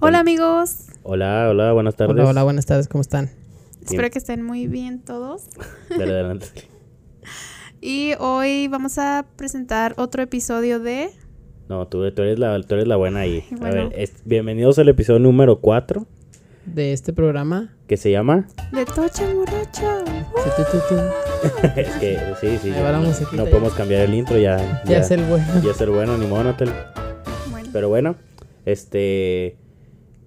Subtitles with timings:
[0.00, 2.14] Hola amigos, Hola, hola, buenas tardes.
[2.14, 3.30] Hola, hola, buenas tardes, ¿cómo están?
[3.84, 5.44] espero que estén muy bien todos.
[5.90, 6.46] Dale adelante.
[7.82, 11.08] Y hoy vamos a presentar otro episodio de...
[11.66, 13.42] No, tú, tú eres la, tú eres la buena ahí.
[13.62, 16.04] A ver, es- bienvenidos al episodio número 4,
[16.66, 17.74] De este programa.
[17.86, 18.46] que se llama...
[18.70, 19.40] De Tocha tu.
[21.80, 22.68] es que, sí, sí.
[23.32, 23.50] No, ya.
[23.50, 24.82] podemos cambiar el intro, ya.
[24.84, 25.46] Ya es el bueno.
[25.64, 26.54] Ya es el bueno, ni modo.
[27.50, 28.16] Bueno, Pero bueno,
[28.66, 29.56] este...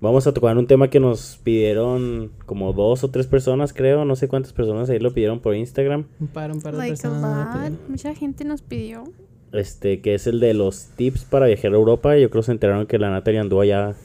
[0.04, 4.04] Vamos a tocar un tema que nos pidieron como dos o tres personas, creo.
[4.04, 6.08] No sé cuántas personas ahí lo pidieron por Instagram.
[6.20, 7.72] Un par, un par de like personas.
[7.88, 9.06] Mucha gente nos pidió.
[9.54, 12.18] Este, que es el de los tips para viajar a Europa.
[12.18, 13.96] Yo creo que se enteraron que la Natalia anduvo allá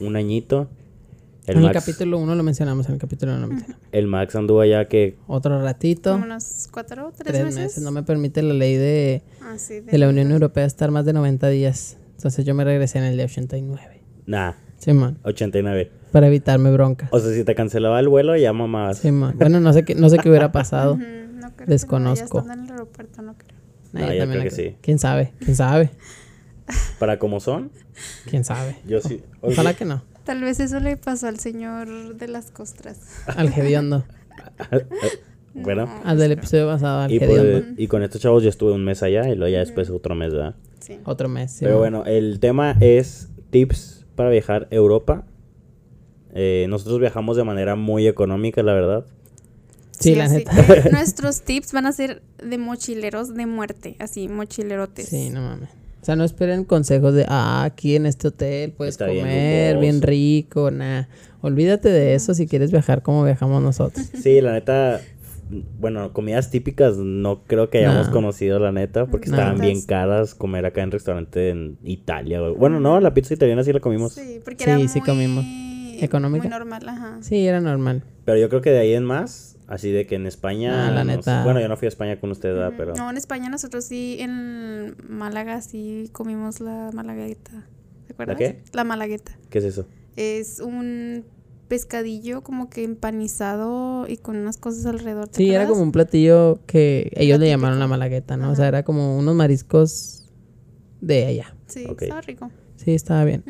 [0.00, 0.68] un añito.
[1.48, 3.86] El en el Max, capítulo 1 lo mencionamos, en el capítulo 1 lo mencionamos.
[3.90, 6.12] el Max anduvo allá que Otro ratito.
[6.12, 7.60] Como unos cuatro o tres, Tres meses.
[7.60, 7.82] meses.
[7.82, 11.12] No me permite la ley de, Ah, sí, de la Unión Europea estar más de
[11.12, 11.96] 90 días.
[12.14, 14.00] Entonces yo me regresé en el día 89.
[14.26, 15.18] Nah, Simón.
[15.22, 15.90] 89.
[16.10, 17.10] Para evitarme broncas.
[17.12, 18.98] O sea, si te cancelaba el vuelo, ya mamás.
[18.98, 19.34] Simón.
[19.36, 20.98] Bueno, no sé qué, no sé qué hubiera pasado.
[21.40, 22.42] No creo Desconozco.
[22.42, 23.58] Que no, ya estando en el aeropuerto, no creo.
[23.92, 24.76] No, yo que sí.
[24.82, 25.32] ¿Quién sabe?
[25.38, 25.88] ¿Quién sabe?
[26.98, 27.70] Para como son,
[28.28, 28.76] ¿Quién sabe?
[28.86, 29.22] yo sí.
[29.40, 30.02] Ojalá que no.
[30.24, 32.98] Tal vez eso le pasó al señor de las costras.
[33.26, 34.04] Al hediondo.
[35.54, 38.72] bueno, No, Al del episodio pasado, al y, pues, y con estos chavos yo estuve
[38.72, 40.54] un mes allá y luego ya después otro mes, ¿verdad?
[40.80, 40.98] sí.
[41.04, 41.56] Otro mes.
[41.60, 41.80] Pero Simón.
[41.80, 45.24] bueno, el tema es tips para viajar a Europa.
[46.34, 49.06] Eh, nosotros viajamos de manera muy económica, la verdad.
[49.98, 50.52] Sí, la neta.
[50.82, 55.08] que Nuestros tips van a ser de mochileros de muerte, así, mochilerotes.
[55.08, 55.70] Sí, no mames.
[56.02, 59.78] O sea, no esperen consejos de, ah, aquí en este hotel puedes Está bien comer
[59.78, 60.10] bien, lujoso.
[60.10, 61.04] rico, nah.
[61.40, 64.04] Olvídate de eso si quieres viajar como viajamos nosotros.
[64.22, 65.00] Sí, la neta,
[65.78, 68.12] bueno, comidas típicas no creo que hayamos No.
[68.12, 69.36] conocido, la neta, porque No.
[69.36, 72.40] estaban bien caras comer acá en restaurante en Italia.
[72.40, 74.12] Bueno, no, la pizza italiana sí la comimos.
[74.12, 75.44] Sí, porque Sí, era sí muy comimos.
[76.02, 76.42] ¿Económica?
[76.44, 77.18] Muy normal, ajá.
[77.20, 78.02] Sí, era normal.
[78.24, 80.88] Pero yo creo que de ahí en más, así de que en España...
[80.88, 81.16] Ah, la no sé.
[81.18, 81.44] neta.
[81.44, 82.72] Bueno, yo no fui a España con usted, ¿verdad?
[82.76, 82.94] pero...
[82.94, 87.66] No, en España nosotros sí, en Málaga sí comimos la malagueta.
[88.06, 88.36] ¿Te acuerdas?
[88.38, 88.62] qué?
[88.72, 89.32] La malagueta.
[89.50, 89.86] ¿Qué es eso?
[90.16, 91.24] Es un
[91.70, 95.28] pescadillo como que empanizado y con unas cosas alrededor.
[95.28, 98.50] ¿te Sí, era como un platillo que ellos le llamaron la malagueta, ¿no?
[98.50, 100.28] O sea, era como unos mariscos
[101.00, 101.54] de allá.
[101.68, 102.50] Sí, estaba rico.
[102.74, 103.44] Sí, estaba bien.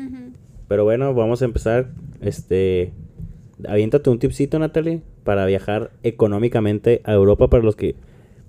[0.67, 1.89] Pero bueno, vamos a empezar.
[2.21, 2.93] Este...
[3.67, 7.95] Aviéntate un tipcito, Natalie, para viajar económicamente a Europa para los que...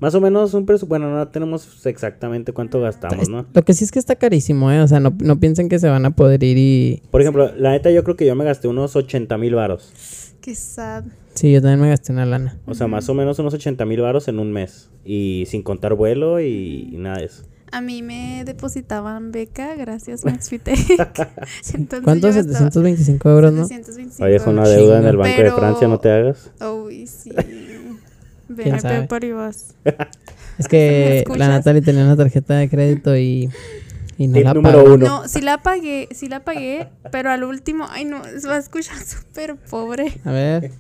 [0.03, 0.89] Más o menos un presupuesto...
[0.89, 3.47] Bueno, no tenemos exactamente cuánto gastamos, ¿no?
[3.55, 4.81] Lo que sí es que está carísimo, ¿eh?
[4.81, 7.03] O sea, no, no piensen que se van a poder ir y...
[7.13, 9.93] Por ejemplo, la neta yo creo que yo me gasté unos 80 mil varos.
[10.41, 11.05] Qué sad.
[11.35, 12.59] Sí, yo también me gasté una lana.
[12.67, 14.91] O sea, más o menos unos 80 mil varos en un mes.
[15.05, 17.45] Y sin contar vuelo y, y nada de eso.
[17.71, 20.77] A mí me depositaban beca, gracias Maxfitec.
[20.99, 23.67] Gastaba 725 euros, ¿no?
[23.67, 25.17] 725 Oye, es una deuda en el.
[25.17, 26.51] Banco de Francia, no te hagas.
[26.61, 27.31] Uy, sí.
[28.57, 28.97] ¿Quién sabe?
[29.01, 29.75] BNP Paribas.
[30.59, 33.49] Es que la Natalie tenía una tarjeta de crédito y,
[34.19, 34.95] y no Tip la número pagó.
[34.95, 35.07] uno.
[35.07, 38.59] No, sí la pagué, sí la pagué, pero al último, ay no, se va a
[38.59, 40.21] escuchar súper pobre.
[40.25, 40.71] A ver,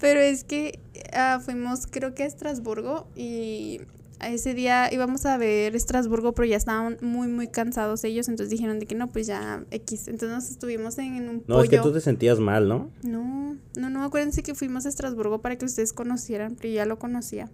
[0.00, 0.80] Pero es que
[1.14, 3.80] ah, fuimos, creo que a Estrasburgo y
[4.28, 8.78] ese día íbamos a ver Estrasburgo, pero ya estaban muy, muy cansados ellos, entonces dijeron
[8.78, 10.08] de que no, pues ya X.
[10.08, 11.62] Entonces nos estuvimos en, en un No, pollo.
[11.64, 12.90] es que tú te sentías mal, ¿no?
[13.02, 16.98] No, no, no, acuérdense que fuimos a Estrasburgo para que ustedes conocieran, pero ya lo
[16.98, 17.50] conocía.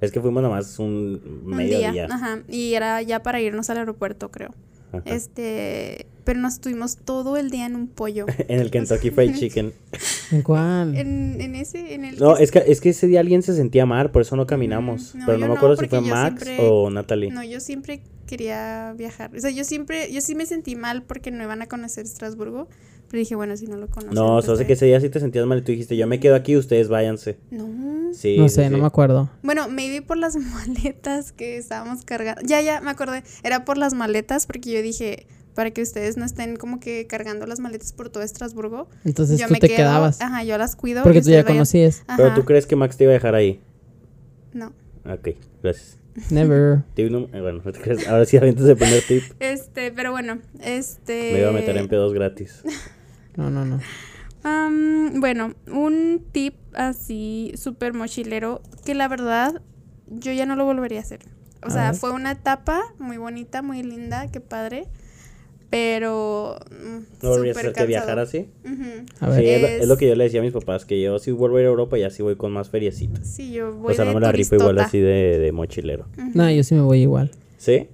[0.00, 2.06] Es que fuimos nada más un Un medio día, día.
[2.10, 4.54] ajá, y era ya para irnos al aeropuerto, creo.
[4.98, 5.14] Ajá.
[5.14, 8.26] Este, pero nos estuvimos todo el día en un pollo.
[8.48, 9.72] en el Kentucky Fried Chicken.
[10.32, 10.96] ¿en cuál?
[10.96, 13.54] En, en ese, en el No, que- es que, es que ese día alguien se
[13.54, 15.14] sentía mal, por eso no caminamos.
[15.14, 17.30] Mm, no, Pero no me no, acuerdo si fue Max siempre- o Natalie.
[17.30, 19.30] No, yo siempre quería viajar.
[19.36, 22.68] O sea, yo siempre, yo sí me sentí mal porque no iban a conocer Estrasburgo.
[23.10, 24.14] Pero dije, bueno, si no lo conocen.
[24.14, 25.96] No, pues se hace está que ese día sí te sentías mal y tú dijiste,
[25.96, 27.38] yo me quedo aquí, ustedes váyanse.
[27.50, 28.12] No.
[28.12, 28.70] Sí, no sé, sí.
[28.70, 29.30] no me acuerdo.
[29.42, 32.42] Bueno, maybe por las maletas que estábamos cargando.
[32.44, 33.22] Ya, ya, me acordé.
[33.42, 37.46] Era por las maletas porque yo dije, para que ustedes no estén como que cargando
[37.46, 38.88] las maletas por todo Estrasburgo.
[39.04, 40.20] Entonces yo tú me te quedo, quedabas.
[40.20, 41.02] Ajá, yo las cuido.
[41.04, 42.02] Porque tú ya vayan- conocías.
[42.16, 43.60] Pero tú crees que Max te iba a dejar ahí.
[44.52, 44.72] No.
[45.06, 45.28] Ok,
[45.62, 45.98] gracias.
[46.30, 46.82] Never.
[46.94, 48.06] Tip num- eh, bueno, no te creas.
[48.08, 49.22] ahora sí avientas el primer tip.
[49.40, 51.32] Este, pero bueno, este.
[51.32, 52.62] Me iba a meter en pedos gratis.
[53.36, 53.80] No, no, no.
[54.44, 59.60] Am, bueno, un tip así súper mochilero que la verdad
[60.06, 61.18] yo ya no lo volvería a hacer.
[61.62, 61.98] O A sea, ver.
[61.98, 64.86] fue una etapa muy bonita, muy linda, qué padre.
[65.74, 66.56] Pero.
[66.70, 68.46] mm, ¿No volverías a hacer que viajar así?
[69.20, 69.40] A ver.
[69.40, 71.18] Sí, es, lo- Es- es lo que yo le decía a mis papás, que yo
[71.18, 73.26] si vuelvo a ir a Europa ya sí voy con más feriecitas.
[73.28, 76.06] Sí, yo voy O sea, de no me la rifo igual así de, de mochilero.
[76.16, 76.30] Ujú.
[76.34, 77.32] No, yo sí me voy igual.
[77.58, 77.88] ¿Sí?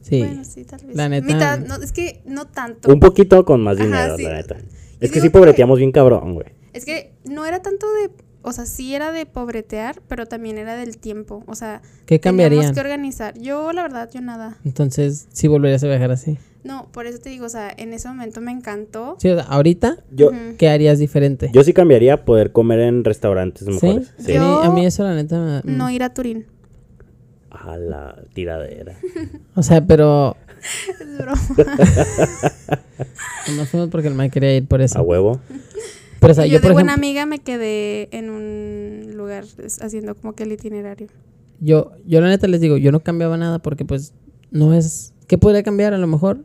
[0.00, 0.18] Sí.
[0.18, 0.96] Bueno, sí, tal vez.
[0.96, 2.92] La neta- Mitad, no, es que no tanto.
[2.92, 4.22] Un poquito con más Ajá, dinero, sí.
[4.24, 4.56] la neta.
[4.98, 6.46] Es que sí pobreteamos bien cabrón, güey.
[6.72, 8.10] Es que no era tanto de,
[8.42, 11.44] o sea, sí era de pobretear, pero también era del tiempo.
[11.46, 12.74] O sea, ¿Qué teníamos cambiarían?
[12.74, 13.38] que organizar.
[13.38, 14.56] Yo, la verdad, yo nada.
[14.64, 16.38] Entonces, sí volverías a viajar así.
[16.62, 19.16] No, por eso te digo, o sea, en ese momento me encantó.
[19.18, 20.30] Sí, o sea, ahorita, Yo.
[20.58, 21.48] ¿qué harías diferente?
[21.54, 23.72] yo sí cambiaría poder comer en restaurantes ¿Sí?
[23.72, 24.12] mejores.
[24.18, 24.34] Sí.
[24.34, 26.46] Yo- A, mí, a mí eso, la neta, me- No ir a Turín.
[27.50, 28.94] A la tiradera.
[29.54, 30.36] O sea, pero
[31.00, 31.40] Es broma.
[33.56, 34.98] no fuimos porque el Mike quería ir por eso.
[34.98, 35.40] A huevo.
[36.20, 39.16] Pero, o sea, Y yo, yo, por de buena ejemplo, amiga me quedé en un
[39.16, 39.44] lugar
[39.80, 41.08] haciendo como que el itinerario.
[41.60, 44.14] yo, yo la neta les digo, yo no cambiaba nada porque pues
[44.50, 45.12] no es...
[45.26, 46.44] ¿Qué podría cambiar a lo mejor?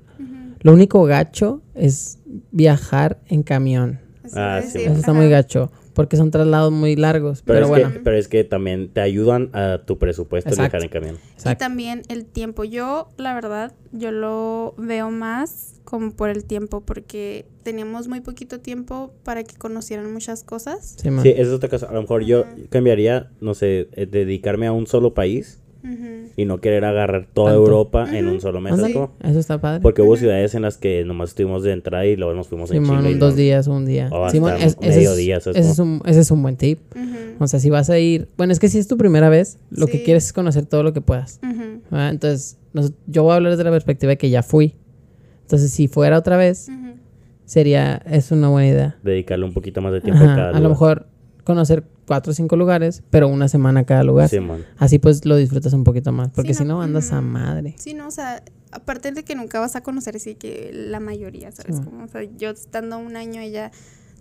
[0.62, 2.18] Lo único gacho es
[2.51, 4.00] viajar en camión.
[4.24, 5.19] Así Ah, sí, Eso está ajá.
[5.19, 5.72] muy gacho.
[5.96, 7.42] Porque son traslados muy largos.
[7.42, 10.78] Pero, Pero, es bueno, que, pero es que también te ayudan a tu presupuesto Exacto.
[10.78, 11.18] viajar en camión.
[11.52, 12.64] Y también el tiempo.
[12.64, 18.60] Yo, la verdad, yo lo veo más como por el tiempo, porque teníamos muy poquito
[18.60, 20.96] tiempo para que conocieran muchas cosas.
[21.02, 21.10] Sí.
[21.22, 21.88] Sí, esa es otra cosa.
[21.88, 25.62] A lo mejor yo cambiaría, no sé, eh, dedicarme a un solo país
[26.38, 27.64] Y no querer agarrar toda Tanto.
[27.64, 28.76] Europa en un solo mes.
[28.80, 29.12] ¿sacó?
[29.24, 29.82] Eso está padre.
[29.82, 32.84] Porque hubo ciudades en las que nomás estuvimos de entrada y luego nos fuimos en
[32.86, 34.10] Simón, y dos no- días, un día.
[34.12, 36.58] O hasta Simón, es- medio es, día, ¿sabes ese, es un, ese es un buen
[36.58, 36.80] tip.
[37.40, 38.28] O sea, si vas a ir...
[38.38, 40.92] Bueno, es que si es tu primera vez, lo que quieres es conocer todo lo
[40.94, 41.40] que puedas.
[41.92, 42.10] ¿verdad?
[42.10, 44.76] Entonces, nos- yo voy a hablar desde la perspectiva de que ya fui.
[45.44, 46.70] Entonces, si fuera otra vez,
[47.46, 48.02] sería...
[48.10, 48.98] Es una buena idea.
[49.04, 50.70] Dedicarle un poquito más de tiempo Ajá, a cada a lo lugar.
[50.72, 51.08] mejor
[51.46, 54.28] conocer cuatro o cinco lugares, pero una semana cada lugar.
[54.28, 54.66] Simón.
[54.78, 56.30] Así pues lo disfrutas un poquito más.
[56.32, 57.76] Porque Sí, si no, andas a madre.
[57.78, 61.52] Sí, no, o sea, aparte de que nunca vas a conocer así que la mayoría,
[61.54, 61.78] ¿sabes?
[61.78, 61.84] Sí.
[61.84, 63.72] Como, o sea, yo estando un año ya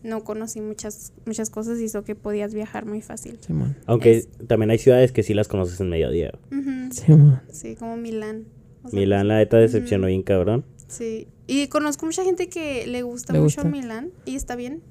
[0.05, 3.39] no conocí muchas muchas cosas y hizo que podías viajar muy fácil.
[3.41, 3.75] Simón.
[3.87, 6.33] Aunque Es- también hay ciudades que sí las conoces en mediodía.
[6.53, 6.93] Ujú.
[6.93, 7.41] Simón.
[7.51, 8.45] Sí, como Milán.
[8.83, 10.65] O sea, Milán, la neta, decepcionó bien cabrón.
[10.89, 13.71] Sí, y conozco mucha gente que le gusta ¿Le mucho gusta?
[13.71, 14.83] Milán y está bien,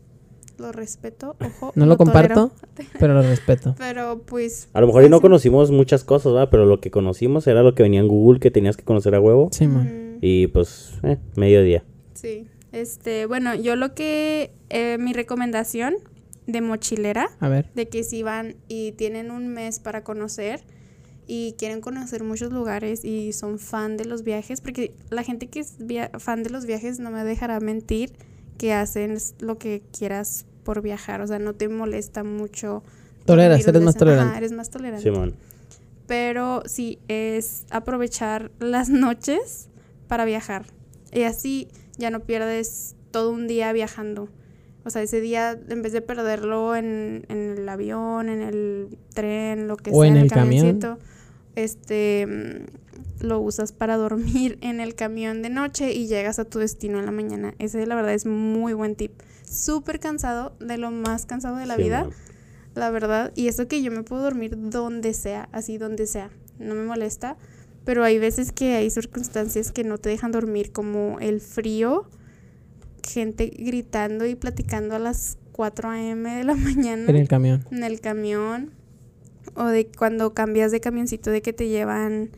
[0.57, 1.71] lo respeto, ojo.
[1.75, 2.51] No lo comparto,
[2.99, 3.75] pero lo respeto.
[3.79, 4.69] pero pues...
[4.73, 6.49] A lo mejor y no conocimos muchas cosas, ¿verdad?
[6.51, 9.19] Pero lo que conocimos era lo que venía en Google que tenías que conocer a
[9.19, 9.49] huevo.
[9.51, 9.87] Simón.
[9.87, 11.83] Ujú, Y pues, eh, mediodía.
[12.13, 15.95] Sí, este, bueno, yo lo que, eh, mi recomendación
[16.47, 17.69] de mochilera, A ver.
[17.73, 20.61] de que si van y tienen un mes para conocer
[21.25, 25.61] y quieren conocer muchos lugares y son fan de los viajes, porque la gente que
[25.61, 28.11] es via- fan de los viajes no me dejará mentir
[28.57, 32.83] que hacen lo que quieras por viajar, o sea, no te molesta mucho.
[33.25, 34.29] Toleras, eres más tolerante.
[34.29, 35.03] Ajá, eres más tolerante.
[35.03, 35.35] Simón.
[36.07, 39.69] Pero sí, es aprovechar las noches
[40.07, 40.65] para viajar.
[41.11, 41.67] Y así
[41.97, 44.29] ya no pierdes todo un día viajando.
[44.85, 49.67] O sea, ese día, en vez de perderlo en, en el avión, en el tren,
[49.67, 50.79] lo que O sea, en en el, el camión.
[50.79, 50.99] camioncito,
[51.55, 52.65] este,
[53.23, 57.05] lo usas para dormir en el camión de noche y llegas a tu destino en
[57.05, 57.55] la mañana.
[57.59, 59.11] Ese, la verdad, es muy buen tip.
[59.43, 62.09] Súper cansado, de lo más cansado de la vida
[62.75, 63.31] la verdad.
[63.35, 66.29] Y eso que yo me puedo dormir donde sea, así donde sea,
[66.59, 67.37] no me molesta.
[67.85, 72.07] Pero hay veces que hay circunstancias que no te dejan dormir, como el frío,
[73.05, 76.37] gente gritando y platicando a las 4 a.m.
[76.37, 77.65] de la mañana En el camión.
[77.71, 78.71] en el camión.
[79.55, 82.29] O de cuando cambias de camioncito de que te llevan,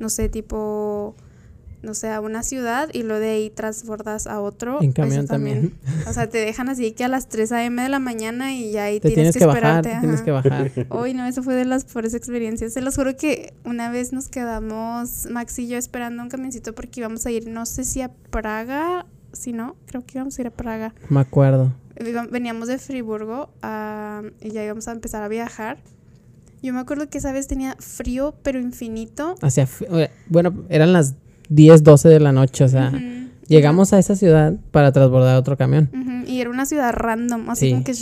[0.00, 1.14] no sé, tipo,
[1.82, 4.82] no sé, a una ciudad y luego de ahí transbordas a otro.
[4.82, 5.74] En camión también.
[6.08, 7.82] O sea, te dejan así que a las 3 a.m.
[7.82, 9.90] de la mañana y ya ahí Te tienes, tienes que bajar, esperarte.
[9.90, 10.86] te tienes que bajar.
[10.90, 12.72] Uy, no, eso fue de las peores experiencias.
[12.72, 17.00] Se los juro que una vez nos quedamos, Max y yo, esperando un camioncito porque
[17.00, 20.48] íbamos a ir, no sé si a Praga, si no, creo que íbamos a ir
[20.48, 20.94] a Praga.
[21.08, 21.72] Me acuerdo.
[22.30, 25.78] Veníamos de Friburgo ah, y ya íbamos a empezar a viajar.
[26.62, 29.34] Yo me acuerdo que esa vez tenía frío, pero infinito.
[29.42, 29.66] Hacia,
[30.28, 31.14] bueno, eran las
[31.48, 33.00] 10, 12 de la noche, o sea, Ujú.
[33.48, 35.88] llegamos a esa ciudad para transbordar otro camión.
[35.92, 37.72] Ujú, Y era una ciudad random, así Sí.
[37.72, 37.92] como que...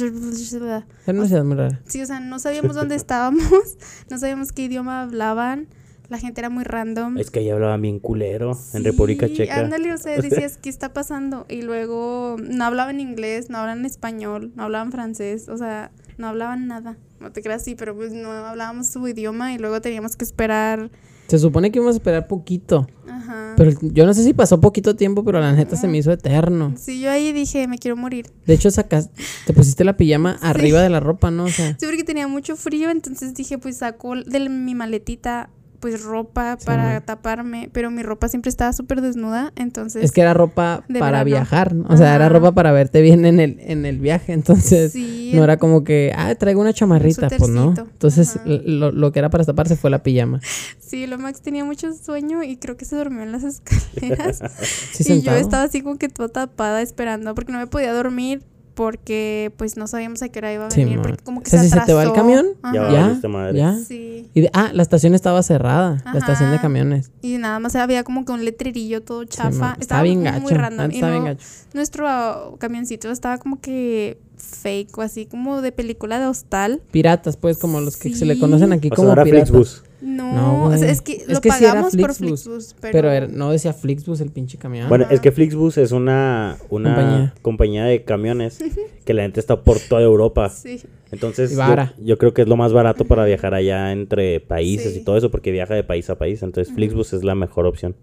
[1.07, 1.81] Era una ciudad muy rara.
[1.87, 3.43] Sí, o sea, no sabíamos dónde estábamos,
[4.11, 5.69] no sabíamos qué idioma hablaban,
[6.09, 7.19] la gente era muy random.
[7.19, 9.61] Es que ahí hablaban bien culero en Sí, República Checa.
[9.61, 11.47] Ándale, o sea, decías, ¿qué está pasando?
[11.49, 16.67] Y luego no hablaban inglés, no hablaban español, no hablaban francés, o sea, no hablaban
[16.67, 16.97] nada.
[17.21, 20.91] No te creas así, pero pues no hablábamos su idioma y luego teníamos que esperar.
[21.29, 22.87] Se supone que íbamos a esperar poquito.
[23.07, 23.55] Ajá.
[23.57, 26.73] Pero yo no sé si pasó poquito tiempo, pero la neta se me hizo eterno.
[26.79, 28.31] Sí, yo ahí dije, me quiero morir.
[28.47, 29.11] De hecho, sacas,
[29.47, 31.45] te pusiste la pijama arriba de la ropa, ¿no?
[31.45, 36.03] O sea, Sí, porque tenía mucho frío, entonces dije, pues saco de mi maletita pues
[36.03, 40.05] ropa Sí, para taparme, pero mi ropa siempre estaba súper desnuda, entonces...
[40.05, 41.25] Es que era ropa para verano.
[41.25, 41.87] viajar, ¿no?
[41.89, 45.45] o sea, era ropa para verte bien en el, en el viaje, entonces sí, no
[45.45, 47.75] era como que, ah, traigo una chamarrita, pues no.
[47.77, 50.41] Entonces lo, lo que era para taparse fue la pijama.
[50.79, 54.41] sí, lo Max tenía mucho sueño y creo que se durmió en las escaleras.
[54.93, 58.43] Sí, y yo estaba así como que toda tapada esperando porque no me podía dormir
[58.79, 61.51] porque pues no sabíamos a qué hora iba a Sí, venir porque como que O
[61.51, 62.93] sea, se si se te va el camión, Ya Ajá.
[62.93, 63.03] ¿Ya?
[63.09, 63.59] valiste madre.
[63.59, 63.75] ¿Ya?
[63.77, 64.31] Sí.
[64.35, 67.11] Y de- ah, la estación estaba cerrada, la estación de camiones.
[67.21, 69.51] Y nada más había como que un letrerillo todo Sí, chafa.
[69.51, 70.41] man, estaba bien muy, gacho.
[70.43, 70.91] muy random.
[70.93, 71.45] Y estaba bien no- gacho.
[71.75, 76.81] nuestro ah, camioncito estaba como que fake o así como de película de hostal.
[76.93, 78.41] Piratas, pues, como los que se le Sí.
[78.41, 79.49] conocen aquí O sea, como era piratas.
[79.51, 79.83] Flixbus.
[80.01, 82.93] No, No, o sea, es que Es lo que sí era pagamos por Flixbus, pero,
[82.93, 84.89] Pero era- no decía Flixbus el pinche camión.
[84.89, 87.35] Bueno, es que Flixbus es una, una Compañía.
[87.43, 87.85] compañía.
[87.85, 88.59] de camiones
[89.05, 90.49] que la gente está por toda Europa.
[90.51, 90.81] Sí.
[91.11, 91.67] Entonces, yo,
[92.05, 95.01] yo creo que es lo más barato para viajar allá entre países Sí.
[95.01, 96.43] y todo eso, porque viaja de país a país.
[96.43, 97.97] Entonces, Flixbus es la mejor opción.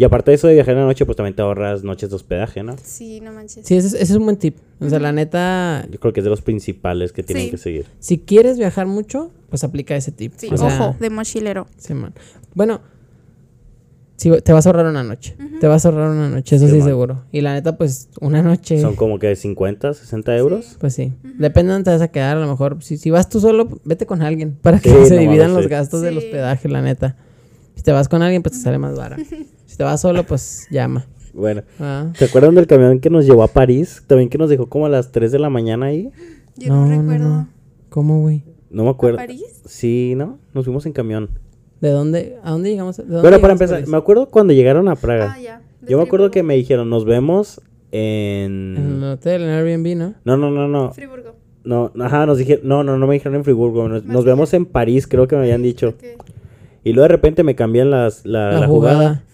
[0.00, 2.14] Y aparte de eso de viajar en la noche, pues también te ahorras noches de
[2.16, 2.76] hospedaje, ¿no?
[2.82, 3.66] Sí, no manches.
[3.66, 4.56] Sí, ese, es- ese es un buen tip.
[4.80, 7.50] O sea, la neta, Yo creo que es de los principales que tienen Sí.
[7.50, 7.86] que seguir.
[7.98, 10.34] si quieres viajar mucho, pues aplica ese tip.
[10.36, 11.66] Sí, O sea, ojo, de mochilero.
[11.78, 12.14] sí, man.
[12.54, 12.80] Bueno,
[14.16, 15.36] sí, te vas a ahorrar una noche.
[15.60, 17.24] Te vas a ahorrar una noche, eso Sí, seguro.
[17.32, 18.80] Y la neta, pues, una noche.
[18.80, 20.76] Son como que 50, 60 euros.
[20.78, 21.12] Pues sí.
[21.24, 22.36] Depende de dónde te vas a quedar.
[22.36, 25.14] A lo mejor, si, si vas tú solo, vete con alguien para que Sí, se
[25.16, 25.70] no dividan mames, los sí.
[25.70, 27.16] gastos del hospedaje, la neta.
[27.78, 29.22] Si te vas con alguien, pues te sale más barato.
[29.66, 31.06] si te vas solo, pues llama.
[31.32, 32.12] Bueno, Ah.
[32.18, 34.02] ¿te acuerdan del camión que nos llevó a París?
[34.08, 36.10] También que nos dejó como a las 3 de la mañana ahí.
[36.56, 37.28] Yo no, No, no, recuerdo.
[37.28, 37.48] no.
[37.88, 38.42] ¿Cómo, güey?
[38.70, 39.18] No me ¿A acuerdo.
[39.18, 39.62] París?
[39.64, 40.40] Sí, ¿no?
[40.54, 41.30] Nos fuimos en camión.
[41.80, 42.36] ¿De dónde?
[42.42, 42.96] ¿A dónde llegamos?
[42.96, 45.34] ¿De dónde Bueno, para empezar, me acuerdo cuando llegaron a Praga.
[45.36, 45.62] Ah, ya.
[45.88, 47.60] Yo me acuerdo que me dijeron, nos vemos
[47.92, 49.04] En el en...
[49.04, 50.14] hotel, en Airbnb, ¿no?
[50.24, 50.92] No, no, no, no.
[50.92, 51.36] Friburgo.
[51.62, 55.06] No, ajá, nos dijeron, no, no, no me dijeron en Friburgo, nos, vemos en París,
[55.06, 55.90] creo que me habían dicho.
[55.90, 56.04] Ok.
[56.84, 58.96] Y luego de repente me cambian las, la, La, la jugada.
[58.96, 59.24] jugada.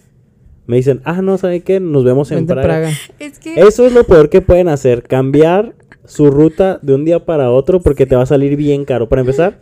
[0.67, 1.79] Me dicen, ah, no, ¿saben qué?
[1.79, 2.63] Nos vemos en Praga.
[2.63, 2.89] Praga.
[3.19, 5.75] Es que Eso es lo peor que pueden hacer, cambiar
[6.05, 9.07] su ruta de un día para otro porque te va a salir bien caro.
[9.07, 9.59] Para empezar,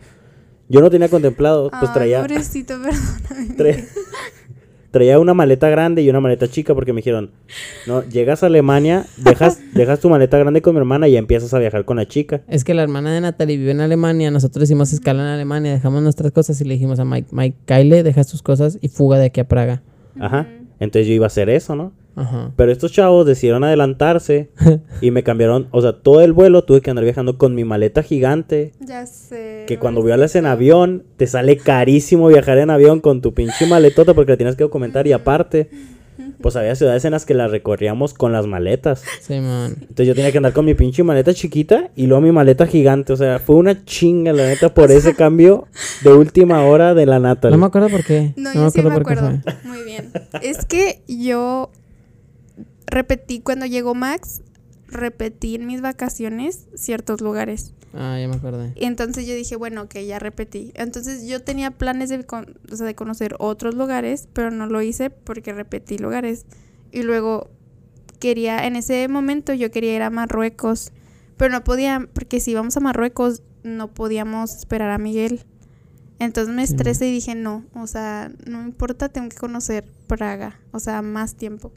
[0.70, 3.56] yo no tenía contemplado, pues Ay, traía, pobrecito, perdóname.
[3.56, 3.84] tra-
[4.94, 7.32] traía una maleta grande y una maleta chica porque me dijeron,
[7.88, 11.58] no, llegas a Alemania, dejas, dejas tu maleta grande con mi hermana y empiezas a
[11.58, 12.42] viajar con la chica.
[12.46, 14.30] Es que la hermana de Natalie vive en Alemania.
[14.30, 18.04] Nosotros hicimos escala en Alemania, dejamos nuestras cosas y le dijimos a Mike, Mike, Kyle,
[18.04, 19.82] dejas tus cosas y fuga de aquí a Praga.
[20.20, 20.46] Ajá.
[20.78, 21.92] Entonces yo iba a hacer eso, ¿no?
[22.16, 22.52] Ajá.
[22.56, 24.50] Pero estos chavos decidieron adelantarse
[25.00, 28.02] y me cambiaron, o sea, todo el vuelo tuve que andar viajando con mi maleta
[28.02, 28.72] gigante.
[28.80, 29.64] Ya sé.
[29.66, 34.14] Que cuando vuelas en avión, te sale carísimo viajar en avión con tu pinche maletota
[34.14, 35.06] porque la tienes que documentar.
[35.06, 35.70] Y aparte,
[36.40, 39.02] pues había ciudades en las que las recorríamos con las maletas.
[39.20, 39.76] Sí, man.
[39.80, 43.12] Entonces yo tenía que andar con mi pinche maleta chiquita y luego mi maleta gigante.
[43.12, 45.66] O sea, fue una chinga, la neta, por ese cambio
[46.02, 47.56] de última hora de la Natalie.
[47.56, 48.32] No me acuerdo por qué.
[48.36, 49.40] No, me yo sí me por qué acuerdo.
[49.42, 49.54] fue.
[49.64, 50.12] Muy bien.
[50.42, 51.70] Es que yo
[52.86, 54.42] repetí cuando llegó Max,
[54.88, 57.72] repetí en mis vacaciones ciertos lugares.
[57.96, 58.72] Ah, ya me acordé.
[58.76, 60.72] Y entonces yo dije, bueno, ok, ya repetí.
[60.74, 64.82] Entonces yo tenía planes de, con- o sea, de conocer otros lugares, pero no lo
[64.82, 66.44] hice porque repetí lugares.
[66.90, 67.50] Y luego
[68.18, 70.92] quería, en ese momento yo quería ir a Marruecos,
[71.36, 75.44] pero no podía, porque si íbamos a Marruecos no podíamos esperar a Miguel.
[76.18, 80.78] Entonces me estresé y dije, no, o sea, no importa, tengo que conocer Praga, o
[80.80, 81.72] sea, más tiempo.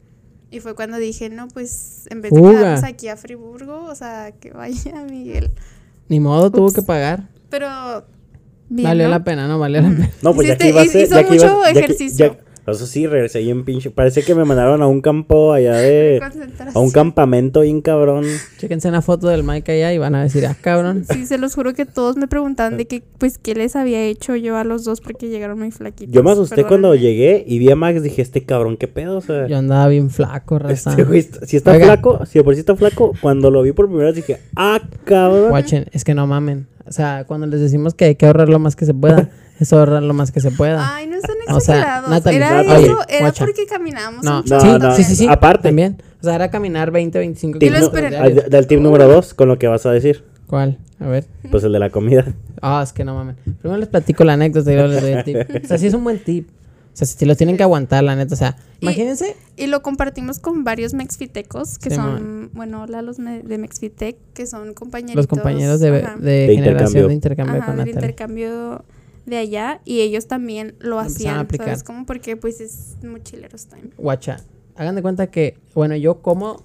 [0.50, 4.32] Y fue cuando dije, no, pues en vez de quedarnos aquí a Friburgo, o sea,
[4.32, 5.50] que vaya Miguel.
[6.08, 7.28] Ni modo, tuvo que pagar.
[7.50, 7.68] Pero
[8.70, 9.10] bien, valió ¿no?
[9.10, 9.58] la pena, ¿no?
[9.58, 10.10] Valió la pena.
[10.22, 11.04] No, pues ya que iba a ser.
[11.04, 12.26] hizo ya que iba- mucho ya que- ejercicio.
[12.32, 13.90] ya- eso sí, regresé bien pinche.
[13.90, 16.20] Parece que me mandaron a un campo allá de.
[16.74, 18.24] A un campamento bien cabrón.
[18.58, 21.04] Chéquense una foto del Mike allá y van a decir, ah, cabrón.
[21.10, 24.36] Sí, se los juro que todos me preguntaban de que, pues, qué les había hecho
[24.36, 26.14] yo a los dos porque llegaron muy flaquitos.
[26.14, 28.02] Yo me asusté cuando llegué y vi a Max.
[28.02, 29.18] Dije, este cabrón, ¿qué pedo?
[29.18, 30.90] O sea, Yo andaba bien flaco, raza.
[30.90, 31.86] este güey, si está Oiga.
[31.86, 34.80] flaco, si de por sí está flaco, cuando lo vi por primera vez dije, ah,
[35.04, 35.52] cabrón.
[35.92, 36.66] Es que no mamen.
[36.86, 39.28] O sea, cuando les decimos que hay que ahorrar lo más que se pueda,
[39.58, 40.94] es ahorrar lo más que se pueda.
[40.96, 42.10] Ay, no están O sea, exagerados.
[42.10, 43.44] Natalie, era Natalie, eso, era guacha.
[43.44, 45.26] porque caminábamos No, un No, sí, no, sí, sí, sí.
[45.28, 45.68] aparte.
[45.68, 46.02] También.
[46.20, 49.58] O sea, era caminar 20, 25 Tip lo kilómetros del tip número dos, con lo
[49.58, 50.24] que vas a decir.
[50.46, 50.78] ¿Cuál?
[51.00, 51.26] A ver.
[51.50, 52.24] Pues el de la comida.
[52.62, 53.36] Ah, es que no mamen.
[53.60, 55.36] Primero les platico la anécdota y luego les doy el tip.
[55.64, 56.48] O sea, sí es un buen tip.
[56.50, 58.34] O sea, si lo tienen que aguantar, la neta.
[58.34, 59.36] O sea, Y- imagínense.
[59.56, 64.16] Y lo compartimos con varios mexfitecos que Sí, son, bueno, hola los me- de Mexfitec,
[64.34, 65.14] que son compañeros.
[65.14, 67.08] Los compañeros de, de, De generación intercambio.
[67.08, 67.92] de intercambio ajá, con del Natalie.
[68.08, 68.84] intercambio
[69.28, 71.68] de allá y ellos también lo a hacían, aplicar.
[71.68, 71.82] ¿sabes?
[71.82, 73.90] Como porque pues es mochileros time.
[73.96, 74.38] Guacha,
[74.76, 76.62] hagan de cuenta que, bueno, yo como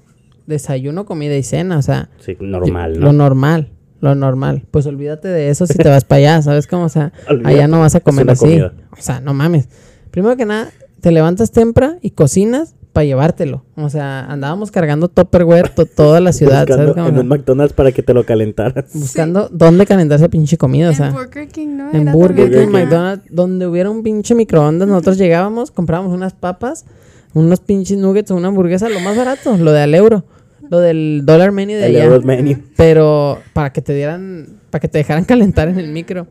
[0.47, 1.77] desayuno, comida y cena.
[1.77, 3.05] O sea, Sí, normal, yo- ¿no?
[3.07, 3.69] lo normal.
[4.01, 4.65] lo normal.
[4.69, 6.83] Pues olvídate de eso si te vas para allá, ¿sabes cómo?
[6.85, 8.41] O sea, Olvídate, allá no vas a comer así.
[8.41, 8.73] comida.
[8.91, 9.69] O sea, no mames.
[10.11, 13.63] Primero que nada, te levantas temprano y cocinas para llevártelo.
[13.75, 17.07] O sea, andábamos cargando Tupperware to- toda la ciudad, ¿sabes Buscando cómo?
[17.09, 18.85] en un McDonald's para que te lo calentaras.
[18.93, 21.09] Buscando dónde calentar esa pinche comida, o en sea.
[21.11, 21.91] Burger King, ¿no?
[21.91, 22.49] En Burger.
[22.51, 22.67] King.
[22.71, 26.85] McDonald's, donde hubiera un pinche microondas, nosotros llegábamos, comprábamos unas papas,
[27.33, 30.23] unos pinches nuggets o una hamburguesa, lo más barato, lo de al euro,
[30.69, 32.05] lo del dollar menu de El allá.
[32.05, 32.59] Euro Menu.
[32.77, 36.27] Pero para que te dieran, para que te dejaran calentar en el micro.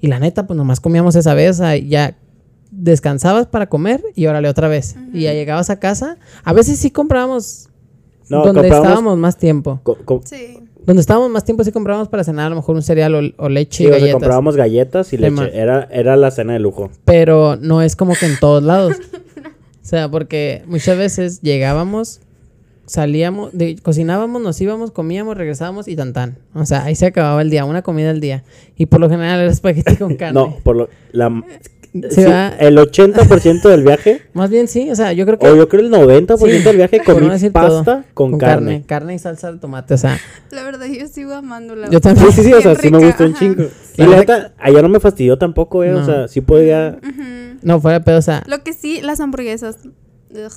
[0.00, 2.16] Y la neta, pues nomás comíamos esa vez, sea, ya
[2.76, 4.96] descansabas para comer y órale otra vez.
[5.12, 6.16] Y ya llegabas a casa.
[6.44, 7.68] A veces sí comprábamos
[8.28, 9.80] No, donde comprábamos- estábamos más tiempo.
[9.82, 10.58] Co- co- Sí.
[10.86, 13.48] Donde estábamos más tiempo sí comprábamos para cenar a lo mejor un cereal o, o
[13.48, 14.14] leche Sí, y o sea, galletas.
[14.16, 15.50] comprábamos galletas y leche.
[15.58, 16.90] Era, era la cena de lujo.
[17.06, 18.94] pero no es como que en todos lados.
[19.82, 22.20] O sea, porque muchas veces llegábamos,
[22.86, 26.38] salíamos, de- cocinábamos, nos íbamos, comíamos, regresábamos y tan tan.
[26.54, 28.44] O sea, ahí se acababa el día, una comida al día.
[28.76, 30.40] Y por lo general era espagueti con carne.
[30.40, 31.30] No, por lo, la,
[31.94, 32.48] Sí, sí, va.
[32.48, 35.46] el 80% del viaje, Más bien sí, o sea, yo creo que...
[35.48, 38.82] o yo creo el 90% Sí, del viaje comí no pasta todo, con, carne.
[38.84, 40.18] Carne y salsa de tomate, o sea,
[40.50, 41.88] La verdad, yo sigo amándola.
[41.90, 42.32] Yo también.
[42.32, 43.64] Sí, sí, sí, o sea, sí me gustó un chingo.
[43.96, 45.94] Y La la neta- allá no me fastidió tampoco, eh.
[45.94, 46.98] O sea, sí podía.
[47.00, 47.58] Ujú.
[47.62, 49.76] no fuera pedo, o sea, Lo que sí, las hamburguesas.
[50.30, 50.52] Ugh.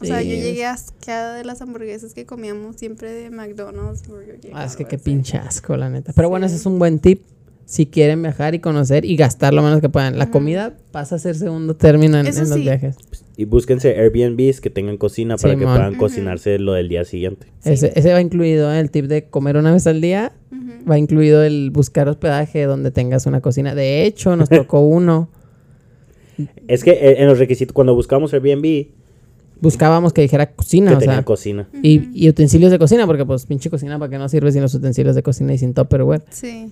[0.00, 4.50] O sea, yo llegué asqueada de las hamburguesas que comíamos siempre de McDonald's, Burger King.
[4.54, 6.12] ah, es que qué pinche asco, la neta.
[6.14, 7.22] Pero bueno, ese es un buen tip.
[7.68, 10.18] Si quieren viajar y conocer y gastar lo menos que puedan.
[10.18, 12.62] La comida pasa a ser segundo término en, en los sí.
[12.62, 12.96] viajes.
[13.36, 17.48] Y búsquense Airbnbs que tengan cocina para que puedan cocinarse lo del día siguiente.
[17.60, 17.72] Sí.
[17.72, 18.80] Ese, ese va incluido ¿eh?
[18.80, 20.32] el tip de comer una vez al día.
[20.90, 23.74] Va incluido el buscar hospedaje donde tengas una cocina.
[23.74, 25.28] De hecho, nos tocó uno.
[26.68, 28.86] Es que eh, en los requisitos, cuando buscamos Airbnb,
[29.60, 31.68] Buscábamos que dijera cocina, que o tenía sea, cocina.
[31.82, 34.72] y, y utensilios de cocina, porque pues pinche cocina, ¿para qué no sirve sin los
[34.72, 36.22] utensilios de cocina y sin Tupperware?
[36.30, 36.70] Sí.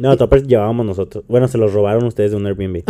[0.00, 1.24] No, toppers llevábamos nosotros.
[1.28, 2.82] Bueno, se los robaron ustedes de un Airbnb.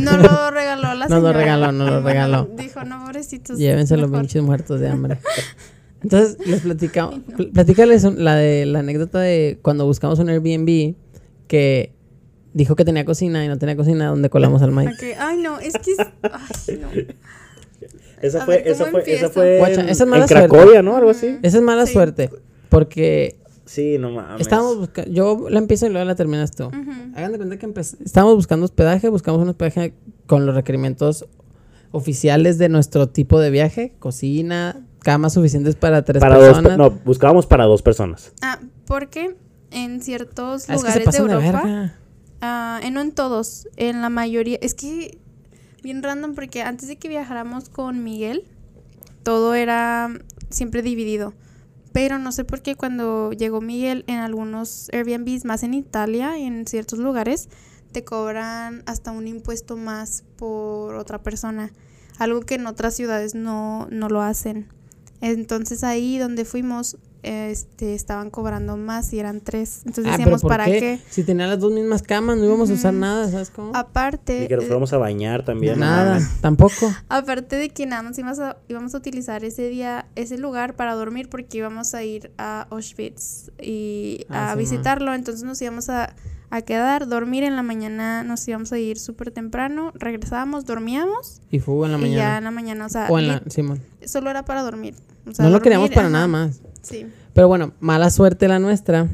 [0.00, 1.38] No lo regaló la No lo señora.
[1.38, 2.48] regaló, no lo regaló.
[2.56, 3.58] Dijo, no, pobrecitos.
[3.58, 4.22] Llévense los mejor".
[4.22, 5.18] pinches muertos de hambre.
[6.02, 10.94] Entonces, les platicamos, pl- platícales la de la anécdota de cuando buscamos un Airbnb
[11.48, 11.92] que
[12.54, 15.16] dijo que tenía cocina y no tenía cocina, donde colamos al Mike.
[15.18, 15.92] Ay, no, es que.
[15.92, 15.98] es-
[16.68, 16.88] Ay, no.
[18.22, 20.48] Esa fue, ver, esa ¿cómo fue, esa fue Guacha, en, esa es mala en suerte.
[20.48, 20.96] Cracovia, ¿no?
[20.96, 21.38] Algo así.
[21.42, 21.92] Esa es mala Sí.
[21.92, 22.30] suerte,
[22.70, 24.42] porque Sí, no mames.
[24.42, 26.64] estábamos buscando, yo la empiezo y luego la terminas tú.
[27.14, 29.94] Hagan de cuenta que estábamos buscando hospedaje, buscamos un hospedaje
[30.26, 31.26] con los requerimientos
[31.92, 36.72] oficiales de nuestro tipo de viaje, cocina, camas suficientes para tres para dos, personas.
[36.72, 38.32] pe- no, buscábamos para dos personas.
[38.42, 39.36] Ah, porque
[39.70, 41.62] en ciertos Ah, es que se lugares de Europa.
[41.62, 41.98] verga.
[42.40, 44.58] Ah, eh, no en todos, en la mayoría.
[44.60, 45.16] Es que
[45.82, 48.44] bien random porque antes de que viajáramos con Miguel,
[49.22, 50.10] todo era
[50.50, 51.32] siempre dividido.
[51.94, 56.66] Pero no sé por qué cuando llegó Miguel en algunos Airbnbs, más en Italia, en
[56.66, 57.48] ciertos lugares,
[57.92, 61.72] te cobran hasta un impuesto más por otra persona.
[62.18, 64.66] Algo que en otras ciudades no, no lo hacen.
[65.20, 69.82] Entonces ahí donde fuimos, este, estaban cobrando más y eran tres.
[69.86, 70.78] Entonces Ah, decíamos, ¿por ¿para qué?
[70.80, 71.00] qué?
[71.10, 73.72] Si tenían las dos mismas camas, no íbamos a usar nada, ¿sabes cómo?
[73.74, 75.78] Aparte, Y que nos eh, fuéramos a bañar también.
[75.78, 76.92] nada, tampoco.
[77.08, 80.94] aparte de que nada más íbamos a, íbamos a utilizar ese día, ese lugar para
[80.94, 85.88] dormir porque íbamos a ir a Auschwitz y Ah, a sí, visitarlo, entonces nos íbamos
[85.88, 86.14] a,
[86.50, 91.58] a quedar, dormir en la mañana, nos íbamos a ir súper temprano, regresábamos, dormíamos Y
[91.60, 92.38] fue en la y ya mañana.
[92.38, 93.80] en la mañana, o sea, O en la, lit- Simón.
[94.04, 94.94] solo era para dormir.
[95.26, 96.10] o sea, No lo queríamos para ajá.
[96.10, 96.60] nada más.
[96.84, 97.06] Sí.
[97.32, 99.08] Pero bueno, mala suerte la nuestra.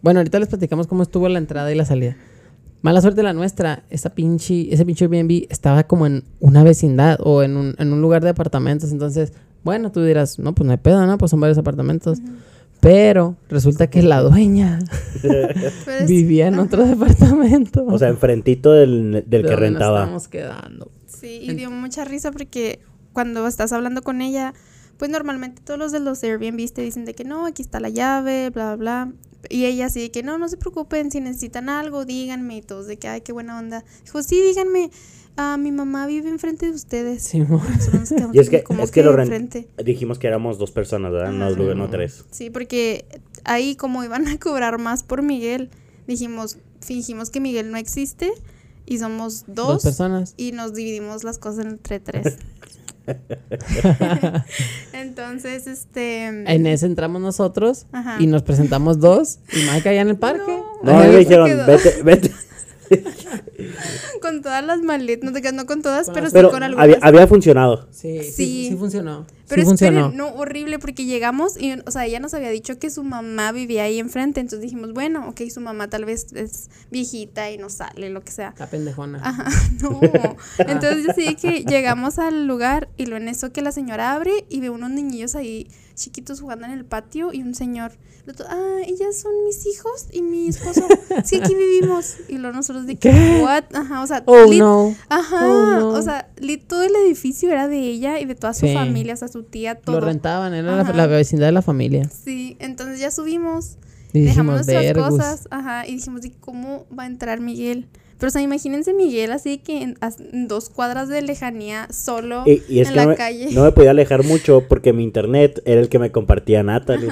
[0.00, 2.16] Bueno, ahorita les platicamos cómo estuvo la entrada y la salida.
[2.80, 3.84] Mala suerte la nuestra.
[3.90, 8.02] Esa pinche, ese pinche Airbnb estaba como en una vecindad o en un, en un
[8.02, 8.90] lugar de apartamentos.
[8.90, 11.18] Entonces, bueno, tú dirás, no, pues no hay pedo, ¿no?
[11.18, 12.18] Pues son varios apartamentos.
[12.80, 14.80] Pero resulta que la dueña
[16.08, 17.84] vivía en otro departamento.
[17.86, 19.98] O sea, enfrentito del, del de que donde nos rentaba.
[20.00, 20.90] estábamos quedando.
[21.06, 22.80] Sí, y dio mucha risa porque
[23.12, 24.52] cuando estás hablando con ella,
[25.02, 27.88] pues normalmente todos los de los Airbnbs te dicen de que no, aquí está la
[27.88, 29.12] llave, bla, bla, bla.
[29.50, 32.86] Y ella así de que no, no se preocupen, si necesitan algo, díganme y todos
[32.86, 33.82] de que, ay, qué buena onda.
[34.04, 34.92] Dijo, sí, díganme,
[35.36, 37.24] ah, mi mamá vive enfrente de ustedes.
[37.24, 37.60] Simón.
[38.32, 39.66] Y es que, ¿cómo es que lo ren- enfrente?
[39.84, 41.32] dijimos que éramos dos personas, ¿verdad?
[41.32, 42.24] No, no tres.
[42.30, 43.04] Sí, porque
[43.42, 45.70] ahí como iban a cobrar más por Miguel,
[46.06, 48.30] dijimos, fingimos que Miguel no existe
[48.86, 50.34] y somos Dos dos personas.
[50.36, 52.36] y nos dividimos las cosas entre tres.
[54.92, 56.26] Entonces, este.
[56.26, 58.16] En ese entramos nosotros Ajá.
[58.20, 60.62] y nos presentamos dos y Mike allá en el parque.
[60.82, 61.66] No, me dijeron, quedó.
[61.66, 62.30] vete, vete.
[64.20, 66.84] Con todas las maletas, no, te creas, no con todas, pero, sí con algunas.
[66.84, 67.88] había, había funcionado.
[67.90, 68.66] Sí, sí, Sí.
[68.70, 69.26] sí funcionó.
[69.26, 70.00] pero Pero Sí funcionó.
[70.00, 73.52] esperen, no, horrible, porque llegamos y, o sea, ella nos había dicho que su mamá
[73.52, 77.68] vivía ahí enfrente, entonces dijimos, bueno, ok, su mamá tal vez es viejita y no
[77.68, 78.54] sale, lo que sea.
[78.58, 79.20] La pendejona.
[79.22, 79.46] Ajá,
[79.82, 80.00] no.
[80.58, 84.60] Entonces sí que llegamos al lugar y lo en eso que la señora abre y
[84.60, 85.68] ve unos niñillos ahí
[86.02, 87.92] chiquitos jugando en el patio y un señor.
[88.26, 90.86] lo Ah, ellas son mis hijos y mi esposo.
[91.24, 92.16] Sí, aquí vivimos.
[92.28, 93.40] Y luego nosotros de que, ¿Qué?
[93.42, 93.64] what?
[93.74, 94.94] Ajá, o sea, Oh, lit- no.
[95.08, 95.88] Ajá, Oh, no.
[95.88, 98.74] o sea, lit- todo el edificio era de ella y de toda su Sí.
[98.74, 100.00] familia, o sea, su tía, Lo todo.
[100.00, 102.08] rentaban, era la, vecindad de la familia.
[102.10, 103.76] Sí, entonces ya subimos,
[104.12, 105.08] Y dejamos dijimos, nuestras "Vergus".
[105.08, 107.88] cosas, ajá, y dijimos, ¿y cómo va a entrar Miguel?
[108.22, 109.96] Pero, o sea, imagínense Miguel así que en,
[110.46, 113.48] dos cuadras de lejanía, solo Y, y es en que la no me, calle.
[113.52, 117.08] no me podía alejar mucho porque mi internet era el que me compartía Natalie.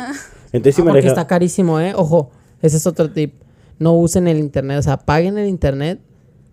[0.52, 1.20] Entonces si Ah, me porque alejaba...
[1.22, 1.94] está carísimo, ¿eh?
[1.96, 2.30] Ojo,
[2.62, 3.34] ese es otro tip.
[3.80, 5.98] No usen el internet, o sea, apaguen el internet,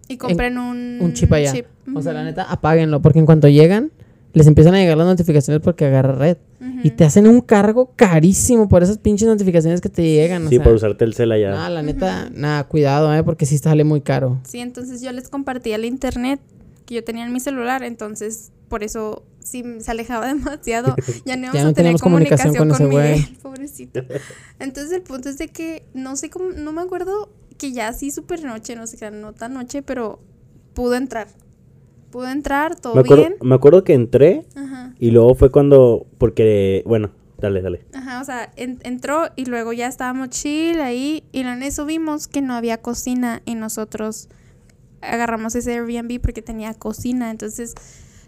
[0.07, 1.51] Y compren un, un chip allá.
[1.53, 1.67] chip.
[1.95, 3.91] O sea, la neta, apáguenlo, porque en cuanto llegan,
[4.37, 6.37] les empiezan a llegar las notificaciones porque agarra red.
[6.83, 10.45] Y te hacen un cargo carísimo por esas pinches notificaciones que te llegan.
[10.45, 11.49] O Sí, sea, por usarte el cel allá.
[11.49, 13.23] Nada, la neta, nada, cuidado, ¿eh?
[13.23, 14.39] Porque sí sale muy caro.
[14.47, 16.39] Sí, entonces yo les compartía el internet
[16.85, 20.95] que yo tenía en mi celular, entonces por eso sí se alejaba demasiado.
[21.25, 23.19] Ya no íbamos Ya a tener comunicación comunicación, con con, ese güey.
[23.19, 24.01] Miguel, pobrecito.
[24.59, 28.11] Entonces el punto es de que no sé cómo, no me acuerdo que ya así
[28.11, 30.19] súper noche, no sé qué, no tan noche, pero
[30.73, 31.27] pudo entrar.
[32.11, 33.35] Pudo entrar, todo me, acuerdo, bien.
[33.41, 34.93] me acuerdo que entré Ajá.
[34.99, 36.05] y luego fue cuando...
[36.17, 37.85] Porque, bueno, dale, dale.
[37.93, 42.27] Ajá, o sea, en- entró y luego ya estábamos chill ahí y en eso vimos
[42.27, 44.29] que no había cocina y nosotros
[45.01, 47.75] agarramos ese Airbnb porque tenía cocina, entonces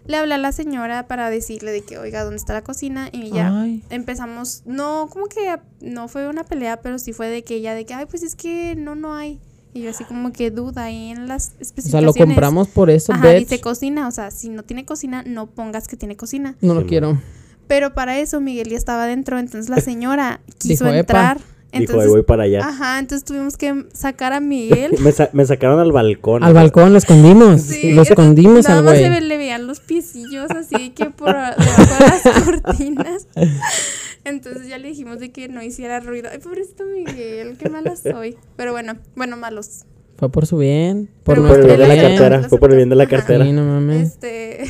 [0.06, 3.08] le hablé a la señora para decirle de que, oiga, ¿dónde está la cocina?
[3.12, 3.82] Y ya Ay.
[3.90, 7.84] empezamos, no, como que no fue una pelea, pero sí fue de que ella de
[7.84, 9.40] que, ay, pues es que no, no hay.
[9.72, 12.04] Y yo así como que duda ahí en las O sea, especificaciones.
[12.06, 13.48] lo compramos por eso, Ajá, bitch.
[13.48, 16.56] dice cocina, o sea, si no tiene cocina, no pongas que tiene cocina.
[16.60, 17.20] No lo Sí, quiero.
[17.68, 21.36] Pero para eso Miguel ya estaba dentro, entonces la señora quiso Dijo, "Epa".
[21.72, 22.60] Dijo, Entonces, ahí voy para allá.
[22.66, 24.92] ajá, entonces tuvimos que sacar a Miguel.
[25.00, 26.42] Me, sa- me sacaron al balcón.
[26.42, 27.60] Al balcón lo escondimos.
[27.62, 29.04] Sí, lo escondimos Nada al más güey.
[29.04, 33.28] se ve- le veían los piecillos así que por debajo de las cortinas.
[34.24, 36.28] Entonces ya le dijimos de que no hiciera ruido.
[36.32, 38.36] Ay, pobrecito Miguel, qué mala soy.
[38.56, 39.84] Pero bueno, bueno, malos.
[40.18, 41.08] Fue por su bien.
[41.24, 42.48] Por por el bien de la cartera.
[42.48, 43.44] Fue por el bien de la cartera.
[43.44, 44.08] Sí, no mames.
[44.08, 44.64] Este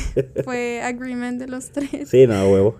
[0.45, 2.07] fue agreement de los tres.
[2.09, 2.77] Sí, no, huevo.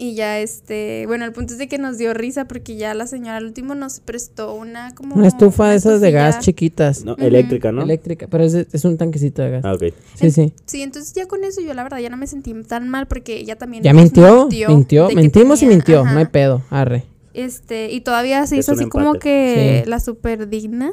[0.00, 3.08] Y ya este, bueno, el punto es de que nos dio risa porque ya la
[3.08, 7.04] señora al último nos prestó una como Una estufa una de esas de gas chiquitas.
[7.04, 7.82] No, Eléctrica, ¿no?
[7.82, 8.28] Eléctrica.
[8.30, 9.64] Pero es, es un tanquecito de gas.
[9.64, 9.92] Ah, ok.
[10.14, 10.52] Sí, sí.
[10.66, 13.38] Sí, entonces ya con eso yo la verdad ya no me sentí tan mal porque
[13.38, 14.48] ella también Ya nos mintió.
[14.68, 15.08] Mintió.
[15.08, 16.02] que Mentimos y mintió.
[16.02, 16.12] ajá.
[16.12, 16.62] No hay pedo.
[16.70, 17.02] Arre.
[17.34, 19.90] Este, y todavía se Es hizo así como que Sí.
[19.90, 20.92] la super digna.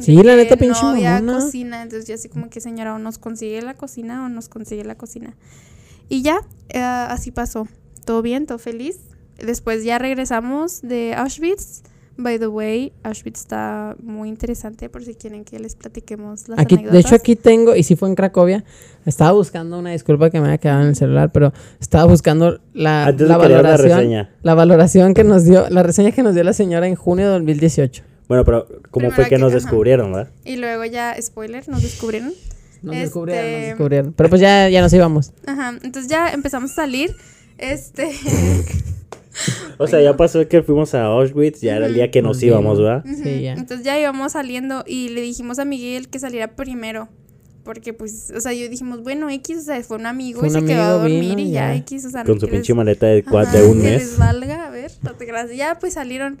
[0.00, 1.44] Sí, la neta, pinche No había mamona.
[1.44, 4.82] cocina, entonces yo así como que señora, o nos consigue la cocina o nos consigue
[4.84, 5.34] la cocina.
[6.08, 7.68] Y ya, eh, así pasó.
[8.10, 8.98] Todo bien, todo feliz.
[9.38, 11.82] Después ya regresamos de Auschwitz.
[12.16, 16.74] By the way, Auschwitz está muy interesante por si quieren que les platiquemos las Aquí,
[16.74, 17.06] de anécdotas.
[17.06, 18.64] hecho, aquí tengo, y si fue en Cracovia,
[19.06, 23.06] estaba buscando una disculpa que me había quedado en el celular, pero estaba buscando la,
[23.06, 24.28] Antes la de valoración.
[24.42, 27.32] La valoración que nos dio, la reseña que nos dio la señora en junio de
[27.34, 28.02] 2018.
[28.26, 29.60] Bueno, pero ¿cómo Primero fue que que- nos ajá.
[29.60, 30.32] descubrieron, verdad?
[30.44, 32.32] Y luego ya, spoiler, nos descubrieron.
[32.82, 34.12] Nos Este- descubrieron, nos descubrieron.
[34.14, 35.32] Pero pues ya, ya nos íbamos.
[35.46, 37.14] Ajá, entonces ya empezamos a salir.
[37.60, 38.10] Este.
[39.78, 42.78] O sea, ya pasó que fuimos a Auschwitz, ya era el día que nos íbamos,
[42.78, 43.04] ¿verdad?
[43.06, 43.52] Sí, ya.
[43.54, 47.08] Entonces ya íbamos saliendo y le dijimos a Miguel que saliera primero.
[47.64, 50.52] Porque pues, o sea, yo dijimos, bueno, X, o sea, fue un amigo Fue y
[50.52, 51.76] un se quedó a amigo, dormir vino y y ya, ya.
[51.76, 54.02] X, o sea, Con su que pinche maleta de, Ajá, de un que mes.
[54.02, 55.50] les valga, a ver, no te creas.
[55.54, 56.38] Ya pues salieron,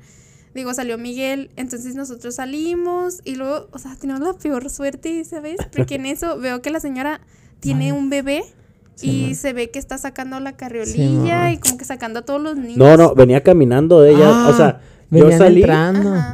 [0.54, 5.56] digo, salió Miguel, entonces nosotros salimos y luego, o sea, tenemos la peor suerte, ¿sabes?
[5.74, 7.20] Porque en eso veo que la señora
[7.60, 8.42] tiene un bebé
[9.00, 9.34] Sí, y man.
[9.34, 12.76] se ve que está sacando la carriolilla y como que sacando a todos los niños.
[12.76, 14.28] No, no, venía caminando de ella.
[14.28, 15.64] Ah, o sea, yo salí,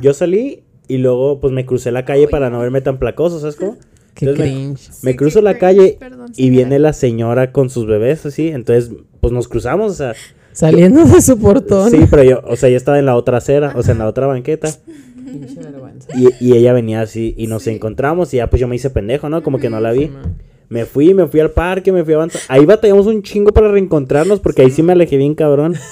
[0.02, 3.55] yo salí y luego pues me crucé la calle para no verme tan placoso, ¿sabes
[3.55, 3.76] cómo?
[4.14, 4.90] Qué Entonces cringe.
[5.02, 8.48] Me Sí, cruzo la cringe, calle perdón, y viene la señora con sus bebés así,
[8.48, 10.14] entonces pues nos cruzamos, o sea,
[10.52, 11.90] Saliendo de su portón.
[11.90, 14.09] sí, pero yo, o sea, yo estaba en la otra acera, o sea, en la
[14.09, 14.70] otra banqueta
[16.16, 19.29] y, y ella venía así y nos encontramos y ya pues yo me hice pendejo,
[19.29, 19.42] ¿no?
[19.42, 20.07] Como que no la vi.
[20.07, 20.12] Sí.
[20.68, 22.42] Me fui, me fui al parque, me fui a avanzar.
[22.48, 25.74] Ahí batallamos un chingo para reencontrarnos porque ahí sí me alejé bien cabrón.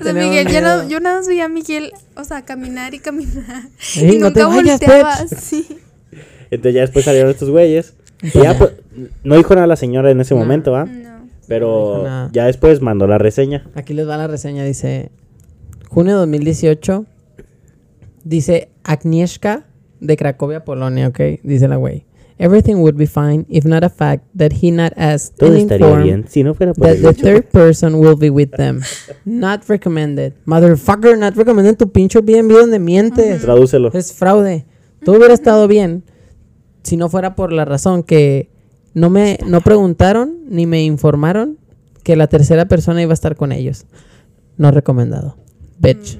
[0.00, 0.88] O sea, Miguel, yo, no- miedo.
[0.88, 3.68] yo nada más veía a Miguel, o sea, caminar y caminar.
[3.96, 5.66] Y no te nunca vayas, volteaba, sí.
[6.50, 7.94] Entonces ya después salieron estos güeyes.
[8.22, 8.72] Y ya pues,
[9.24, 10.40] no dijo nada la señora en ese No.
[10.40, 10.84] momento, ¿va?
[10.86, 11.28] No.
[11.46, 13.66] Pero ya después mandó la reseña.
[13.74, 15.10] Aquí les va la reseña, dice
[15.88, 17.04] junio 2018.
[18.24, 19.64] Dice Agnieszka
[20.00, 21.20] de Cracovia, Polonia, ¿ok?
[21.42, 22.04] Dice la güey.
[22.38, 25.86] Everything would be fine if not a fact that he not asked Todo and estaría
[25.86, 27.22] informed bien si no fuera por that el the hecho.
[27.22, 28.82] third person will be with them.
[29.24, 30.34] Not recommended.
[30.44, 33.40] Motherfucker, not recommended tu pinche Airbnb donde mientes.
[33.40, 33.90] Tradúcelo.
[33.94, 34.66] Es fraude.
[35.04, 36.04] Todo hubiera estado bien
[36.82, 38.50] si no fuera por la razón que
[38.92, 41.58] no me no preguntaron ni me informaron
[42.02, 43.86] que la tercera persona iba a estar con ellos.
[44.58, 45.36] No recomendado.
[45.78, 46.18] Bitch.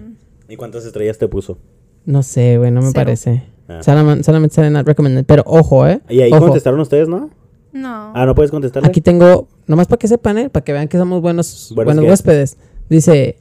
[0.48, 1.58] ¿Y cuántas estrellas te puso?
[2.06, 2.94] No sé, güey, no me Cero.
[2.94, 3.42] parece.
[3.68, 3.82] Ah.
[3.82, 5.24] Solamente, solamente sale not recommended.
[5.26, 6.00] Pero ojo, eh.
[6.08, 6.44] Y ahí Ojo.
[6.46, 7.30] contestaron ustedes, ¿no?
[7.72, 8.12] No.
[8.14, 8.88] Ah, no puedes contestarle.
[8.88, 10.48] Aquí tengo, nomás para que sepan, ¿eh?
[10.48, 12.56] Para que vean que somos buenos, Buenos huéspedes.
[12.88, 13.38] Dice,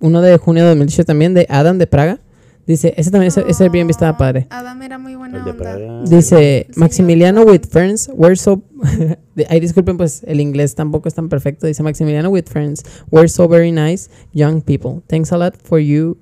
[0.00, 2.20] uno de junio de 2018 también, de Adam de Praga.
[2.66, 4.46] Dice, ese también, ese, ese Airbnb estaba padre.
[4.50, 5.62] Adam era muy buena El de onda.
[5.62, 6.02] Praga.
[6.02, 8.62] Dice, Sí, Maximiliano with friends, we're so...
[9.48, 11.66] Ay, disculpen, pues el inglés tampoco es tan perfecto.
[11.66, 15.02] Dice, Maximiliano with friends, we're so very nice, young people.
[15.08, 16.18] Thanks a lot for you,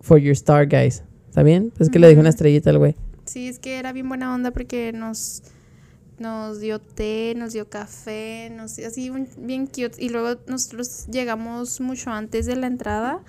[0.00, 1.02] for your star, guys.
[1.30, 1.72] ¿Está bien?
[1.78, 2.96] Es que le dije una estrellita al güey.
[3.24, 5.42] Sí, es que era bien buena onda porque nos,
[6.18, 9.92] nos dio té, nos dio café, nos así un- bien cute.
[9.98, 13.20] Y luego nosotros llegamos mucho antes de la entrada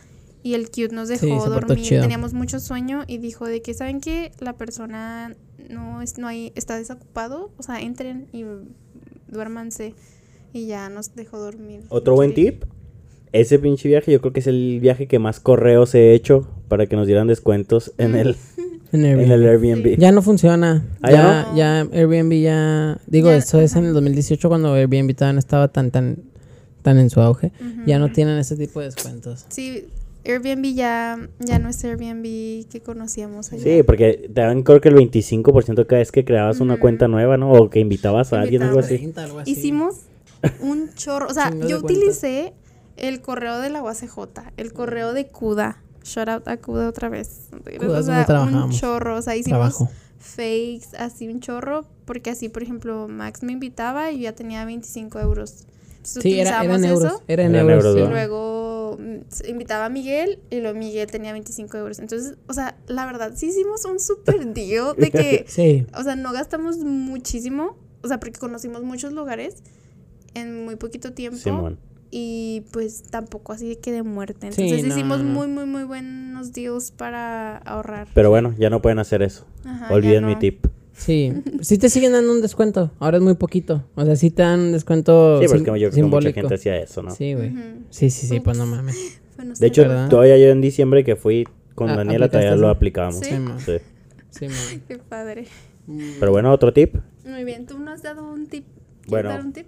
[0.41, 1.83] y el cute nos dejó Sí, dormir.
[1.85, 2.01] chido.
[2.01, 4.31] Teníamos mucho sueño y dijo de que, ¿saben qué?
[4.39, 5.35] La persona
[5.69, 8.43] no, es, no hay, está desocupado, o sea, entren y
[9.27, 9.93] duérmanse.
[10.53, 11.83] Y ya nos dejó dormir.
[11.89, 12.63] Otro buen tip.
[13.31, 16.85] Ese pinche viaje, yo creo que es el viaje que más correos he hecho para
[16.87, 18.37] que nos dieran descuentos en el,
[18.93, 19.31] En en Airbnb.
[19.33, 19.99] el Airbnb.
[19.99, 20.85] Ya no funciona.
[21.01, 21.17] ¿Ah, ya,
[21.53, 21.91] ya no?
[21.91, 22.97] ya Airbnb ya.
[23.07, 26.19] Digo, Ya, eso es en el 2018 cuando Airbnb todavía no estaba tan, tan,
[26.81, 27.51] tan en su auge.
[27.85, 29.45] Ya no tienen ese tipo de descuentos.
[29.49, 29.87] Sí,
[30.23, 32.23] Airbnb ya, ya no es Airbnb
[32.69, 33.61] que conocíamos allá.
[33.61, 37.35] Sí, porque te dan creo que el 25% cada vez que creabas una cuenta nueva,
[37.35, 37.51] ¿no?
[37.51, 39.11] O que invitabas a alguien, algo así.
[39.17, 39.51] algo así.
[39.51, 39.95] Hicimos
[40.61, 41.27] un chorro.
[41.27, 41.83] O sea, yo cuentas.
[41.83, 42.53] utilicé
[42.95, 44.17] el correo de la UACJ,
[44.55, 45.81] el correo de CUDA.
[46.03, 47.47] Shout out a CUDA otra vez.
[47.79, 48.65] CUDA o sea, trabajamos.
[48.65, 49.17] un chorro.
[49.17, 49.89] O sea, hicimos Trabajo.
[50.19, 51.85] fakes, así un chorro.
[52.05, 55.65] Porque así, por ejemplo, Max me invitaba y yo ya tenía 25 euros.
[55.97, 57.13] Entonces, Sí, era, era en utilizábamos euros.
[57.13, 57.23] eso.
[57.27, 57.85] Era en Era en euros.
[57.85, 58.07] euros, sí.
[58.07, 61.99] Y luego mm, invitaba a Miguel y luego Miguel tenía 25 euros.
[61.99, 65.85] Entonces, o sea, la verdad, sí hicimos un super deal de que Sí.
[65.95, 69.57] o sea, no gastamos muchísimo, o sea, porque conocimos muchos lugares
[70.33, 71.77] en muy poquito tiempo Simón.
[72.11, 74.51] Y pues tampoco así de que de muerte.
[74.51, 75.31] Sí, Entonces no, hicimos no.
[75.31, 78.07] muy, muy, muy buenos deals para ahorrar.
[78.13, 79.45] Pero bueno, ya no pueden hacer eso.
[79.65, 80.39] Ajá, Olviden mi no.
[80.39, 80.67] tip.
[80.93, 81.33] Sí.
[81.61, 82.91] Sí te siguen dando un descuento.
[82.99, 83.85] Ahora es muy poquito.
[83.95, 86.53] O sea, sí te dan un descuento Sí, porque sim- yo creo que mucha gente
[86.55, 87.11] hacía eso, ¿no?
[87.15, 87.51] Sí, güey.
[87.89, 89.19] Sí, sí, sí, pues no mames.
[89.59, 90.09] De hecho, ¿Verdad?
[90.09, 93.19] todavía yo en diciembre que fui con Ah, Daniela ¿aplicaste todavía lo aplicábamos.
[93.25, 93.35] Sí.
[94.29, 94.47] Sí.
[94.49, 94.81] Sí.
[94.87, 95.47] Qué padre.
[96.19, 96.95] Pero bueno, otro tip.
[97.25, 98.65] Muy bien, tú nos has dado un tip.
[98.65, 99.29] ¿Quieres Bueno.
[99.29, 99.65] dar un tip?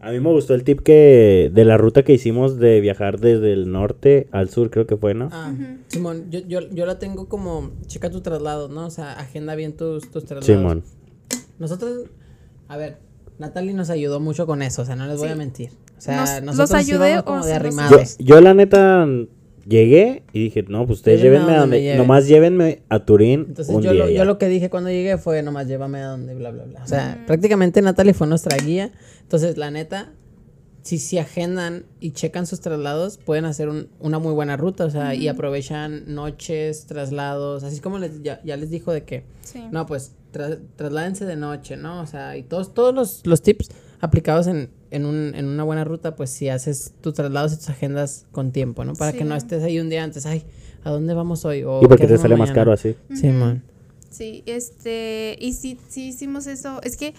[0.00, 3.52] A mí me gustó el tip que de la ruta que hicimos de viajar desde
[3.52, 5.28] el norte al sur, creo que fue, ¿no?
[5.32, 5.52] Ah.
[5.88, 8.86] Simón, yo, yo, yo la tengo como, checa tu traslado, ¿no?
[8.86, 10.46] O sea, agenda bien tus, tus traslados.
[10.46, 10.84] Simón.
[11.58, 12.04] Nosotros,
[12.68, 12.98] a ver,
[13.38, 15.70] Natalie nos ayudó mucho con eso, o sea, no les voy a mentir.
[15.96, 17.58] O sea, ¿Nos- los nosotros ayudé íbamos o como de
[17.90, 19.04] los- yo la neta
[19.68, 21.98] llegué y dije, no, pues ustedes Llévenme a llévenme a donde lleven.
[21.98, 25.18] nomás llévenme a Turín Entonces un yo día lo, yo lo que dije cuando llegué
[25.18, 26.82] fue nomás llévame a donde bla bla bla.
[26.82, 28.90] O sea, prácticamente Natalie fue nuestra guía.
[29.22, 30.12] Entonces, la neta,
[30.82, 34.86] si se agendan y checan sus traslados, pueden hacer un- una muy buena ruta.
[34.86, 39.24] O sea, y aprovechan noches, traslados, así como les, ya, ya les dijo de que,
[39.42, 39.62] Sí.
[39.70, 42.00] no, pues tra- trasládense de noche, ¿no?
[42.00, 43.68] O sea, y todos, todos los, los tips
[44.00, 47.68] aplicados en, en, un, en una buena ruta, pues si haces tus traslados y tus
[47.70, 48.94] agendas con tiempo, ¿no?
[48.94, 49.24] Para que Sí.
[49.24, 50.44] no estés ahí un día antes, ay,
[50.84, 51.62] ¿a dónde vamos hoy?
[51.64, 52.54] O, Y porque ¿qué te sale más mañana?
[52.54, 52.94] caro así.
[53.14, 53.62] Sí, man.
[54.10, 56.80] Sí, este, y sí, sí hicimos eso.
[56.82, 57.12] Es que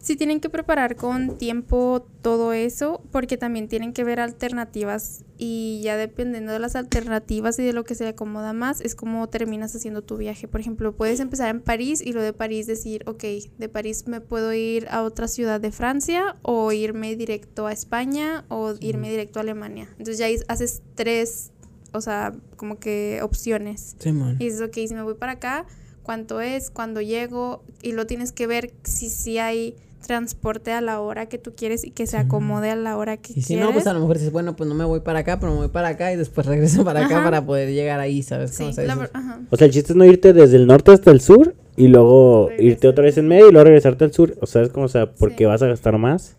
[0.00, 5.80] sí tienen que preparar con tiempo todo eso, porque también tienen que ver alternativas y
[5.84, 9.28] ya dependiendo de las alternativas y de lo que se le acomoda más, es como
[9.28, 10.48] terminas haciendo tu viaje.
[10.48, 13.24] Por ejemplo, puedes empezar en París y lo de París decir, ok,
[13.58, 18.44] de París me puedo ir a otra ciudad de Francia o irme directo a España
[18.48, 19.88] o irme directo a Alemania.
[19.98, 21.52] Entonces ya haces tres,
[21.92, 23.96] o sea, como que opciones.
[23.98, 24.36] Sí, man.
[24.38, 25.66] Y dices, ok, si me voy para acá,
[26.02, 26.70] ¿cuánto es?
[26.70, 27.62] ¿Cuándo llego?
[27.82, 31.84] Y lo tienes que ver si sí hay transporte a la hora que tú quieres
[31.84, 33.64] y que se acomode a la hora que Y si quieres.
[33.66, 35.58] no, pues a lo mejor dices, bueno, pues no me voy para acá, pero me
[35.58, 38.50] voy para acá y después regreso para acá para poder llegar ahí, ¿sabes?
[38.50, 39.00] Sí, cómo se la dice?
[39.06, 39.40] ver- ajá.
[39.50, 42.48] O sea, el chiste es no irte desde el norte hasta el sur y luego
[42.48, 42.66] Regresar.
[42.72, 44.34] irte otra vez en medio y luego regresarte al sur.
[44.40, 45.44] O sea, es como, o sea, porque Sí.
[45.44, 46.36] vas a gastar más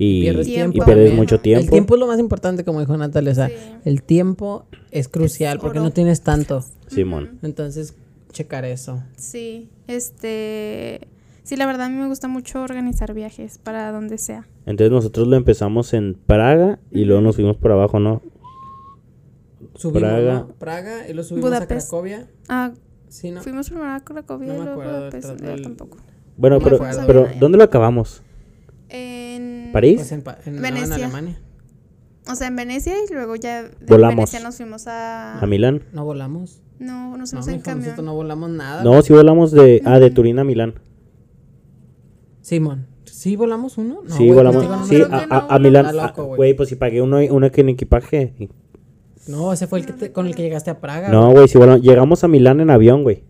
[0.00, 1.64] y, Pierdes y mucho tiempo.
[1.64, 3.54] El tiempo es lo más importante, como dijo Natalia, o sea, Sí.
[3.84, 6.64] el tiempo es crucial porque no tienes tanto.
[6.88, 7.38] Simón.
[7.42, 7.94] Entonces,
[8.32, 9.02] checar eso.
[9.16, 11.08] Sí, este...
[11.48, 14.46] Sí, la verdad a mí me gusta mucho organizar viajes para donde sea.
[14.66, 18.20] Entonces nosotros lo empezamos en Praga y luego nos fuimos por abajo, ¿no?
[19.74, 20.34] Subimos, Praga.
[20.34, 20.48] ¿no?
[20.58, 21.86] Praga y lo subimos Budapest.
[21.86, 22.26] a Cracovia.
[22.50, 22.72] Ah,
[23.08, 23.40] Sí, ¿no?
[23.40, 25.96] fuimos primero a Cracovia No y luego acuerdo Budapest, yo del- tampoco.
[26.36, 27.28] Bueno, No pero, pero.
[27.40, 28.22] ¿dónde lo acabamos?
[28.90, 29.96] En ¿París?
[29.96, 30.94] Pues en, Pa- en, no, en Venecia.
[30.96, 31.40] Alemania.
[32.30, 34.16] O sea, en Venecia y luego ya de Volamos.
[34.16, 35.40] Venecia nos fuimos a...
[35.40, 35.82] ¿A Milán?
[35.94, 36.60] No volamos.
[36.78, 37.84] No, nos No, fuimos en mijo, camión.
[37.86, 38.84] nosotros no volamos nada.
[38.84, 40.74] No, sí volamos de, ah, de Turín a Milán.
[42.48, 42.86] Simón.
[43.04, 44.00] ¿Sí volamos uno?
[44.08, 44.64] No, sí, volamos.
[44.64, 45.86] no sí, a, Milán.
[45.86, 46.36] Está loco, güey.
[46.38, 48.32] Güey, pues si pagué uno, uno que en equipaje.
[48.38, 48.48] Y-
[49.30, 51.10] No, ese fue el que te- con el que llegaste a Praga.
[51.10, 51.82] No, güey, sí volamos.
[51.82, 53.22] Llegamos a Milán en avión, güey.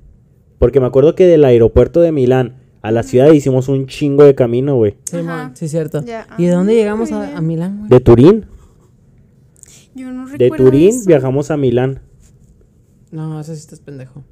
[0.60, 4.36] Porque me acuerdo que del aeropuerto de Milán a la ciudad hicimos un chingo de
[4.36, 4.94] camino, güey.
[5.04, 5.50] Simón, Ajá.
[5.54, 6.04] sí, cierto.
[6.04, 6.28] Ya.
[6.38, 7.88] ¿Y de dónde Ah, llegamos muy a, Milán, güey?
[7.90, 8.46] De Turín.
[9.96, 11.06] Yo no De recuerdo Turín eso.
[11.06, 12.02] viajamos a Milán.
[13.10, 14.22] No, ese sí estás pendejo.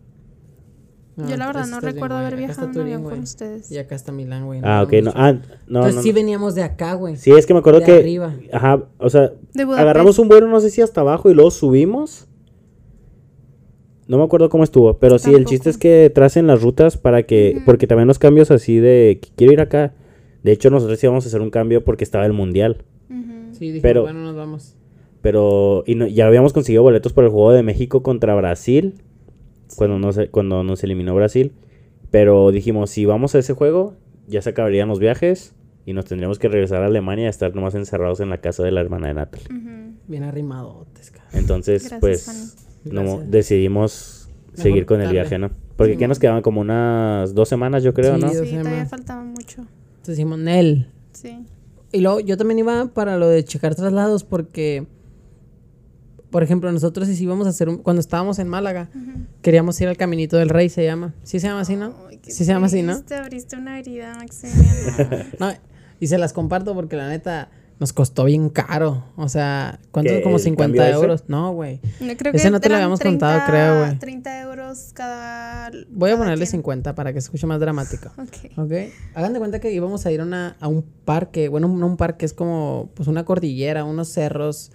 [1.16, 3.72] No, Yo la verdad no recuerdo haber viajado en avión con ustedes.
[3.72, 4.60] Y acá está Milán, güey.
[4.62, 5.12] Ah, ok, no.
[5.14, 5.40] Ah, no,
[5.80, 6.14] Entonces no, sí no.
[6.14, 7.16] veníamos de acá, güey.
[7.16, 7.92] Sí, es que me acuerdo De que.
[7.94, 8.34] arriba.
[8.52, 9.32] Ajá, o sea,
[9.78, 12.28] agarramos un vuelo, no sé si hasta abajo y luego subimos.
[14.08, 17.24] No me acuerdo cómo estuvo, pero sí, el chiste es que tracen las rutas para
[17.24, 17.60] que.
[17.64, 19.18] Porque también los cambios así de.
[19.22, 19.94] que Quiero ir acá.
[20.44, 22.84] De hecho, nosotros íbamos a hacer un cambio porque estaba el mundial.
[23.52, 24.76] Sí, dije, Pero- bueno, nos vamos.
[25.22, 25.82] Pero.
[25.86, 28.94] Y no- ya habíamos conseguido boletos por el juego de México contra Brasil.
[29.76, 31.52] Cuando nos, cuando nos eliminó Brasil.
[32.10, 33.94] Pero dijimos, si vamos a ese juego,
[34.28, 35.54] ya se acabarían los viajes.
[35.84, 38.72] Y nos tendríamos que regresar a Alemania y estar nomás encerrados en la casa de
[38.72, 39.40] la hermana de Natal.
[39.48, 39.94] Ujú.
[40.08, 41.28] Bien arrimadotes, cara.
[41.32, 45.50] Entonces, Gracias, pues, no, decidimos Mejor seguir con el viaje, ¿no?
[45.76, 48.28] Porque Sí, que nos quedaban como unas dos semanas, yo creo, Sí, ¿no?
[48.30, 49.62] Sí, todavía faltaba mucho.
[49.96, 50.88] Entonces dijimos, Nel.
[51.12, 51.38] Sí.
[51.92, 54.86] Y luego yo también iba para lo de checar traslados porque,
[56.30, 58.88] por ejemplo, nosotros si íbamos a hacer un, cuando estábamos en Málaga,
[59.42, 61.14] queríamos ir al Caminito del Rey, se llama.
[61.22, 61.94] ¿Sí se llama así, no?
[62.08, 62.94] Ay, Sí se llama así, ¿no?
[62.94, 65.24] triste, abriste una herida, Maximiliano.
[65.40, 65.52] No,
[66.00, 69.04] y se las comparto porque la neta nos costó bien caro.
[69.16, 70.10] O sea, ¿cuánto?
[70.12, 70.92] ¿Qué, Como el 50 cambio ese?
[70.92, 71.24] euros.
[71.28, 71.80] No, güey.
[72.00, 73.98] No, creo Ese no te lo habíamos contado, creo, güey.
[73.98, 75.70] 30 euros cada.
[75.90, 76.52] Voy a ponerle quien.
[76.62, 78.10] 50 para que se escuche más dramático.
[78.18, 78.58] Ok.
[78.58, 78.72] ¿Ok?
[79.14, 81.48] Hagan de cuenta que íbamos a ir a, una- a un parque.
[81.48, 84.72] Bueno, no un parque, es como pues una cordillera, unos cerros,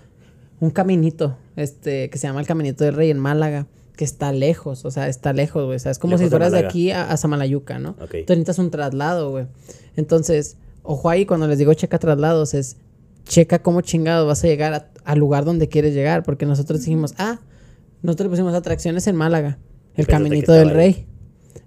[0.62, 4.86] un caminito, este, que se llama el Caminito del Rey en Málaga, que está lejos,
[4.86, 5.76] o sea, está lejos, güey.
[5.76, 7.98] O sea, es como Lejos si fueras de, aquí a, a Samalayuca, ¿no?
[8.00, 8.12] Ok.
[8.26, 9.48] Tú necesitas un traslado, güey.
[9.96, 12.78] Entonces, ojo ahí, cuando les digo checa traslados, es
[13.26, 17.40] checa cómo chingado vas a llegar al lugar donde quieres llegar, porque nosotros dijimos, ah,
[18.04, 19.58] nosotros le pusimos atracciones en Málaga,
[19.96, 20.76] el Caminito del ahí.
[20.76, 21.08] Rey.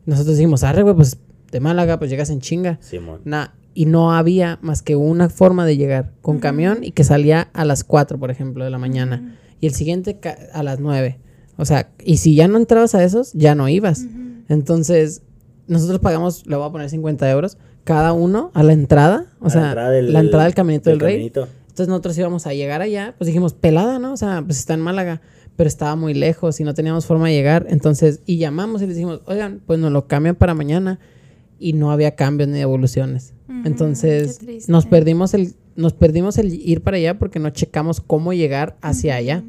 [0.06, 1.18] Nosotros dijimos, arre, güey, pues
[1.50, 2.78] de Málaga, pues llegas en chinga.
[2.80, 3.22] Simón.
[3.24, 7.48] Nah, y no había más que una forma de llegar con camión y que salía
[7.52, 9.36] a las 4, por ejemplo, de la mañana.
[9.60, 10.18] Y el siguiente
[10.52, 11.18] a las 9.
[11.56, 14.06] O sea, y si ya no entrabas a esos, ya no ibas.
[14.48, 15.22] Entonces,
[15.66, 19.26] nosotros pagamos, le voy a poner 50 euros, cada uno a la entrada.
[19.40, 21.14] O A sea, la entrada del, Caminito del, Rey.
[21.14, 21.48] Caminito.
[21.74, 24.12] Entonces nosotros íbamos a llegar allá, pues dijimos, pelada, ¿no?
[24.12, 25.20] O sea, pues está en Málaga,
[25.56, 27.66] pero estaba muy lejos y no teníamos forma de llegar.
[27.68, 31.00] Entonces, y llamamos y les dijimos, oigan, pues nos lo cambian para mañana.
[31.58, 33.32] Y no había cambios ni devoluciones.
[33.48, 38.32] Ujú, Entonces, nos perdimos el, nos perdimos el ir para allá porque no checamos cómo
[38.32, 39.42] llegar hacia allá.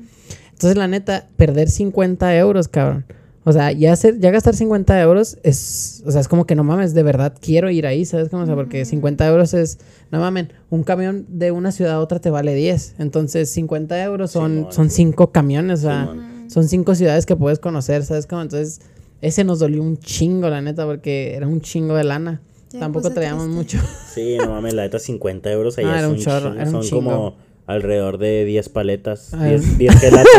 [0.51, 3.05] Entonces, la neta, perder 50 euros, cabrón.
[3.47, 6.63] O sea, ya, hacer, ya gastar 50 euros es, o sea, es como que no
[6.63, 8.29] mames, de verdad quiero ir ahí, ¿sabes?
[8.29, 8.41] cómo?
[8.41, 9.77] O sea, porque 50 euros es,
[10.11, 12.95] no mames, un camión de una ciudad a otra te vale 10.
[12.97, 14.71] Entonces, 50 euros son, Simón.
[14.73, 16.49] son 5 camiones, o sea, Simón.
[16.49, 18.25] son 5 ciudades que puedes conocer, ¿sabes?
[18.25, 18.41] cómo?
[18.41, 18.81] Entonces,
[19.21, 22.41] ese nos dolió un chingo, la neta, porque era un chingo de lana.
[22.71, 23.77] Ya Tampoco puse traíamos triste.
[23.77, 23.87] mucho.
[24.13, 26.65] Sí, no mames, la neta 50 euros allá Ah, es era un chorro, chingo, era
[26.65, 27.01] un Son chingo.
[27.03, 29.43] como alrededor de 10 paletas, Ah.
[29.45, 30.31] 10, 10 gelatos.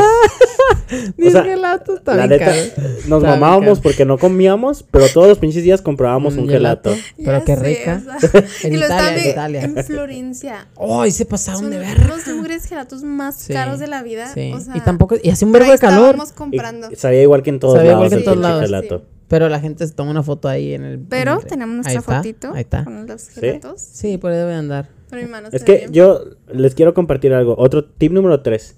[1.16, 2.60] Diez sea, gelatos, la bien neta, caro.
[3.08, 6.90] nos Está mamábamos porque no comíamos, pero todos los pinches días comprábamos Un un gelato.
[6.90, 7.08] gelato.
[7.16, 8.02] Pero Ya qué sé, rica.
[8.16, 8.30] o sea,
[8.64, 9.62] En y Italia, en Italia.
[9.64, 10.68] En Florencia.
[10.78, 12.06] ¡Ay, se pasaron Son de verga!
[12.08, 14.32] los mugres gelatos más Sí, caros de la vida.
[14.32, 14.52] Sí.
[14.54, 16.16] O sea, y tampoco, y hace un vergo ahí de calor.
[16.34, 16.88] comprando.
[16.90, 18.62] Y sabía igual que en todos Sabía lados igual que en todos lados.
[18.62, 19.02] gelato.
[19.28, 20.98] Pero la gente se toma una foto ahí en el.
[21.00, 22.84] Pero en el- tenemos ahí nuestra está, fotito Ahí está.
[22.84, 23.80] con los gelatos.
[23.82, 24.88] Sí, por ahí debe andar.
[25.10, 25.92] Pero mi mano Es que bien.
[25.92, 26.20] yo
[26.52, 27.54] les quiero compartir algo.
[27.58, 28.76] Otro tip número 3.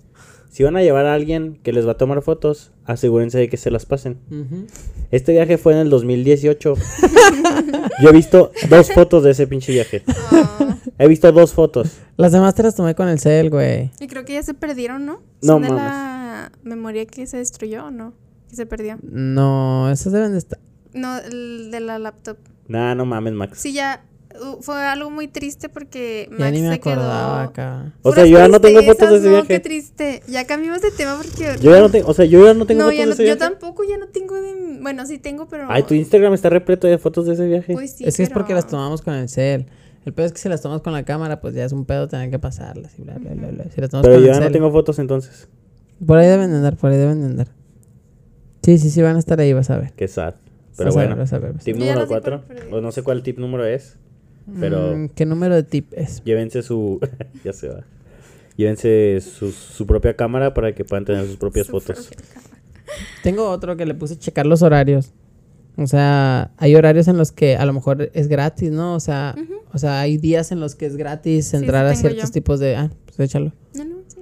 [0.48, 3.56] Si van a llevar a alguien que les va a tomar fotos, asegúrense de que
[3.56, 4.18] se las pasen.
[5.10, 6.74] Este viaje fue en el 2018.
[8.02, 10.02] Yo he visto dos fotos de ese pinche viaje.
[10.32, 11.98] Ah, He visto dos fotos.
[12.16, 13.90] Las demás te las tomé con el cel, güey.
[14.00, 15.20] y creo que ya se perdieron, ¿no?
[15.42, 15.84] No ¿Son de mames.
[15.84, 18.14] la memoria que se destruyó o no?
[18.50, 18.98] Que se perdió.
[19.02, 20.58] No, esas deben de estar.
[20.94, 22.38] No, el de la laptop.
[22.66, 23.58] Nah, no mames, Max.
[23.60, 24.02] Sí, ya
[24.60, 26.92] fue algo muy triste porque Ya Max ni me se quedó.
[26.94, 27.92] acordaba acá.
[28.02, 29.48] O sea, yo ya no tengo fotos de ese no, viaje.
[29.48, 30.22] qué triste.
[30.28, 31.56] Ya cambiamos de tema porque.
[31.60, 33.22] Yo ya no tengo, o sea, yo ya no tengo no, fotos ya de ese
[33.22, 33.38] yo viaje.
[33.40, 34.78] tampoco ya no tengo de.
[34.80, 35.66] Bueno, sí tengo, pero.
[35.68, 37.72] Ay, tu Instagram está repleto de fotos de ese viaje.
[37.72, 38.04] Pues sí.
[38.06, 39.66] es que es porque las tomamos con el cel.
[40.04, 42.08] El pedo es que si las tomas con la cámara, pues ya es un pedo
[42.08, 43.64] tener que pasarlas y bla, bla, bla, bla.
[43.74, 45.48] Si las tomas Pero con yo el ya no tengo fotos entonces.
[46.06, 47.48] Por ahí deben de andar, por ahí deben de andar.
[48.62, 49.92] Sí, sí, sí, van a estar ahí, vas a ver.
[49.94, 50.34] Qué sad.
[50.76, 52.08] Pero Vas a ver, bueno, vas a ver, vas a tip ya número no sé
[52.08, 52.44] cuál 4.
[52.46, 52.72] perdí.
[52.72, 53.96] O no sé cuál tip número es.
[54.60, 56.22] Pero- Mm, ¿Qué número de tip es?
[56.24, 57.00] Llévense su.
[57.44, 57.84] ya se va.
[58.56, 62.10] Llévense su, su propia cámara para que puedan tener sus propias Su fotos.
[63.22, 65.12] Tengo otro que le puse checar los horarios.
[65.76, 68.94] O sea, hay horarios en los que a lo mejor es gratis, ¿no?
[68.94, 69.36] O sea,
[69.72, 72.32] o sea, hay días en los que es gratis entrar sí a ciertos yo.
[72.32, 72.74] tipos de...
[72.74, 73.52] Ah, pues échalo.
[73.76, 74.18] No, no, sí.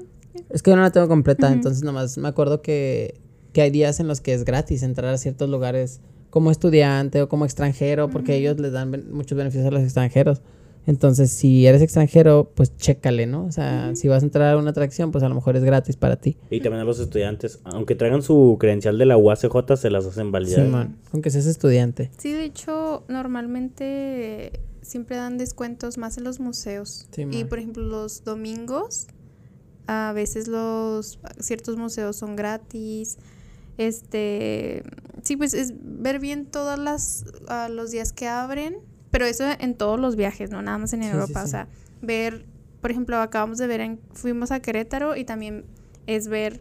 [0.50, 3.14] Es que yo no la tengo completa, entonces nomás me acuerdo que,
[3.54, 6.00] que hay días en los que es gratis entrar a ciertos lugares
[6.36, 10.42] como estudiante o como extranjero, porque ellos les dan ben- muchos beneficios a los extranjeros.
[10.86, 13.46] Entonces, si eres extranjero, pues chécale, ¿no?
[13.46, 15.96] O sea, si vas a entrar a una atracción, pues a lo mejor es gratis
[15.96, 16.36] para ti.
[16.50, 20.30] Y también a los estudiantes, aunque traigan su credencial de la UACJ, se las hacen
[20.30, 20.66] validar.
[20.66, 22.10] Simón, aunque seas estudiante.
[22.18, 27.08] Sí, de hecho, normalmente siempre dan descuentos más en los museos.
[27.12, 27.48] Sí, y man.
[27.48, 29.06] por ejemplo, los domingos,
[29.86, 33.16] a veces los ciertos museos son gratis.
[33.78, 34.82] Este,
[35.22, 38.78] sí, pues es ver bien todas las ah, los días que abren,
[39.10, 41.68] pero eso en todos los viajes, no nada más en Sí, sí, Europa, o sea,
[42.00, 42.46] ver,
[42.80, 45.64] por ejemplo, acabamos de ver en fuimos a Querétaro y también
[46.06, 46.60] es ver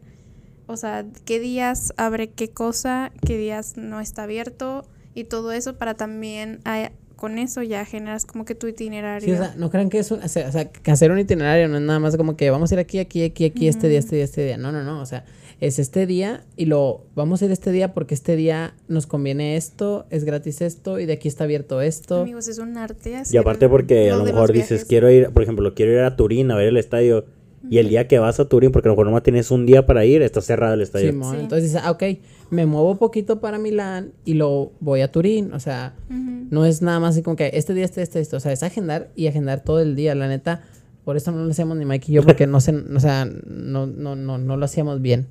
[0.67, 5.77] o sea, qué días abre qué cosa, qué días no está abierto y todo eso
[5.77, 9.27] para también ah, con eso ya generas como que tu itinerario.
[9.27, 11.19] Sí, o sea, no crean que es un, o sea, o sea, que hacer un
[11.19, 13.87] itinerario no es nada más como que vamos a ir aquí, aquí, aquí, aquí, este
[13.87, 14.57] día, este día, este día.
[14.57, 14.99] No, no, no.
[15.01, 15.23] O sea,
[15.59, 19.55] es este día y lo vamos a ir este día porque este día nos conviene
[19.55, 22.21] esto, es gratis esto y de aquí está abierto esto.
[22.21, 24.85] Amigos, es un arte Y hacer aparte porque a lo mejor dices, viajes.
[24.85, 27.25] quiero ir, por ejemplo, quiero ir a Turín a ver el estadio.
[27.67, 29.87] Y el día que vas a Turín, porque a lo mejor nomás tienes un día
[29.87, 31.09] para ir, está cerrado el estadio.
[31.09, 31.35] Simón.
[31.35, 31.41] Sí.
[31.41, 32.03] Entonces dices, ah, ok,
[32.51, 35.51] me muevo poquito para Milán y lo voy a Turín.
[35.51, 38.37] O sea, no es nada más así como que este día, este, este, esto.
[38.37, 40.13] O sea, es agendar y agendar todo el día.
[40.13, 40.61] La neta,
[41.05, 43.85] por eso no lo hacemos ni Mike y yo, porque no sé, o sea, no,
[43.85, 45.27] no, no, no lo hacíamos bien.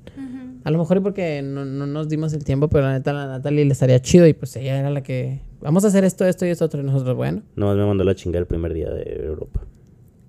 [0.63, 3.13] A lo mejor y porque no, no nos dimos el tiempo, pero la neta a
[3.13, 5.41] la Natalie le estaría chido y pues ella era la que...
[5.61, 6.81] Vamos a hacer esto, esto y esto otro.
[6.81, 9.61] Y nosotros, bueno, Nomás me mandó la chingada el primer día de Europa.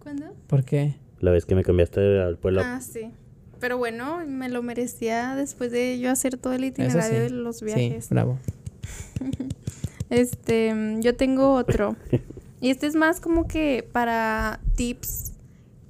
[0.03, 0.27] ¿Cuándo?
[0.47, 0.97] ¿por qué?
[1.21, 2.61] La vez que me cambiaste al pueblo.
[2.63, 3.11] Ah, sí.
[3.61, 7.23] Pero bueno, me lo merecía después de yo hacer todo el itinerario sí.
[7.23, 8.11] de los Sí, viajes.
[8.11, 8.39] bravo.
[10.11, 11.97] Este, yo tengo otro.
[12.61, 15.33] y este es más como que para tips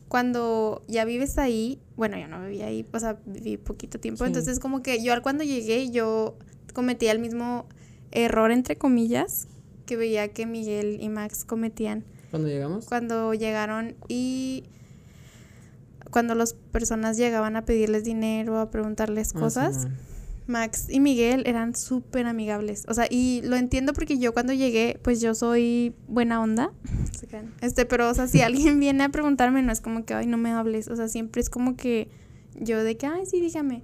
[0.08, 1.80] cuando ya vives ahí.
[1.96, 4.24] Bueno, yo no vivía ahí, o sea, viví poquito tiempo.
[4.24, 4.28] Sí.
[4.28, 6.36] Entonces, como que yo al cuando llegué, yo
[6.74, 7.66] cometía el mismo
[8.12, 9.48] error, entre comillas,
[9.86, 12.86] que veía que Miguel y Max cometían ¿Cuándo llegamos?
[12.86, 14.64] cuando llegaron y
[16.10, 19.82] cuando las personas llegaban a pedirles dinero, a preguntarles Ah, cosas.
[19.82, 19.98] Simón.
[20.46, 22.84] Max y Miguel eran súper amigables.
[22.88, 26.72] O sea, y lo entiendo porque yo cuando llegué, pues yo soy buena onda.
[27.60, 30.36] Este, pero, o sea, si alguien viene a preguntarme, no es como que, ay, no
[30.36, 30.88] me hables.
[30.88, 32.08] O sea, siempre es como que
[32.54, 33.82] yo de que, ay, sí, dígame.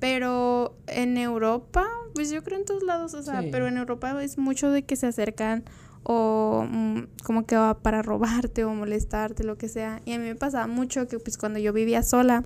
[0.00, 3.48] Pero en Europa, pues yo creo en todos lados, o sea, Sí.
[3.52, 5.64] pero en Europa es mucho de que se acercan
[6.02, 10.02] o mm, como que va para robarte o molestarte, lo que sea.
[10.04, 12.42] Y a mí me pasaba mucho que pues cuando yo vivía sola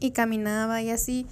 [0.00, 1.26] y caminaba y así,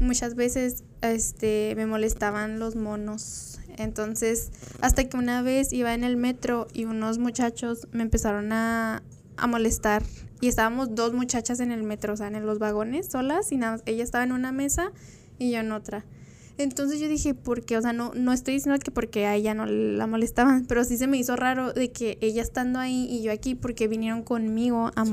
[0.00, 3.58] muchas veces este me molestaban los monos.
[3.78, 4.50] Entonces,
[4.80, 9.02] hasta que una vez iba en el metro y unos muchachos me empezaron a,
[9.36, 10.02] a molestar.
[10.40, 13.72] Y estábamos dos muchachas en el metro, o sea, en los vagones solas, y nada,
[13.74, 14.90] más- ella estaba en una mesa
[15.38, 16.04] y yo en otra.
[16.58, 17.78] Entonces yo dije, ¿por qué?
[17.78, 20.98] O sea, no, no estoy diciendo que porque a ella no la molestaban, pero sí
[20.98, 24.90] se me hizo raro de que ella estando ahí y yo aquí, porque vinieron conmigo
[24.96, 25.10] a Sí.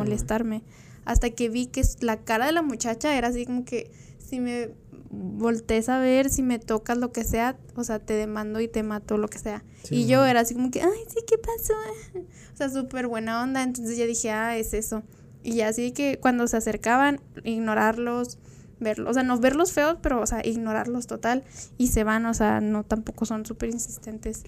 [1.06, 4.72] Hasta que vi que la cara de la muchacha era así como que si me
[5.12, 8.84] voltees a ver, si me tocas lo que sea, o sea, te demando y te
[8.84, 9.64] mato, lo que sea.
[9.84, 11.74] Sí, y yo era así como que, ay, sí, ¿qué pasó?
[12.54, 13.64] O sea, súper buena onda.
[13.64, 15.04] Entonces yo dije, ah, es eso.
[15.44, 18.38] Y ya así que cuando se acercaban, ignorarlos,
[18.82, 21.44] verlos, o sea, no verlos feos, pero, o sea, ignorarlos total.
[21.78, 24.44] Y se van, o sea, no tampoco son súper insistentes.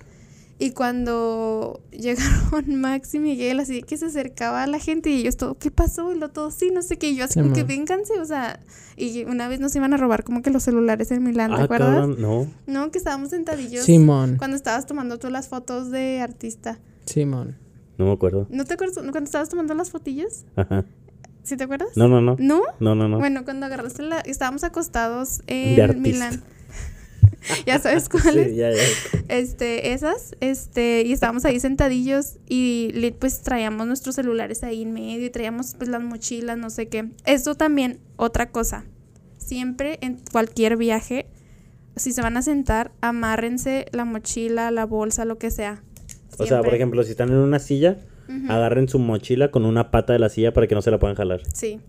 [0.62, 5.36] Y cuando llegaron Max y Miguel, así que se acercaba a la gente y ellos
[5.36, 6.14] todo, ¿qué pasó?
[6.14, 7.10] Y lo todo, sí, no sé qué.
[7.10, 8.60] Y yo así Sí, como que vénganse, o sea,
[8.96, 11.64] y una vez nos iban a robar como que los celulares en Milán, ¿te ah,
[11.64, 11.96] acuerdas?
[11.96, 12.48] cabrón, no.
[12.68, 13.86] No, que estábamos sentadillos.
[13.86, 14.36] Simón.
[14.38, 16.78] Cuando estabas tomando tú las fotos de artista.
[17.06, 17.58] Simón.
[17.98, 18.46] No me acuerdo.
[18.52, 20.46] ¿No te acuerdas cuando estabas tomando las fotillas?
[20.56, 20.86] Ajá.
[21.42, 21.90] ¿Sí te acuerdas?
[21.96, 22.36] No, no, no.
[22.38, 22.62] ¿No?
[22.80, 23.18] No, no, no.
[23.18, 24.20] Bueno, cuando agarraste la...
[24.20, 26.02] Estábamos acostados en.
[26.04, 26.44] Milán.
[27.66, 28.50] ya sabes cuáles.
[28.50, 28.82] Sí, ya, ya.
[29.28, 35.26] Este, esas, este, y estábamos ahí sentadillos y pues traíamos nuestros celulares ahí en medio
[35.26, 37.10] y traíamos pues las mochilas, no sé qué.
[37.26, 38.86] Esto también, otra cosa.
[39.38, 41.28] Siempre en cualquier viaje,
[41.96, 45.84] si se van a sentar, amárrense la mochila, la bolsa, lo que sea.
[46.38, 47.98] O sea, por ejemplo, si están en una silla,
[48.48, 51.16] agarren su mochila con una pata de la silla para que no se la puedan
[51.18, 51.42] jalar.
[51.54, 51.80] Sí.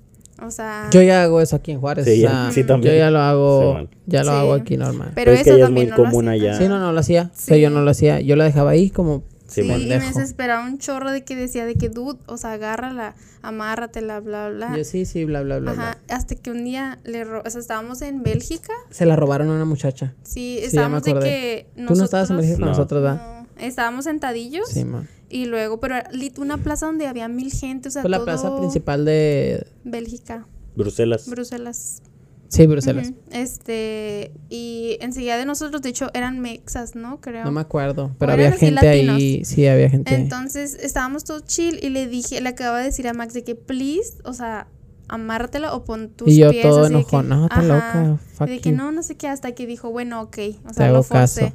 [0.47, 2.05] O sea, Yo ya hago eso aquí en Juárez.
[2.05, 2.95] Sí, o sea, sí, también.
[2.95, 4.37] Yo ya lo hago, Sí, ya lo Sí.
[4.39, 5.13] hago aquí normal.
[5.15, 6.57] pero, Pero es que eso es muy no común allá.
[6.59, 7.31] Sí, no, no lo hacía.
[7.35, 7.45] Sí.
[7.49, 8.21] Pero yo no lo hacía.
[8.21, 11.67] Yo lo dejaba ahí como Sí, Sí, y me desesperaba un chorro de que decía
[11.67, 14.75] de que, dude, o sea, agárrala, amárratela, bla, bla.
[14.75, 15.73] Yo sí, sí, bla, bla, bla.
[15.73, 15.83] bla.
[15.91, 18.73] Ajá, hasta que un día le ro o sea, estábamos en Bélgica.
[18.89, 20.15] Se la robaron a una muchacha.
[20.23, 21.27] Sí, Sí, estábamos de acordé.
[21.29, 22.67] que Tú no estabas en con No.
[22.67, 23.45] nosotros, ¿verdad?
[23.57, 25.07] No, estábamos sentadillos Sí, man.
[25.33, 25.97] Y luego, pero
[26.39, 29.67] una plaza donde había mil gente, o sea, Fue la todo plaza principal de...
[29.85, 31.29] Bélgica, Bruselas.
[31.29, 32.03] Bruselas.
[32.49, 33.13] Sí, Bruselas.
[33.31, 37.19] Este, y enseguida de nosotros, de hecho, eran mexas, ¿no?
[37.23, 37.45] Creo.
[37.47, 38.15] No me acuerdo.
[38.19, 39.07] Pero O había gente ahí.
[39.07, 39.49] latinos.
[39.49, 40.21] Sí, había gente ahí.
[40.23, 43.55] Entonces estábamos todos chill y le dije, le acababa de decir a Max de que
[43.55, 44.67] please, o sea,
[45.09, 46.63] amárratela o pon tus Y yo pies.
[46.63, 47.29] todo enojón.
[47.31, 48.19] No, está loca.
[48.35, 48.77] Fuck Y de que you.
[48.77, 50.39] no, no sé qué, hasta que dijo, bueno, ok.
[50.65, 51.41] O Te sea, hago lo forcé.
[51.43, 51.55] caso.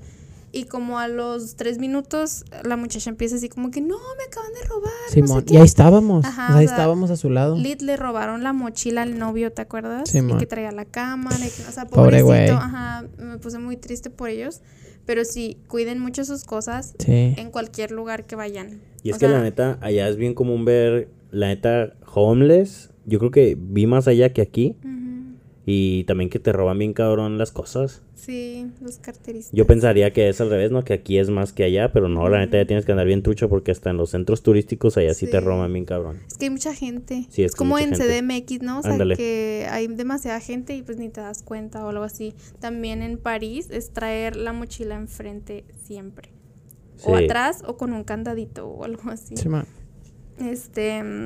[0.51, 4.51] Y como a los tres minutos, la muchacha empieza así como que, no, me acaban
[4.53, 4.91] de robar.
[4.91, 5.43] no sé Simón.
[5.43, 5.53] qué".
[5.53, 6.25] y ahí estábamos.
[6.25, 7.57] Ajá, o sea, ahí estábamos a su lado.
[7.57, 10.09] Lit le robaron la mochila al novio, ¿te acuerdas?
[10.09, 11.37] Sí, y que traía la cámara.
[11.37, 12.49] y que- o sea, Pobre güey.
[12.49, 14.61] Ajá, me puse muy triste por ellos.
[15.05, 17.33] Pero sí, cuiden mucho sus cosas Sí.
[17.37, 18.81] en cualquier lugar que vayan.
[19.03, 22.89] Y es O que la neta, allá es bien común ver, la neta, homeless.
[23.05, 24.75] Yo creo que vi más allá que aquí.
[24.83, 24.96] ujú,
[25.69, 28.01] Y también que te roban bien cabrón las cosas.
[28.15, 29.51] Sí, los carteristas.
[29.53, 30.85] Yo pensaría que es al revés, ¿no?
[30.85, 33.21] Que aquí es más que allá, pero no, la neta ya tienes que andar bien
[33.21, 35.45] trucho porque hasta en los centros turísticos allá sí, te Sí.
[35.45, 36.21] roban bien cabrón.
[36.25, 37.25] Es que hay mucha gente.
[37.29, 38.21] Sí, es es que como en gente.
[38.21, 38.79] CDMX, ¿no?
[38.79, 39.17] O sea, Ándale.
[39.17, 42.33] que hay demasiada gente y pues ni te das cuenta o algo así.
[42.61, 46.29] También en París es traer la mochila enfrente siempre.
[47.03, 47.25] O Sí.
[47.25, 49.35] atrás o con un candadito o algo así.
[49.35, 49.65] Simón.
[50.39, 51.25] Este, mm,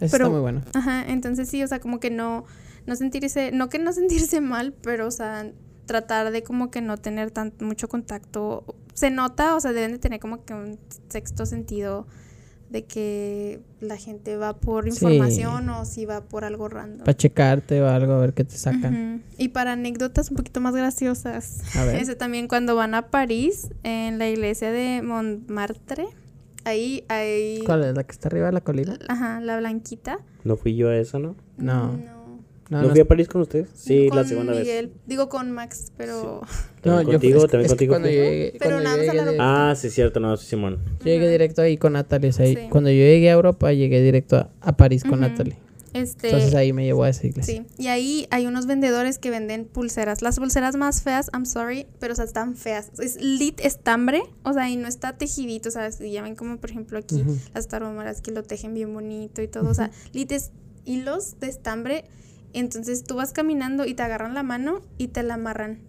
[0.00, 0.62] Eso Pero- está muy bueno.
[0.74, 2.44] ajá, entonces sí, o sea, como que no
[2.86, 5.50] no sentirse, no que no sentirse mal, pero o sea,
[5.86, 8.64] tratar de como que no tener tan mucho contacto.
[8.94, 10.78] Se nota, o sea, deben de tener como que un
[11.08, 12.06] sexto sentido
[12.70, 15.04] de que la gente va por Sí.
[15.04, 17.04] información o si va por algo random.
[17.04, 19.22] Para checarte o algo, a ver qué te sacan.
[19.38, 21.60] Y para anécdotas un poquito más graciosas.
[21.76, 21.94] A ver.
[22.02, 26.06] Ese también cuando van a París, en la iglesia de Montmartre,
[26.64, 27.62] ahí hay...
[27.64, 27.94] ¿Cuál es?
[27.94, 28.98] ¿La que está arriba de la colina?
[29.08, 30.18] Ajá, la blanquita.
[30.42, 31.36] ¿No fui yo a esa, no?
[31.58, 31.92] No.
[31.92, 32.15] No.
[32.68, 33.68] No, ¿No, no, fui a París con ustedes?
[33.74, 34.62] Sí, la segunda vez.
[34.62, 34.92] Miguel.
[35.06, 36.40] Digo con Max, pero...
[36.84, 37.36] no, ¿También yo contigo?
[37.44, 37.92] es ¿También es contigo?
[37.92, 39.42] cuando llegué, Pero cuando nada más de- aeropuerto.
[39.42, 40.78] Ah, sí, cierto, no, sí, Simón.
[40.98, 42.30] yo llegué directo ahí con Natalie.
[42.30, 42.66] o sea, ahí- Sí.
[42.70, 45.20] Cuando yo llegué a Europa, llegué directo a, a París con.
[45.20, 45.56] Natalie.
[45.94, 46.26] Este...
[46.28, 47.64] Entonces ahí me llevó a esa iglesia.
[47.64, 50.20] Sí, y ahí hay unos vendedores que venden pulseras.
[50.20, 52.90] Las pulseras más feas, I'm sorry, pero o sea, están feas.
[52.98, 56.58] Es lit estambre, o sea, y no está tejidito, o sea, si ya ven como
[56.58, 60.32] por ejemplo aquí las taromaras que lo tejen bien bonito y todo, o sea, lit
[60.32, 60.50] es
[60.84, 62.04] hilos de estambre.
[62.58, 65.80] Entonces tú vas caminando y te agarran la mano y te la amarran.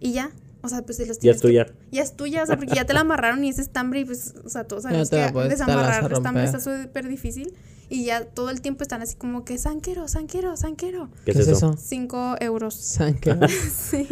[0.00, 0.30] Y ya,
[0.62, 1.66] o sea, pues se los Ya tienes es que- tuya.
[1.90, 4.34] ya es tuya, o sea, porque ya te la amarraron y es estambre y pues,
[4.44, 7.52] o sea, todos sabemos la que desamarrar estambre está súper difícil.
[7.90, 11.08] Y ya todo el tiempo están así como que, sanquero, sanquero, sanquero.
[11.24, 11.76] ¿Qué, es eso?
[11.78, 12.74] Cinco euros.
[12.74, 13.40] Sanquero.
[13.74, 14.06] Sí.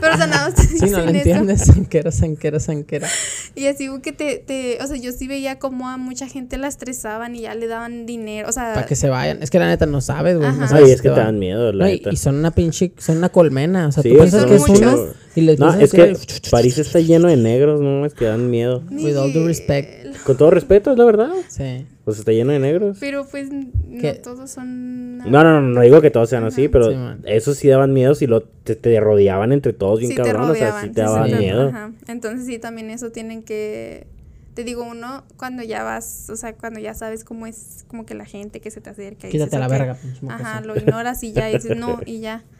[0.00, 1.62] Pero o sea, nada más te Sí, no lo entiendes.
[1.64, 3.06] Sanquero, sanquero, sanquero.
[3.54, 6.68] Y así que te, te, o sea, yo sí veía como a mucha gente la
[6.68, 9.42] estresaban y ya le daban dinero, o sea, Para que se vayan.
[9.42, 10.50] Es que la neta no sabes, güey.
[10.52, 12.10] No Ay, sabes es si que te dan miedo, la No, y, neta.
[12.12, 13.88] y son una pinche, son una colmena.
[13.88, 14.80] O sea, Sí, tú piensas son que es muchos.
[15.00, 16.16] uno y les No, es que
[16.50, 18.82] París está lleno de negros, no, es que dan miedo.
[18.90, 20.16] with all due respect.
[20.24, 21.30] Con todo respeto, es la verdad.
[21.48, 21.86] Sí.
[22.04, 22.98] Pues está lleno de negros.
[23.00, 23.66] Pero pues no
[24.00, 24.12] ¿Qué?
[24.14, 27.68] todos son No, no, no, no digo que todos sean así, pero Sí, esos sí
[27.68, 30.72] daban miedo si lo te, te rodeaban entre todos bien sí te cabrón, o sea,
[30.72, 31.68] sí sí, te sí, daban te- miedo.
[31.68, 31.92] ajá.
[32.08, 34.06] Entonces sí también eso tienen que
[34.54, 38.14] te digo uno cuando ya vas, o sea, cuando ya sabes cómo es como que
[38.14, 41.22] la gente que se te acerca y Quítate dices, la verga, pinche Ajá, lo ignoras
[41.24, 42.44] y ya dices no y ya.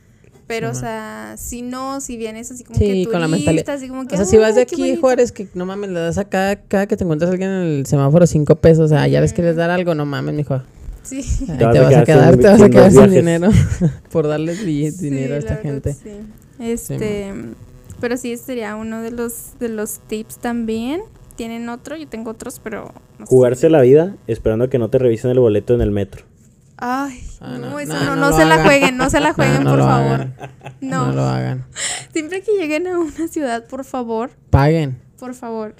[0.47, 3.51] Pero, Sí, o sea, si no, si vienes así como Sí, que con la turista,
[3.53, 3.75] mentalidad.
[3.77, 5.01] así como que, O sea, si vas de "Ay, qué aquí, bonito".
[5.01, 7.63] Juárez, que no mames, le das a cada, cada que te encuentras a alguien en
[7.63, 8.85] el semáforo cinco pesos.
[8.85, 10.61] O sea, ya les quieres dar algo, no mames, mijo.
[11.03, 11.23] Sí.
[11.49, 13.49] Ahí Te vas a vas a quedar sin- te vas a quedar sin dinero
[14.13, 15.93] por darles billet- Sí, dinero a esta verdad, gente.
[15.95, 16.11] sí.
[16.59, 17.33] Este,
[18.01, 21.01] pero sí, ese sería uno de los, de los tips también.
[21.37, 23.31] Tienen otro, yo tengo otros, pero no sé.
[23.31, 26.25] Jugarse la vida esperando a que no te revisen el boleto en el metro.
[26.77, 28.67] Ay, Ah, no, no, eso no, no, no no lo se la hagan.
[28.67, 30.13] jueguen, no se la jueguen, no por favor.
[30.21, 30.35] hagan.
[30.81, 31.07] No.
[31.07, 31.67] No lo hagan.
[32.13, 35.75] Siempre que lleguen a una ciudad, por favor, Paguen, por favor,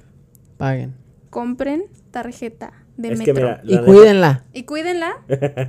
[0.57, 0.95] paguen.
[1.31, 3.49] compren tarjeta de es que metro.
[3.49, 4.45] mira, Y la neta- cuídenla.
[4.53, 5.13] Y cuídenla.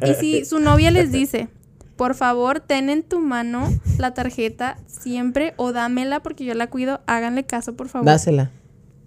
[0.08, 1.48] Y si su novia les dice,
[1.96, 3.68] por favor, ten en tu mano
[3.98, 8.06] la tarjeta siempre o dámela porque yo la cuido, háganle caso, por favor.
[8.06, 8.52] Dásela.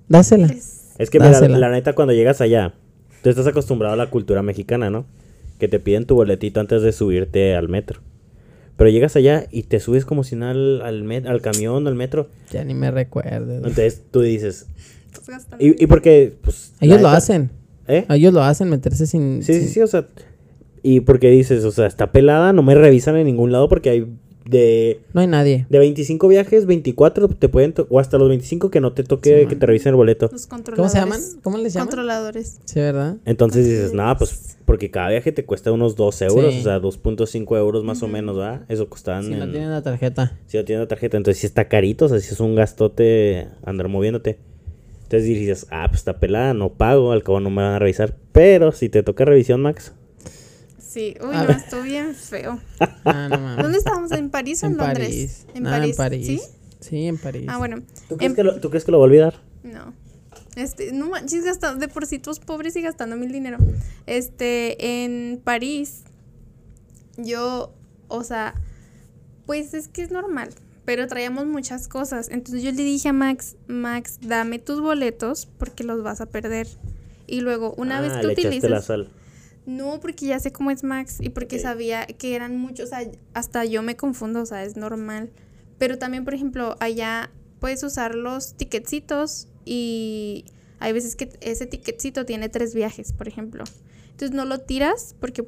[0.08, 0.46] Dásela.
[0.48, 1.58] Es- Es que mira, Dásela.
[1.58, 2.74] la neta cuando llegas allá,
[3.22, 5.06] tú estás acostumbrado a la cultura mexicana, ¿no?
[5.58, 8.00] Que te piden tu boletito antes de subirte al metro.
[8.76, 11.96] Pero llegas allá y te subes como si nada al, al, met- al camión, al
[11.96, 12.28] metro.
[12.52, 13.54] Ya ni me recuerdo.
[13.56, 14.66] Entonces tú dices,
[15.58, 16.32] ¿y, y por qué?
[16.40, 17.50] Pues, Ellos lo hacen.
[17.88, 18.04] ¿Eh?
[18.10, 19.42] Ellos lo hacen, meterse sin.
[19.42, 20.06] Sí, sí, sí, o sea.
[20.82, 24.06] Y porque dices, o sea, está pelada, no me revisan en ningún lado porque hay
[24.48, 25.66] de, No hay nadie.
[25.68, 29.56] de 25 viajes, 24 te pueden, o hasta los 25 que no te toque que
[29.56, 30.28] te revisen el boleto.
[30.32, 30.92] Los ¿Cómo controladores.
[30.92, 31.20] se llaman?
[31.42, 31.86] ¿Cómo les llaman?
[31.88, 32.60] Controladores.
[32.64, 33.16] Sí, ¿verdad?
[33.24, 36.60] Entonces dices, nada, pues porque cada viaje te cuesta unos 2 euros, Sí.
[36.60, 38.62] o sea, 2.5 euros más o menos, ¿verdad?
[38.68, 40.38] Eso costaban Si no en- tienen la tarjeta.
[40.46, 43.48] Si no tienes la tarjeta, entonces sí está carito, o sea, si es un gastote
[43.64, 44.38] andar moviéndote.
[45.04, 48.14] Entonces dices, ah, pues está pelada, no pago, al cabo no me van a revisar.
[48.32, 49.94] Pero si te toca revisión, Max,
[50.88, 51.56] Sí, uy, A no, ver.
[51.58, 52.58] estuvo bien feo.
[53.04, 53.62] Ah, no mames.
[53.62, 54.10] ¿Dónde estábamos?
[54.12, 55.06] ¿En París o en, En Londres?
[55.08, 55.46] París.
[55.54, 55.90] En No, París.
[55.90, 56.26] en París.
[56.26, 56.40] ¿Sí?
[56.80, 57.44] Sí, en París.
[57.48, 57.82] Ah, bueno.
[58.08, 59.34] ¿tú crees, En- que lo, ¿tú crees que lo va a olvidar?
[59.62, 59.92] No.
[60.56, 63.58] Este, no manches, gastando, de por sí todos pobres y gastando mil dinero.
[64.06, 66.04] Este, en París,
[67.16, 67.74] yo,
[68.08, 68.54] o sea,
[69.46, 70.50] pues es que es normal,
[70.84, 72.28] pero traíamos muchas cosas.
[72.30, 76.66] Entonces yo le dije a Max, Max, dame tus boletos porque los vas a perder.
[77.26, 78.84] Y luego, una Ah, vez que le echaste la utilices...
[78.86, 79.10] sal.
[79.68, 83.06] No, porque ya sé cómo es Max y porque sabía que eran muchos, o sea,
[83.34, 85.28] hasta yo me confundo, o sea, es normal.
[85.76, 90.46] Pero también, por ejemplo, allá puedes usar los ticketcitos y
[90.78, 93.64] hay veces que ese ticketcito tiene tres viajes, por ejemplo.
[94.04, 95.46] Entonces no lo tiras porque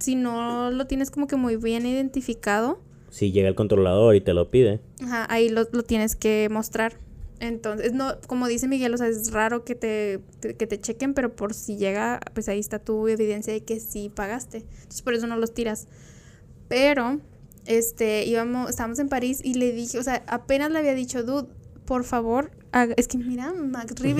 [0.00, 2.80] si no lo tienes como que muy bien identificado,
[3.10, 4.80] Si llega el controlador y te lo pide.
[5.00, 6.98] Ajá, ahí lo, lo tienes que mostrar.
[7.38, 11.12] Entonces, no, como dice Miguel, o sea, es raro que te, te- que te chequen,
[11.14, 14.58] pero por si llega, pues ahí está tu evidencia de que sí pagaste.
[14.58, 15.86] Entonces, por eso no los tiras.
[16.68, 17.20] Pero,
[17.66, 21.48] este, íbamos, estábamos en París y le dije, o sea, apenas le había dicho, dude,
[21.84, 22.94] por favor, haga-".
[22.96, 23.52] es que mira,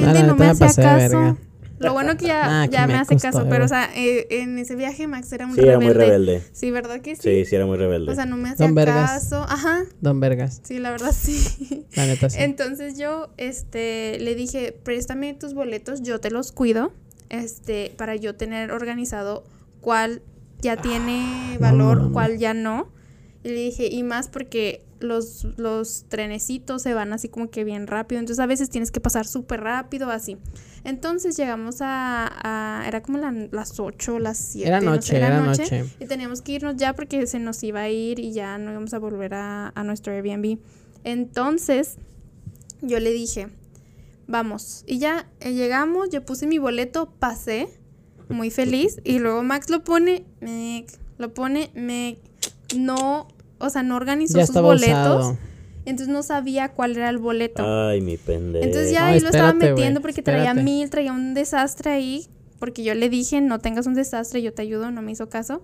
[0.07, 0.59] neta no me de
[1.01, 1.39] caso.
[1.79, 3.91] Lo bueno que ya, Ah, que ya me, me hace costó, caso, pero, o sea,
[3.95, 6.43] eh, en ese viaje Max era un Sí, era muy rebelde.
[6.53, 7.23] Sí, ¿verdad que sí?
[7.23, 8.11] Sí, sí, era muy rebelde.
[8.13, 9.11] O sea, no me hacía Don Vergas.
[9.11, 9.43] caso.
[9.49, 10.61] Ajá, Don Vergas.
[10.65, 11.87] sí, la verdad sí.
[11.95, 12.39] La neta sí.
[12.41, 16.93] Entonces yo este le dije, "Préstame tus boletos, yo te los cuido."
[17.29, 19.45] Este, para yo tener organizado
[19.81, 20.23] cuál
[20.63, 22.13] ya tiene valor, mames.
[22.13, 22.89] cuál ya no.
[23.45, 27.87] Y le dije, "Y más porque los los trenecitos se van así como que bien
[27.87, 30.39] rápido, entonces a veces tienes que pasar súper rápido así."
[30.87, 35.17] Entonces llegamos a, a- era como la- las 8, las 7, Era no sé, noche,
[35.17, 35.85] era noche.
[35.99, 38.95] y teníamos que irnos ya porque se nos iba a ir y ya no íbamos
[38.95, 40.59] a volver a, a nuestro Airbnb.
[41.03, 41.97] Entonces,
[42.83, 43.49] yo le dije,
[44.27, 44.85] vamos.
[44.87, 47.69] Y ya eh, llegamos, yo puse mi boleto, pasé,
[48.29, 49.01] muy feliz.
[49.05, 52.19] Y luego Max lo pone, mec, lo pone, mec.
[52.77, 53.29] No,
[53.59, 54.87] o sea, no organizó Ya sus boletos.
[54.91, 55.39] usado.
[55.87, 57.65] Entonces no sabía cuál era el boleto.
[57.65, 58.65] Ay, mi pendejo.
[58.65, 62.27] Entonces ya ahí lo estaba metiendo porque traía mil, traía un desastre ahí.
[62.59, 65.63] Porque yo le dije, no tengas un desastre, yo te ayudo, no me hizo caso.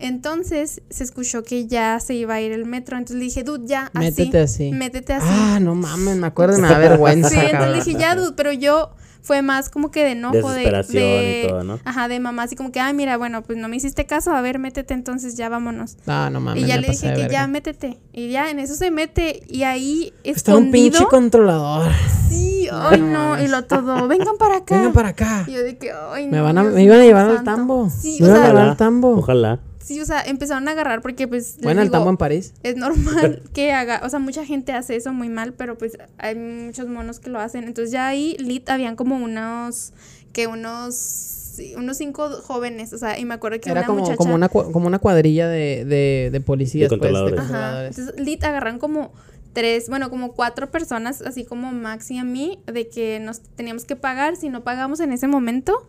[0.00, 2.96] Entonces se escuchó que ya se iba a ir el metro.
[2.96, 3.98] Entonces le dije, dude, ya, así.
[3.98, 4.70] Métete así.
[4.72, 5.26] Métete así.
[5.30, 7.28] Ah, no mames, me acuerdo me da vergüenza.
[7.28, 7.72] sí, entonces cabrón.
[7.78, 8.90] le dije, ya, dude, pero yo
[9.22, 11.78] fue más como que de enojo, de, de- y todo, ¿no?
[11.84, 14.40] Ajá, de mamá, así como que, ay, mira, bueno, pues no me hiciste caso, a
[14.40, 15.98] ver, métete, entonces ya vámonos.
[16.06, 16.64] Ah, no mames.
[16.64, 17.32] y ya me le pasé dije que verga.
[17.40, 18.00] ya métete.
[18.14, 19.42] Y ya en eso se mete.
[19.46, 20.90] Y ahí Está un escondido.
[20.92, 21.92] pinche controlador.
[22.30, 24.76] Sí, ay no, y lo todo, vengan para acá.
[24.76, 25.44] Vengan para acá.
[25.46, 27.90] Y yo de que, ay Me no, van a, me iban a llevar al tambo.
[27.90, 29.10] Sí, me o iban a sea, llevar al tambo.
[29.18, 29.60] Ojalá.
[29.80, 32.54] Sí, o sea, empezaron a agarrar porque pues Bueno, el digo, tambo en París.
[32.62, 36.34] es normal que haga, o sea, mucha gente hace eso muy mal, pero pues hay
[36.36, 37.64] muchos monos que lo hacen.
[37.64, 39.92] Entonces ya ahí lit habían como unos
[40.32, 41.36] que unos
[41.76, 44.48] unos cinco jóvenes, o sea, y me acuerdo que Era una como, muchacha como, una,
[44.48, 46.88] como una cuadrilla de, de, de policías.
[46.88, 47.40] De pues, controladores.
[47.40, 47.86] Ajá.
[47.86, 49.12] Entonces, lit agarran como
[49.52, 53.84] tres, bueno, como cuatro personas, así como Max y a mí, de que nos teníamos
[53.84, 54.36] que pagar.
[54.36, 55.86] Si no pagamos en ese momento,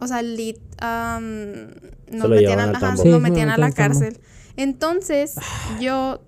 [0.00, 1.68] o sea, lit am,
[2.10, 4.18] nos metían, ajá, nos metían me a la cárcel.
[4.56, 5.36] Entonces,
[5.80, 6.20] yo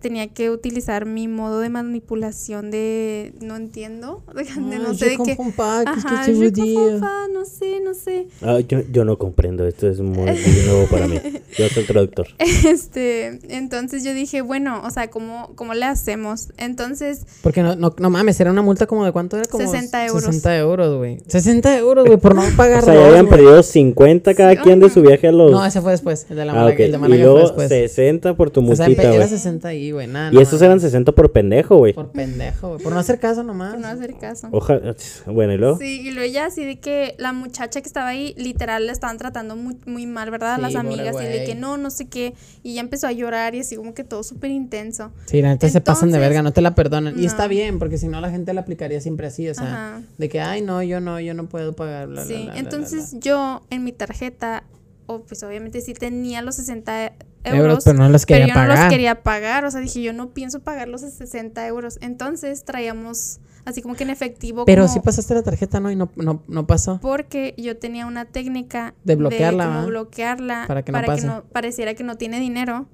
[0.00, 5.10] tenía que utilizar mi modo de manipulación de no entiendo, de, de no Ay, sé
[5.10, 5.36] de qué.
[5.36, 6.98] que Ajá, dire?
[7.00, 8.26] pas, no sé, no sé.
[8.42, 11.16] Ah, yo, yo no comprendo, esto es muy, muy nuevo para mí.
[11.56, 12.26] Yo soy el traductor.
[12.66, 16.48] Este, entonces yo dije, bueno, o sea, ¿cómo, cómo le hacemos?
[16.56, 20.06] Entonces, Porque no, no, no mames, era una multa como de cuánto era como 60
[20.06, 20.24] euros.
[20.24, 21.20] 60 euros, güey.
[21.26, 24.80] 60 euros, güey, por no pagar O sea, ya habían perdido 50 cada Sí, quien
[24.80, 25.50] de su viaje a los...
[25.50, 26.26] No, ese fue después.
[26.30, 26.80] El de la ah, Málaga, ok.
[26.80, 27.68] el de Y Málaga fue luego después.
[27.68, 29.28] 60 por tu o sea, multita, era güey.
[29.28, 30.06] 60 ahí, güey.
[30.06, 31.92] Nada, Y estos eran 60 por pendejo, güey.
[31.92, 32.82] Por pendejo, güey.
[32.82, 33.72] Por no hacer caso nomás.
[33.72, 34.48] por no hacer caso.
[34.50, 34.94] Ojalá...
[35.26, 35.78] Bueno, ¿y luego?
[35.78, 39.18] Sí, y luego ya así de que la muchacha que estaba ahí, literal, la estaban
[39.18, 40.56] tratando muy, muy mal, ¿verdad?
[40.56, 42.34] Sí, Las pobre amigas, y de que no, no sé qué.
[42.62, 45.12] Y ya empezó a llorar y así como que todo súper intenso.
[45.26, 47.18] Sí, la neta se pasan de verga, no te la perdonan.
[47.18, 50.02] Y está bien, porque si no la gente la aplicaría siempre así, o sea, Ajá.
[50.18, 52.08] de que, ay, no, yo no, yo no puedo pagar.
[52.08, 54.64] bla, bla, Sí, bla, bla, bla, entonces yo en mi tarjeta,
[55.06, 57.12] o pues obviamente sí tenía los 60 bla.
[57.44, 57.60] euros.
[57.70, 58.78] Euros, pero no los pero quería yo no pagar.
[58.84, 61.98] los quería pagar, o sea, dije, yo no pienso pagar los 60 euros.
[62.00, 64.64] Entonces traíamos así como que en efectivo.
[64.64, 65.90] Pero como- sí pasaste la tarjeta, ¿no?
[65.90, 66.98] Y no, no, no pasó.
[67.00, 69.86] Porque yo tenía una técnica De bloquearla, como ¿va?
[69.86, 71.28] bloquearla Para que no pase.
[71.52, 72.86] pareciera que no tiene dinero.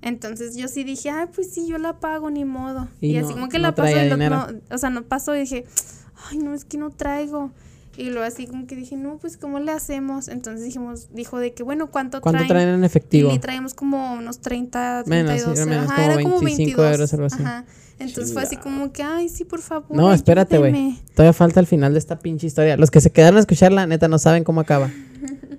[0.00, 2.88] Entonces yo sí dije, ay, pues sí, yo la pago, ni modo.
[3.00, 5.02] Y Y, así no- como que no la paso, y lo- no, o sea, no
[5.02, 5.64] pasó y dije,
[6.30, 7.50] ay, no, es que no traigo.
[7.98, 10.28] Y luego así como que dije, no, pues ¿cómo le hacemos?
[10.28, 12.48] Entonces dijimos, dijo de que, bueno, ¿cuánto, ¿Cuánto traen?
[12.48, 13.32] traen en Y efectivo?
[13.32, 15.56] le traíamos como unos 30, Menos, 32.
[15.58, 16.92] sí, era menos, ajá, como era como 25 22.
[16.92, 17.42] euros, algo así.
[17.42, 17.64] Ajá.
[17.98, 19.96] Entonces fue así como que, ay, sí, por favor.
[19.96, 20.72] No, espérate, güey.
[20.72, 20.98] ayúdeme".
[21.14, 22.76] Todavía falta el final de esta pinche historia.
[22.76, 24.90] Los que se quedaron a escucharla, neta, no saben cómo acaba.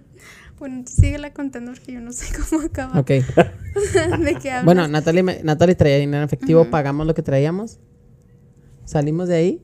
[0.60, 3.00] Bueno, tú síguela contando porque yo no sé cómo acaba.
[3.00, 3.08] Ok.
[4.20, 4.66] ¿De qué hablas?
[4.66, 7.80] Bueno, Natalie, me- Natalie traía dinero en efectivo, pagamos lo que traíamos.
[8.84, 9.62] Salimos de ahí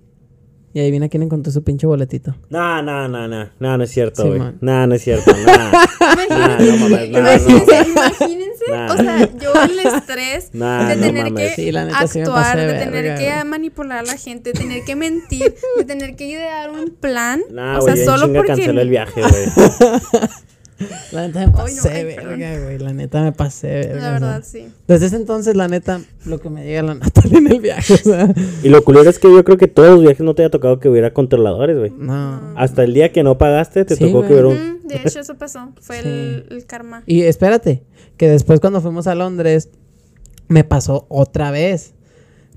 [0.75, 2.35] y adivina quién encontró su pinche boletito.
[2.49, 3.49] No, no, no, no.
[3.59, 4.41] No, no es cierto, güey.
[4.59, 5.31] no, no es cierto.
[5.33, 7.09] No, no, no mames.
[7.11, 7.19] No, no.
[7.19, 11.49] Imagínense, imagínense, o sea, yo el estrés de no tener mames.
[11.55, 13.45] que Sí, la neta sí me actuar, de de verga, tener que güey.
[13.45, 17.77] manipular a la gente, de tener que mentir, de tener que idear un plan, Nah,
[17.77, 19.45] o sea, solo porque canceló el viaje, güey.
[21.11, 22.77] La neta me pasé, verga, güey.
[22.79, 23.93] La neta me pasé, verga.
[23.93, 24.11] la o sea.
[24.11, 24.67] verdad sí.
[24.87, 27.97] Desde ese entonces, la neta, lo que me llega la Natalie en el viaje, o
[27.97, 28.33] sea.
[28.63, 30.79] Y lo culero es que yo creo que todos los viajes no te haya tocado
[30.79, 31.91] que hubiera controladores, güey.
[31.97, 32.53] No.
[32.57, 34.55] Hasta el día que no pagaste, te Sí, tocó que hubiera un...
[34.57, 37.03] Ujú, de hecho eso pasó, fue el, el karma.
[37.05, 37.83] Y espérate,
[38.17, 39.69] que después cuando fuimos a Londres,
[40.47, 41.93] me pasó otra vez.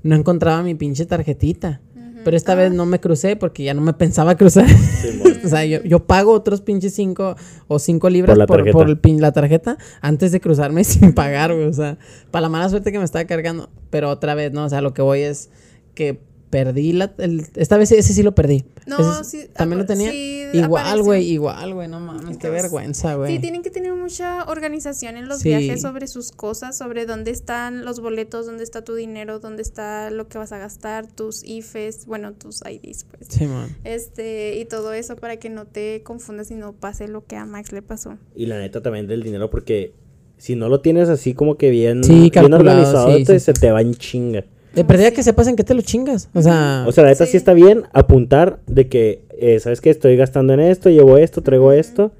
[0.03, 1.81] No encontraba mi pinche tarjetita.
[2.29, 4.67] Pero esta vez no me crucé porque ya no me pensaba cruzar.
[5.43, 7.35] o sea, yo, yo pago otros pinches cinco
[7.67, 8.77] o cinco libras Por la por, tarjeta.
[8.77, 11.65] por el pin- la tarjeta antes de cruzarme sin pagar, güey.
[11.65, 11.97] O sea,
[12.29, 13.71] para la mala suerte que me estaba cargando.
[13.89, 14.63] Pero otra vez, ¿no?
[14.65, 15.49] O sea, lo que voy es
[15.95, 17.13] que perdí la...
[17.19, 18.65] el- esta vez ese sí lo perdí.
[18.87, 20.11] No, Ese sí, ¿También lo tenía?
[20.11, 21.87] sí, igual, güey, igual, güey.
[21.87, 23.35] No mames, qué Entonces, vergüenza, güey.
[23.35, 25.49] Sí, tienen que tener mucha organización en los Sí.
[25.49, 30.09] viajes sobre sus cosas, sobre dónde están los boletos, dónde está tu dinero, dónde está
[30.11, 33.27] lo que vas a gastar, tus IFES, bueno, tus IDs, pues.
[33.29, 33.75] Sí, man.
[33.83, 37.45] Este, y todo eso para que no te confundas y no pase lo que a
[37.45, 38.17] Max le pasó.
[38.35, 39.93] Y la neta también del dinero porque
[40.37, 43.53] si no lo tienes así como que bien, Sí, bien organizado, sí, te- sí, se
[43.53, 44.45] te va en chinga.
[44.75, 46.29] De perdida que sepas en qué te lo chingas.
[46.33, 47.31] O sea, O sea, la neta sí.
[47.31, 47.37] Sí.
[47.37, 49.89] está bien apuntar de que, eh, ¿sabes qué?
[49.89, 52.11] Estoy gastando en esto, llevo esto, traigo esto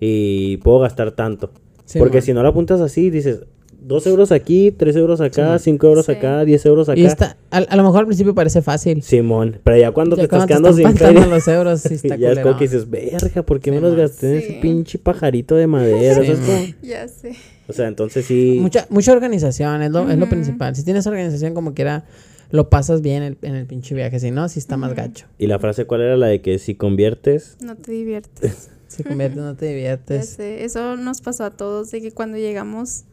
[0.00, 1.50] y puedo gastar tanto.
[1.84, 2.22] Sí, Porque man.
[2.22, 3.40] si no lo apuntas así, dices,
[3.84, 5.58] dos euros aquí, tres euros acá, man.
[5.58, 6.12] cinco euros Sí.
[6.12, 6.98] acá, diez euros acá.
[7.00, 9.02] y está, a, a lo mejor al principio parece fácil.
[9.02, 12.16] Simón, pero ya cuando Ya te estás cuando quedando sin feria, los euros, sí está
[12.16, 14.46] ya es como que dices, verga, ¿por qué me Sí, los gasté en Sí.
[14.48, 16.14] ese pinche pajarito de madera?
[16.22, 16.66] Sí, ¿sabes cómo?
[16.82, 17.32] Ya sé.
[17.68, 18.58] O sea, entonces sí.
[18.60, 20.74] Mucha, mucha organización es lo, es lo principal.
[20.76, 22.04] Si tienes organización como quiera,
[22.50, 24.18] lo pasas bien en, en el pinche viaje.
[24.20, 25.26] Si no, si está más gacho.
[25.38, 26.16] ¿Y la frase cuál era?
[26.16, 27.56] La de que si conviertes.
[27.60, 28.68] No te diviertes.
[28.92, 30.28] Si conviertes, no te Ya diviertes.
[30.28, 30.64] sé.
[30.64, 33.04] Eso nos pasó a todos de que cuando llegamos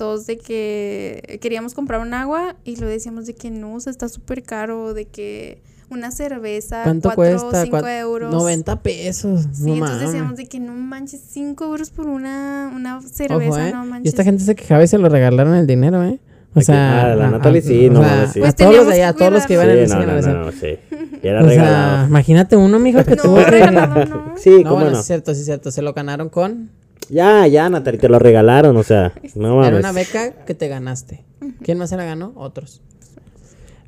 [0.00, 3.90] todos de que queríamos comprar un agua y lo decíamos de que no, o sea,
[3.90, 7.62] está súper caro, de que una cerveza, ¿Cuánto cuatro, cuesta?
[7.64, 8.32] cinco Cuat- euros.
[8.32, 9.42] 90 pesos.
[9.52, 10.06] Sí, no entonces mames.
[10.12, 13.72] decíamos de que no manches, 5 euros por una, una Ojo, cerveza, ¿eh?
[13.72, 14.12] no Y manches.
[14.12, 16.18] esta gente se quejaba y se lo regalaron el dinero, ¿eh?
[16.54, 18.38] O sea, ah, la a- Natalie a- sí, no sea, sí.
[18.40, 19.98] A Pues todos los de allá, a todos los que Sí, iban en no, esa
[19.98, 20.78] no, no, no, sí.
[21.22, 22.06] Ya era O sea, regalado.
[22.08, 24.34] imagínate uno, mijo, que tuvo No, que- regalado no.
[24.36, 24.96] Sí, No, cómo bueno, no.
[24.96, 25.70] sí es cierto, sí es cierto.
[25.70, 26.70] Se lo ganaron con.
[27.10, 29.80] Ya, ya, Natalie, te lo regalaron, o sea, no Era mames.
[29.80, 31.24] una beca que te ganaste.
[31.62, 32.32] ¿Quién más se la ganó?
[32.36, 32.80] Otros.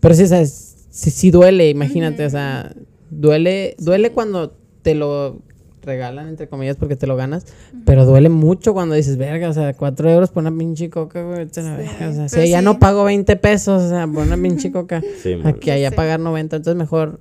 [0.01, 2.73] Pero sí, o sea, sí, sí duele, imagínate, o sea,
[3.11, 4.53] duele, duele cuando
[4.83, 5.39] te lo
[5.83, 7.45] regalan, entre comillas, porque te lo ganas,
[7.85, 11.39] pero duele mucho cuando dices, verga, o sea, cuatro euros por una pinche coca, güey,
[11.39, 12.65] vete a la Sí, verga", o sea, si ya sí.
[12.65, 15.03] no pago 20 pesos, o sea, por una pinche coca,
[15.45, 15.97] aquí allá Sí.
[15.97, 17.19] pagar 90, entonces mejor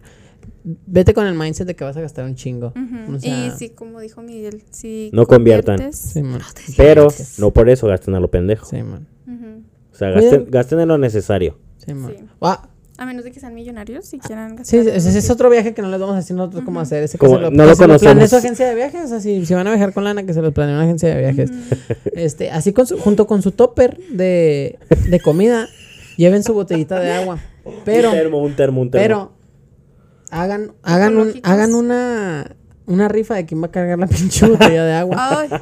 [0.64, 2.68] vete con el mindset de que vas a gastar un chingo.
[2.76, 3.16] Ujú.
[3.16, 5.92] O sea, y sí, como dijo Miguel, si No conviertan.
[5.94, 6.42] sí, man.
[6.78, 7.08] Pero
[7.38, 8.66] no por eso gasten a lo pendejo.
[8.66, 9.08] Sí, man.
[9.94, 11.58] O sea, gasten, gasten en lo necesario.
[11.78, 12.14] Sí, man.
[12.18, 12.26] Sí.
[12.42, 14.96] Ah, A menos de que sean millonarios, si quieran Sí, gastar.
[14.98, 17.02] ese, ese es otro viaje que no les vamos a decir nosotros cómo hacer.
[17.04, 18.30] Ese que se lo, no lo conocemos.
[18.30, 19.06] su agencia de viajes.
[19.06, 21.10] O sea, si, si van a viajar con lana, que se los planee una agencia
[21.14, 21.52] de viajes.
[22.14, 24.78] este, así con su- junto con su topper de,
[25.10, 25.68] de comida,
[26.18, 27.40] lleven su botellita de agua.
[27.86, 29.04] Pero, un termo, un termo, un termo.
[29.04, 29.32] pero,
[30.32, 32.56] hagan, hagan, un, hagan una,
[32.88, 35.18] una rifa de quién va a cargar la pinche botella de agua.
[35.42, 35.50] Ay,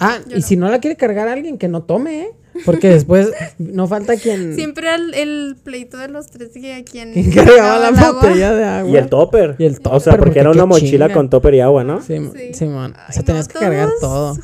[0.00, 0.46] Ah, yo y no.
[0.46, 2.30] si no la quiere cargar alguien, que no tome, ¿eh?
[2.64, 7.12] Porque después no falta quien, siempre el, el pleito de los tres que a quien
[7.12, 8.90] quien cargaba la botella de agua.
[8.92, 9.56] Y el topper.
[9.58, 11.14] Y el O sea, topper, porque era una mochila chinga.
[11.14, 12.00] con topper y agua, ¿no?
[12.00, 12.54] Sí, Sí.
[12.54, 12.92] Simón.
[12.92, 14.36] O Ay, sea, tenías no, que cargar todo.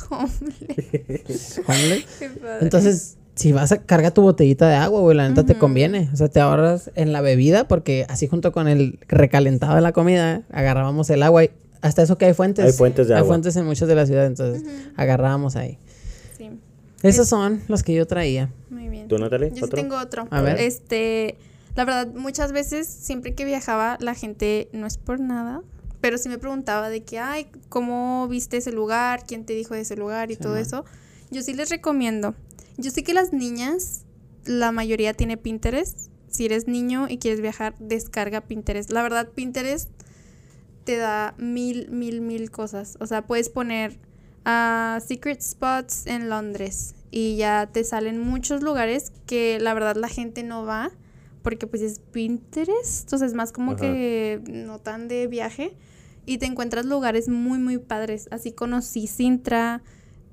[0.67, 2.05] Qué padre.
[2.59, 6.09] Entonces, si vas a cargar tu botellita de agua, güey, la neta te conviene.
[6.13, 9.91] O sea, te ahorras en la bebida porque así junto con el recalentado de la
[9.91, 12.65] comida, agarrábamos el agua y hasta eso que hay fuentes.
[12.65, 13.29] Hay fuentes de Hay agua.
[13.33, 14.63] fuentes en muchas de las ciudades, entonces
[14.95, 15.77] agarrábamos ahí.
[16.37, 16.49] Sí,
[17.03, 18.49] Esos son los que yo traía.
[18.69, 19.07] muy bien.
[19.07, 19.49] ¿Tú, Natalie?
[19.49, 19.75] Yo sí ¿Otro?
[19.75, 20.27] tengo otro.
[20.31, 20.57] A ver.
[20.59, 21.37] Este,
[21.75, 25.61] La verdad, muchas veces, siempre que viajaba, la gente, no es por nada,
[25.99, 29.23] pero sí me preguntaba de que, ay, ¿cómo viste ese lugar?
[29.27, 30.31] ¿Quién te dijo de ese lugar?
[30.31, 30.61] Y Sí, todo man.
[30.61, 30.85] eso.
[31.31, 32.33] Yo sí les recomiendo.
[32.77, 34.05] Yo sé que las niñas,
[34.45, 36.09] la mayoría tiene Pinterest.
[36.27, 38.91] Si eres niño y quieres viajar, descarga Pinterest.
[38.91, 39.89] La verdad, Pinterest
[40.83, 42.97] te da mil, mil, mil cosas.
[42.99, 43.97] O sea, puedes poner
[44.45, 50.09] ah, secret spots en Londres y ya te salen muchos lugares que la verdad la
[50.09, 50.91] gente no va
[51.43, 53.81] porque pues es Pinterest, entonces es más como Ajá.
[53.81, 55.77] que no tan de viaje
[56.25, 58.27] y te encuentras lugares muy muy padres.
[58.31, 59.83] Así conocí Sintra,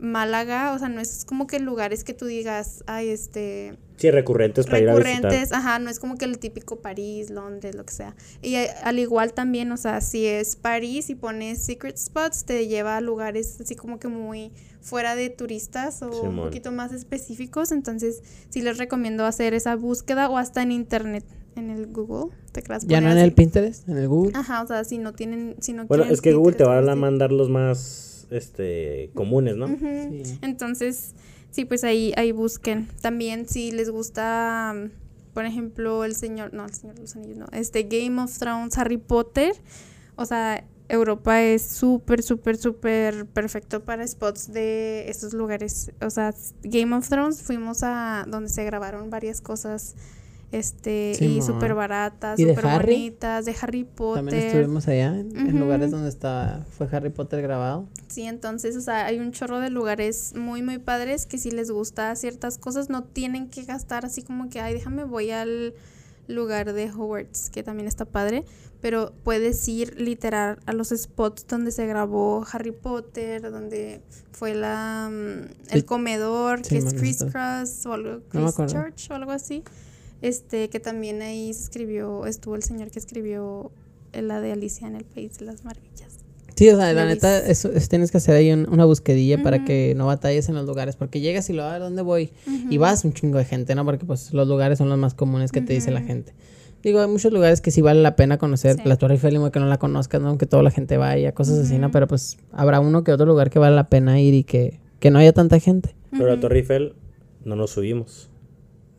[0.03, 4.67] Málaga, o sea, no es como que lugares que tú digas, ay, este, Sí, recurrentes
[4.67, 5.15] para ir a visitar.
[5.23, 8.17] recurrentes, ajá, no es como que el típico París, Londres, lo que sea.
[8.43, 12.97] Y al igual también, o sea, si es París y pones secret spots, te lleva
[12.97, 14.51] a lugares así como que muy
[14.81, 20.29] fuera de turistas o un poquito más específicos, entonces sí les recomiendo hacer esa búsqueda
[20.29, 21.25] o hasta en internet,
[21.55, 23.33] en el Google, te creas Ya no en el.
[23.33, 24.33] Pinterest, en el Google.
[24.35, 26.73] Ajá, o sea, si no tienen, si no Bueno, quieren es que Google te va
[26.79, 29.69] a Pinterest, mandar los más este comunes, ¿no?
[29.69, 30.39] Sí.
[30.43, 31.15] Entonces,
[31.51, 32.89] sí, pues ahí, ahí busquen.
[33.01, 34.75] También si les gusta,
[35.35, 38.77] por ejemplo, el señor, no, el señor de los anillos, no, este Game of Thrones,
[38.79, 39.55] Harry Potter,
[40.17, 45.91] o sea, Europa es súper, súper, súper perfecto para spots de estos lugares.
[46.03, 49.95] O sea, Game of Thrones fuimos a donde se grabaron varias cosas,
[50.53, 54.25] este, y súper baratas, ¿Y de súper bonitas, de Harry Potter.
[54.25, 57.89] También estuvimos allá, en, lugares donde está, fue Harry Potter grabado.
[58.09, 61.71] Sí, entonces, o sea, hay un chorro de lugares muy, muy padres que si les
[61.71, 65.75] gusta ciertas cosas no tienen que gastar así como que, ay, déjame, voy al
[66.29, 68.45] lugar de Hogwarts, que también está padre,
[68.81, 75.09] pero puedes ir literal a los spots donde se grabó Harry Potter, donde fue la
[75.11, 75.83] mm, el Sí.
[75.83, 78.55] comedor, Sí, que es está- Cross o algo, Chris.
[78.67, 79.63] Church o algo así.
[80.23, 83.71] Este, que también ahí se escribió, estuvo el señor que escribió
[84.13, 86.19] la de Alicia en el País de las Maravillas.
[86.55, 89.95] Sí, o sea, la neta, es- tienes que hacer ahí un- una busquedilla para que
[89.97, 92.31] no batalles en los lugares, porque llegas y lo, a ver, ¿dónde voy?
[92.71, 93.85] Y vas un chingo de gente, ¿no?
[93.85, 96.35] Porque pues los lugares son los más comunes que te dice la gente.
[96.83, 98.77] Digo, hay muchos lugares que sí vale la pena conocer.
[98.77, 98.83] Sí.
[98.85, 100.29] La Torre Eiffel, que no la conozcas, ¿no?
[100.29, 101.91] Aunque toda la gente vaya, cosas así, ¿no?
[101.91, 105.11] Pero pues habrá uno que otro lugar que vale la pena ir y que, que
[105.11, 105.95] no haya tanta gente.
[106.11, 106.41] Pero a Ujú.
[106.43, 106.95] Torre Eiffel
[107.45, 108.29] no nos subimos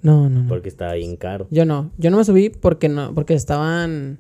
[0.03, 0.49] No, no, no.
[0.49, 1.47] porque estaba bien caro.
[1.49, 1.89] Yo no.
[1.97, 4.19] Yo no me subí porque no, porque estaban...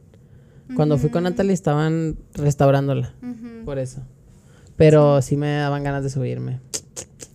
[0.75, 1.23] Cuando fui con.
[1.23, 3.13] Natalie estaban restaurándola.
[3.65, 4.01] Por eso.
[4.75, 6.59] Pero sí me daban ganas de subirme.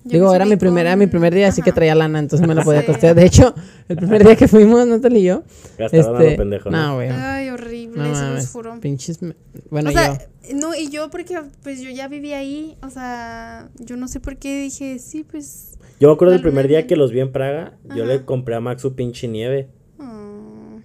[0.05, 2.49] Yo Digo, era mi primer, era mi con- primer día, así que traía lana, entonces
[2.49, 2.87] me la podía Sí.
[2.87, 3.15] costear.
[3.15, 3.55] De hecho,
[3.89, 5.43] el primer día que fuimos, Natalie y yo,
[5.77, 6.79] Gastaban a este, lo pendejo, ¿no?
[6.87, 7.11] no, güey.
[7.11, 8.81] Ay, horrible, No se los juro.
[8.81, 9.37] pinches, me-
[9.71, 10.19] bueno, o sea,
[10.49, 14.19] yo, no, y yo porque pues yo ya viví ahí, o sea, yo no sé
[14.21, 15.78] por qué dije, sí, pues...
[16.01, 18.61] Yo me acuerdo del primer día que los vi en Praga, yo le compré a
[18.61, 19.69] Max su pinche nieve.
[19.99, 20.05] oh.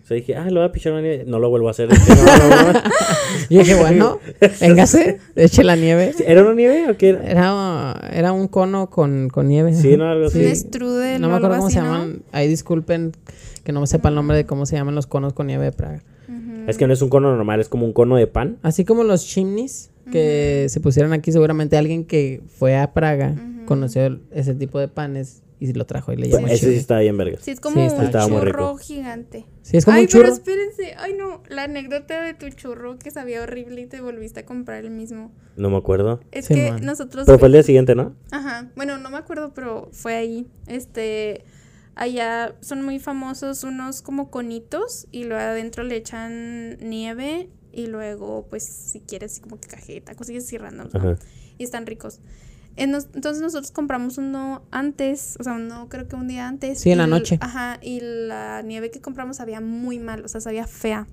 [0.02, 1.24] O sea, dije, ah, le voy a pichar una nieve.
[1.28, 1.88] No lo vuelvo a hacer.
[1.90, 2.80] Dije, no, no, no.
[3.50, 4.20] yo dije, bueno,
[4.60, 6.14] véngase, eche la nieve.
[6.28, 7.24] ¿Era una nieve o qué era?
[7.26, 9.74] Era, era un cono con, con nieve.
[9.74, 10.40] Sí, no, algo así.
[10.40, 10.56] Un Sí.
[10.56, 11.86] strudel No me acuerdo cómo así, se ¿no?
[11.92, 12.24] llaman.
[12.32, 13.14] Ahí disculpen
[13.64, 15.72] que no me sepa el nombre de cómo se llaman los conos con nieve de
[15.72, 16.02] Praga.
[16.68, 18.58] Es que no es un cono normal, es como un cono de pan.
[18.62, 23.36] Así como los chimneys que se pusieron aquí, seguramente alguien que fue a Praga.
[23.66, 27.00] Conoció ese tipo de panes y lo trajo y le Pues, llamó ese sí estaba
[27.00, 27.42] bien vergas.
[27.44, 28.78] Sí, es como está- un estaba muy churro rico.
[28.80, 29.46] gigante.
[29.62, 30.24] Sí, es como Ay, un churro.
[30.24, 30.94] pero espérense.
[30.98, 31.42] Ay, no.
[31.48, 35.32] La anécdota de tu churro que sabía horrible y te volviste a comprar el mismo.
[35.56, 36.20] No me acuerdo.
[36.32, 36.86] Es Sí, que man.
[36.86, 37.26] nosotros.
[37.26, 38.14] Pero fue el día siguiente, ¿no?
[38.32, 38.72] Ajá.
[38.76, 40.48] Bueno, no me acuerdo, pero fue ahí.
[40.68, 41.46] Este.
[41.96, 48.48] Allá son muy famosos unos como conitos y luego adentro le echan nieve y luego,
[48.50, 50.90] pues, si quieres, como que cajeta, cosillas así random.
[50.92, 51.00] ¿no?
[51.00, 51.16] Ajá.
[51.60, 52.20] y están ricos.
[52.76, 56.80] En nos- entonces nosotros compramos uno antes, o sea, uno creo que un día antes.
[56.80, 57.38] Sí, en la noche.
[57.42, 61.08] Ajá, y la nieve que compramos sabía muy mal, o sea, sabía fea.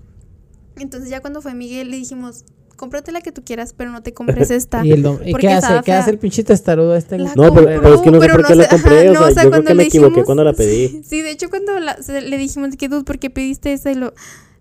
[0.77, 2.45] Entonces ya cuando fue Miguel le dijimos,
[2.77, 4.87] cómprate la que tú quieras, pero no te compres esta.
[4.87, 5.75] ¿Y, el ¿y qué hace?
[5.77, 5.99] ¿Qué fea.
[6.01, 7.19] hace el pinche testarudo este?
[7.19, 9.01] La No, pero, compró, pero es que no sé por qué la sé- compré.
[9.01, 11.03] ajá, o no, sea, yo creo cuando que me le equivoqué dijimos- cuando la pedí.
[11.07, 13.93] Sí, de hecho cuando la- se- le dijimos que tú, ¿por qué pediste esa?
[13.93, 14.15] Y lo,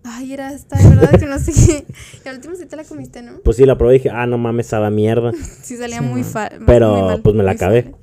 [0.04, 1.18] ay, era esta, ¿verdad?
[1.18, 1.84] que no sé qué.
[2.24, 3.40] Y al último sí te la comiste, ¿no?
[3.44, 5.32] Pues sí, la probé y dije, ah, no mames, sabe mierda.
[5.62, 7.94] Sí salía Sí, muy fa Pero, muy mal, pues, me la acabé.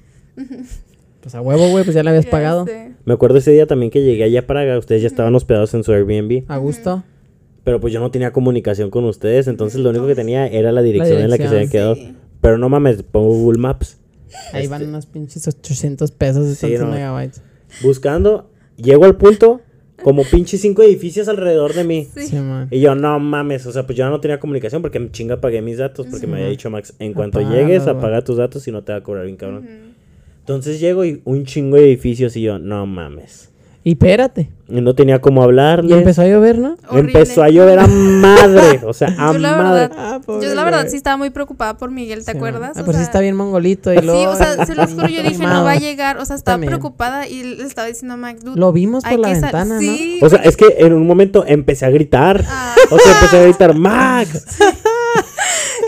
[1.22, 2.66] Pues a huevo, güey, pues ya le habías Ya pagado.
[2.66, 2.94] sé.
[3.06, 4.78] Me acuerdo ese día también que llegué allá a Praga.
[4.78, 6.44] Ustedes ya estaban hospedados en su Airbnb.
[6.48, 7.04] A gusto.
[7.64, 9.48] Pero pues yo no tenía comunicación con ustedes.
[9.48, 11.96] Entonces lo único que tenía era la dirección, en la que se habían quedado.
[11.96, 12.16] Sí.
[12.40, 13.98] Pero no mames, pongo Google Maps.
[14.54, 16.92] Ahí Este- van unos pinches 800 pesos de Sí, tantos no.
[16.94, 17.42] megabytes.
[17.82, 19.62] Buscando, llego al punto,
[20.04, 22.08] como pinches cinco edificios alrededor de mí.
[22.14, 22.28] Sí.
[22.28, 22.68] Sí, man.
[22.72, 25.62] Y yo, no mames, o sea, pues yo no tenía comunicación porque me chinga pagué
[25.62, 26.08] mis datos.
[26.10, 29.00] Porque me había dicho Max, en cuanto llegues, apaga tus datos y no te va
[29.00, 29.68] a cobrar bien cabrón.
[30.40, 33.52] Entonces llego y un chingo de edificios y yo, no mames.
[33.88, 34.50] Y espérate.
[34.68, 35.96] Y no tenía cómo hablarle.
[35.96, 36.76] Y empezó a llover, ¿no?
[36.90, 37.14] Horrible.
[37.14, 38.82] Empezó a llover a madre.
[38.86, 39.80] O sea, a Yo la madre.
[39.88, 40.92] verdad, Ah, yo la verdad güey.
[40.92, 42.72] sí estaba muy preocupada por Miguel, ¿te Sí, acuerdas?
[42.76, 43.94] Ah, O si sea, está bien mongolito.
[43.94, 46.26] Y Sí, luego, o sea, se los juro, yo dije, no va a llegar, o
[46.26, 46.72] sea, estaba También.
[46.72, 49.80] preocupada y le estaba diciendo a Mac, dude, Lo vimos por la ventana, ¿no?
[49.80, 52.44] Sí, O sea, es que en un momento empecé a gritar.
[52.46, 52.76] Ah.
[52.92, 54.58] O sea, empecé a gritar, Max.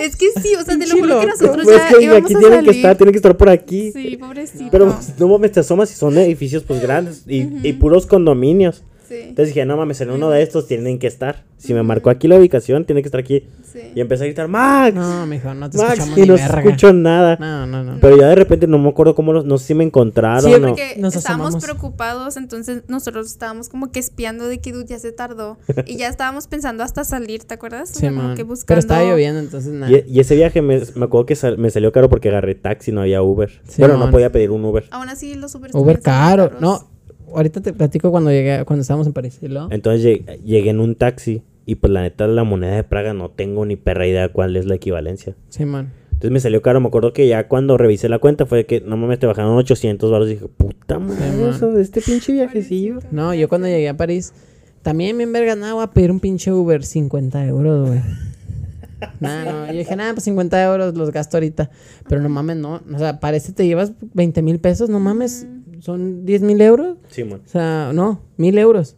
[0.10, 2.24] es que sí, o sea, te lo juro que nosotros Pues ya es que íbamos
[2.24, 2.72] aquí a tienen salir.
[2.72, 3.92] que estar, tienen que estar por aquí.
[3.92, 4.66] Sí, pobrecito.
[4.72, 8.84] Pero no mames, te asomas y son edificios pues grandes y, y puros condominios.
[9.10, 11.44] Sí, Entonces dije, no mames, en uno de estos tienen que estar.
[11.58, 13.50] Si me marcó aquí la ubicación, tiene que estar aquí.
[13.70, 13.80] sí.
[13.94, 14.96] Y empecé a gritar, Max.
[14.96, 15.90] No, mijo, no te Max.
[15.94, 16.60] escuchamos Y ni no verga.
[16.62, 17.36] escucho nada.
[17.38, 17.98] No, no, no.
[18.00, 20.54] Pero ya de repente no me acuerdo cómo los, no sé si me encontraron Sí,
[20.54, 21.64] o Porque Nos estábamos asomamos.
[21.66, 25.58] preocupados, entonces nosotros estábamos como que espiando de que dude ya se tardó.
[25.86, 27.90] y ya estábamos pensando hasta salir, ¿te acuerdas?
[27.90, 28.36] Sí, como man.
[28.38, 28.68] que buscando...
[28.68, 29.92] Pero estaba lloviendo, entonces nada.
[29.92, 32.92] Y, y ese viaje me, me acuerdo que sal- me salió caro porque agarré taxi,
[32.94, 33.50] no había Uber.
[33.68, 34.86] Sí, bueno, no podía pedir un Uber.
[34.92, 36.48] Aún así los Uber Uber caro.
[36.50, 36.62] caros.
[36.62, 36.88] No,
[37.34, 39.40] ahorita te platico cuando llegué, cuando estábamos en París.
[39.70, 43.30] Entonces llegué, llegué en un taxi y pues la neta la moneda de Praga no
[43.30, 45.36] tengo ni perra idea cuál es la equivalencia.
[45.50, 45.92] Sí, man.
[46.20, 48.98] Entonces me salió caro, me acuerdo que ya cuando revisé la cuenta fue que no
[48.98, 51.50] mames te bajaron 800 baros y dije, puta madre, man.
[51.50, 53.00] eso de este pinche viajecillo.
[53.12, 54.34] No, yo cuando llegué a París,
[54.82, 58.02] también bien verga, nada, voy a pedir un pinche Uber 50 euros, güey.
[59.22, 61.70] Nah, no, yo dije, nada, pues 50 euros los gasto ahorita.
[62.10, 62.82] Pero no mames, no.
[62.94, 65.48] O sea, parece te llevas 20 mil pesos, no mames.
[65.80, 66.98] Son 10 mil euros.
[67.10, 67.42] Sí, man.
[67.46, 68.96] O sea, no, mil euros.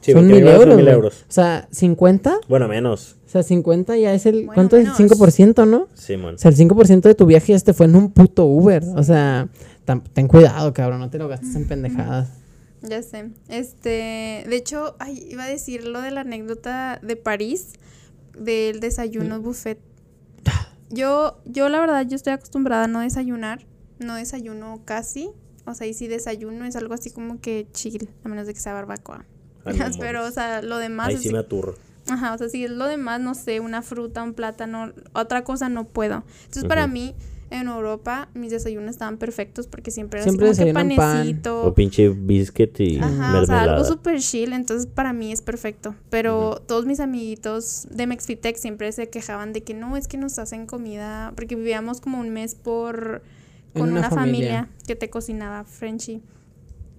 [0.00, 1.24] Sí, son 20 mil euros mil euros.
[1.28, 2.38] O sea, 50.
[2.48, 3.16] Bueno, menos.
[3.26, 4.36] O sea, 50 ya es el.
[4.46, 4.84] Bueno, ¿Cuánto es?
[4.84, 4.98] menos.
[5.18, 5.88] 5%, ¿no?
[5.94, 6.36] Sí, man.
[6.36, 8.82] O sea, el 5% de tu viaje ya te fue en un puto Uber.
[8.96, 9.48] O sea,
[9.84, 11.00] tan- ten cuidado, cabrón.
[11.00, 12.28] No te lo gastes en pendejadas.
[12.80, 13.30] Ya sé.
[13.48, 17.72] Este, de hecho, ay, iba a decir lo de la anécdota de París
[18.38, 18.80] del Mm.
[18.80, 19.80] desayuno buffet.
[20.90, 23.66] Yo, yo la verdad, yo estoy acostumbrada a no desayunar,
[23.98, 25.30] no desayuno casi.
[25.70, 28.60] O sea, y si desayuno es algo así como que chill, a menos de que
[28.60, 29.24] sea barbacoa.
[29.64, 31.76] Ay, no Pero, o sea, lo demás Ahí sí me aturro.
[32.08, 35.68] Ajá, o sea, si es lo demás, no sé, una fruta, un plátano, otra cosa
[35.68, 36.24] no puedo.
[36.44, 37.14] Entonces, para mí,
[37.50, 41.16] en Europa, mis desayunos estaban perfectos porque siempre era Siempre así como que desayunan pan.
[41.16, 41.64] panecito.
[41.64, 45.94] O pinche biscuit y Ajá, o sea, algo súper chill, entonces para mí es perfecto.
[46.10, 50.38] Pero todos mis amiguitos de Mexfitec siempre se quejaban de que no, es que nos
[50.38, 53.22] hacen comida, porque vivíamos como un mes por
[53.74, 54.48] con una una, familia.
[54.64, 54.68] familia.
[54.86, 56.22] que te cocinaba Frenchy.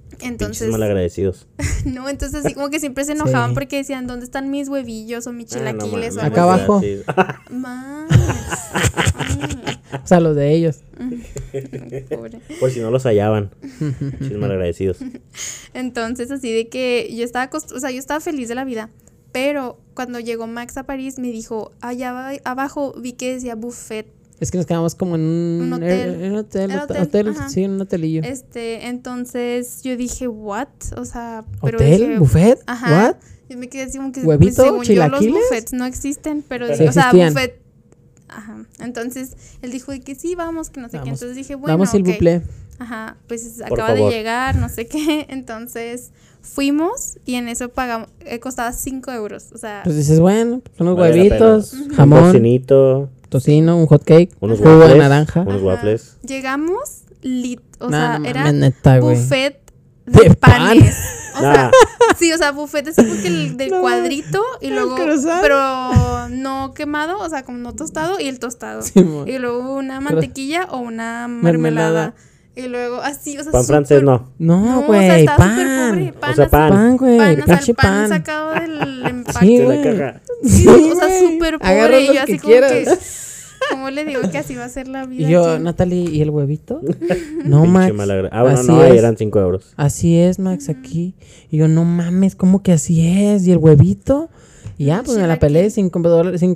[0.09, 1.47] Pinches Entonces, malagradecidos.
[1.85, 3.53] no, entonces así como que siempre se enojaban Sí.
[3.53, 6.77] porque decían, ¿dónde están mis huevillos o mis Ah, no chilaquiles o mames, algo Acá
[6.79, 7.43] así?" abajo.
[7.51, 8.09] Más.
[10.03, 10.79] O sea, los de ellos.
[12.09, 12.39] pobre.
[12.59, 13.51] Por si no los hallaban.
[14.19, 14.97] Pinches malagradecidos.
[15.73, 18.89] Entonces, así de que yo estaba, o sea, yo estaba feliz de la vida.
[19.31, 24.07] Pero cuando llegó Max a París, me dijo, allá aba- abajo vi que decía buffet.
[24.39, 26.23] Es que nos quedamos como en un, Un hotel.
[26.23, 28.21] en un hotel, Era hotel, sí, en un hotelillo.
[28.23, 30.67] Este, entonces yo dije, ¿what?
[30.95, 32.01] O sea, pero ¿Hotel?
[32.01, 32.59] dije, ¿Buffet?
[32.65, 33.07] Ajá.
[33.09, 33.15] ¿What?
[33.49, 34.45] Yo me quedé así como que, ¿Huevito?
[34.45, 35.33] pues, según yo, los ¿Chilaquiles?
[35.49, 37.59] buffets no existen, pero, Sí o sea, buffet.
[38.29, 38.63] Ajá.
[38.79, 39.31] Entonces
[39.61, 41.09] él dijo que sí, vamos, que no sé qué.
[41.09, 42.07] Entonces dije, bueno, Vamos, s'il ok.
[42.07, 42.41] vous plaît.
[42.77, 45.25] Ajá, pues Por acaba de llegar, no sé qué.
[45.29, 46.11] Entonces
[46.41, 49.47] fuimos y en eso pagamos, eh, costaba 5 euros.
[49.53, 51.83] O sea, Pues dices, bueno, pues unos Vale huevitos, pena.
[51.83, 54.93] Un jamón, tocinito, tocino, un hot cake, unos jugo waffles.
[54.93, 55.41] de naranja.
[55.41, 55.65] Unos Ajá.
[55.65, 56.17] waffles.
[56.23, 59.15] llegamos, lit, o No, sea, no era neta, güey.
[59.15, 59.59] buffet
[60.05, 60.51] De de, pan.
[60.51, 60.97] panes.
[61.37, 61.53] O Nah.
[61.53, 61.71] sea,
[62.17, 64.97] sí, o sea, buffet así porque el del No, cuadrito y el luego,
[65.41, 68.81] pero no quemado, o sea, como no tostado y el tostado.
[68.81, 69.25] Simón.
[69.27, 72.13] y luego una mantequilla o una Mermelada.
[72.13, 72.13] mermelada.
[72.55, 74.33] Y luego así, o sea, Pan súper- francés no.
[74.37, 76.11] No, o sea, güey, estaba súper pobre.
[76.11, 76.19] pan.
[76.19, 76.69] Pan O sea, así, pan.
[76.71, 78.09] Pan, güey, pan, o sea, pan, pan.
[78.09, 79.39] sacado del empaque.
[79.45, 79.97] Sí, De la güey.
[79.97, 80.21] caja.
[80.43, 82.01] Sí, Sí, o sea, súper Agarra pobre.
[82.01, 82.71] Y lo yo que así como quieras.
[83.59, 85.27] que, ¿cómo le digo que así va a ser la vida?
[85.27, 85.63] Y yo, aquí?
[85.63, 86.81] Natalie, ¿y el huevito?
[87.45, 87.93] no, Max.
[88.31, 88.95] Ah, bueno, así no, es.
[88.95, 89.73] eran 5 euros.
[89.75, 91.15] Así es, Max, aquí.
[91.51, 93.45] Y yo, no mames, ¿cómo que así es?
[93.47, 94.29] ¿Y el huevito?
[94.77, 95.99] Y ya, pues me la peleé, 5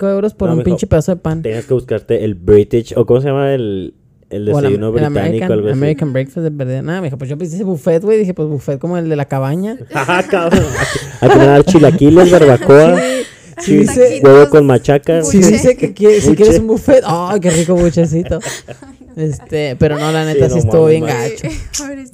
[0.08, 0.64] euros por No, un mijo.
[0.64, 1.42] pinche pedazo de pan.
[1.42, 3.92] Tenías que buscarte el British, o ¿cómo se llama el,
[4.30, 5.20] el O el, desayuno el británico?
[5.20, 5.76] American, algo así.
[5.78, 6.82] American Breakfast de verdad.
[6.82, 8.16] Nada, me dijo, pues yo pensé buffet, güey.
[8.18, 9.76] Dije, pues buffet como el de la cabaña.
[9.92, 10.64] Ajá, cabrón.
[11.20, 12.98] Aquí van a dar chilaquiles, barbacoa,
[13.58, 15.22] Sí, chi- dice- huevo con machaca.
[15.22, 15.50] Si Buche.
[15.50, 18.38] dice que quiere- si quieres un buffet, ¡ay, qué rico buchecito!
[19.16, 21.48] Este, pero no, la neta sí, no estuvo mames, bien gacho.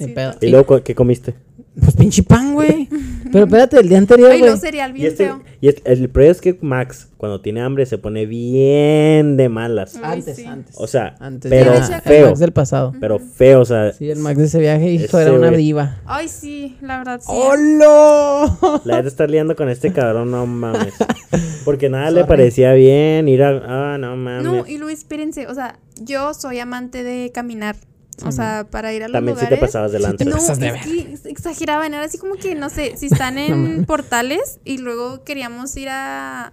[0.13, 0.35] Pedo.
[0.39, 1.33] ¿Y luego qué comiste?
[1.79, 2.89] Pues pinche pan, güey.
[3.31, 5.41] Pero espérate, el día anterior, Ay, no, cereal Y, bien este, feo.
[5.61, 9.95] y este- el problema es que Max, cuando tiene hambre, se pone bien de malas.
[10.03, 10.43] Ay, Antes, sí.
[10.45, 10.75] antes.
[10.77, 12.27] O sea, Antes pero ya, el feo.
[12.27, 12.93] Max del pasado.
[12.99, 16.01] Pero feo, o sea, Sí, el Max de ese viaje, hijo, Ese era una diva.
[16.05, 17.31] Ay, sí, la verdad sí.
[17.31, 18.81] ¡Hola!
[18.83, 20.93] la de estar liando con este cabrón, no mames.
[21.63, 23.93] Porque nada le parecía bien ir a.
[23.93, 24.43] Ah, no mames.
[24.43, 27.77] No, y Luis, espérense, o sea, yo soy amante de caminar.
[28.25, 29.59] O sea, para ir a los También sí lugares.
[29.59, 30.25] te pasabas de lanza.
[30.25, 34.77] No, es que exageraban, era así como que, no sé, si están en portales y
[34.77, 36.51] luego queríamos ir a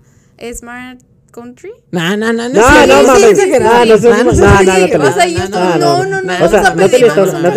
[0.55, 1.01] Smart
[1.31, 1.71] Country.
[1.91, 2.55] No, no, no, no.
[2.55, 3.39] No, sí, no sí, mames.
[3.39, 3.51] sí.
[3.51, 6.67] No, no no, no, no, no o sea, yo no, no, no, O vamos sea,
[6.69, 6.99] a no te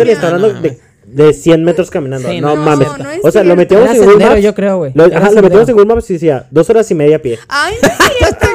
[0.04, 2.28] le está, no hablando de, de 100 metros caminando.
[2.28, 2.88] Sí, no, no, mames.
[2.98, 4.42] no es o sea, lo metíamos en Google Maps.
[4.42, 4.92] yo creo, güey.
[5.14, 7.38] Ajá, lo metíamos en Google Maps y decía dos horas y media a pie.
[7.48, 8.51] Ay, no.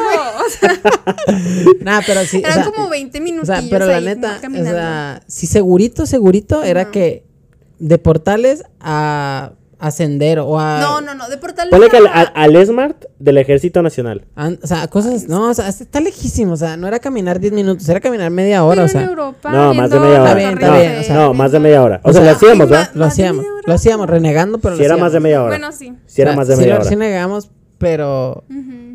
[0.48, 2.38] o sea, Nah, pero sí.
[2.38, 3.48] o eran sea, como 20 O minutos.
[3.48, 7.26] sea, pero la neta, o sea, si segurito, segurito era que
[7.80, 10.80] de portales a, a sendero o a.
[10.80, 11.70] No, no, no, de portales.
[11.72, 14.26] Ponle que al, a- al- al Smart del Ejército Nacional.
[14.36, 15.28] an- o sea, cosas.
[15.28, 16.54] No, o sea, está lejísimo.
[16.54, 18.82] O sea, no era caminar 10 minutos, era caminar media pero hora.
[18.82, 20.24] O en sea, Europa, No, más de media hora.
[20.30, 22.02] Está bien, está bien, Eiffel, o sea, no, más de media hora.
[22.04, 22.89] O, O sea, sea, lo hacíamos, ¿verdad?
[22.95, 23.45] lo hacíamos.
[23.66, 25.06] Lo hacíamos renegando, pero lo Si era hacíamos.
[25.08, 25.50] más de media hora.
[25.50, 25.93] Bueno, sí.
[26.08, 26.84] Si era O sea, más de sí media hora.
[26.86, 28.43] Sí negamos, pero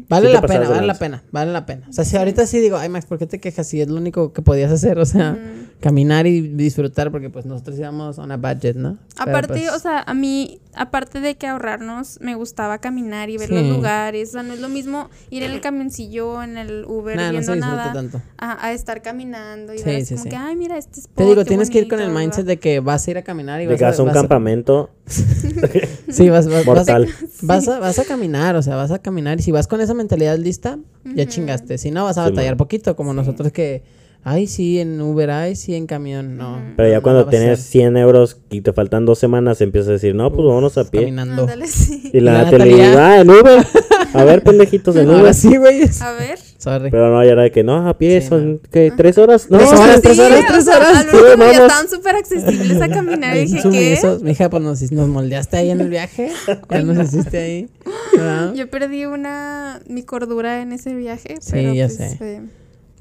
[0.08, 1.86] vale Sí la pena, vale la pena, vale la pena.
[1.88, 3.96] O sea, si ahorita sí digo, ay Max, ¿por qué te quejas si es lo
[3.96, 4.98] único que podías hacer?
[4.98, 5.38] O sea.
[5.82, 8.96] Caminar y disfrutar porque pues nosotros íbamos on a budget, ¿no?
[9.18, 13.36] Pero, Aparte, pues, o sea, a mí, aparte de que ahorrarnos, me gustaba caminar y
[13.36, 13.54] ver Sí.
[13.54, 14.30] los lugares.
[14.30, 17.30] O sea, no es lo mismo ir en el camioncillo, en el Uber, nah, no
[17.32, 18.22] viendo se disfruta nada, tanto.
[18.38, 20.30] a, a estar caminando y Sí, ver sí, como sí.
[20.30, 22.80] que, ay, mira, este spot, Te digo, tienes que ir con el mindset de que
[22.80, 24.90] vas a ir a caminar y De vas que a, un vas a- campamento
[26.08, 27.08] Sí, vas, vas, mortal.
[27.42, 29.40] vas, a, vas a caminar, o sea, vas a caminar.
[29.40, 31.78] Y si vas con esa mentalidad lista, ya chingaste.
[31.78, 33.82] Si no, vas a batallar poquito, como nosotros que,
[34.24, 36.60] ay, sí, en Uber, ay, sí, en camión, no.
[36.76, 37.68] Pero ya no, cuando a tienes ser.
[37.82, 41.00] 100 euros y te faltan dos semanas, empiezas a decir, no, pues vámonos a pie.
[41.02, 41.42] Caminando.
[41.42, 42.10] Ándale, sí.
[42.12, 43.08] Y la La Natalie, Natalia.
[43.12, 43.66] ah, en Uber.
[44.14, 45.34] A ver, pendejitos, en Ahora Uber.
[45.34, 45.84] sí, güey.
[46.02, 46.38] A ver.
[46.58, 46.90] Sorry.
[46.90, 48.92] Pero no, ya era de que no, a pie Sí, son, ¿qué?
[48.94, 49.50] ¿Tres horas?
[49.50, 51.06] No, Tres sí, horas, Sí, tres horas, o tres sea, horas.
[51.10, 51.56] Sí, ya vamos.
[51.56, 53.34] estaban súper accesibles a caminar.
[53.34, 53.62] Dije, ¿qué?
[53.62, 54.22] sumisos.
[54.22, 56.30] Mija, pues nos, nos moldeaste ahí en el viaje.
[56.70, 57.68] Ya nos hiciste ahí.
[58.16, 58.52] ¿verdad?
[58.54, 61.36] Yo perdí una, mi cordura en ese viaje.
[61.40, 62.16] Sí, pero ya pues sé.
[62.18, 62.40] fue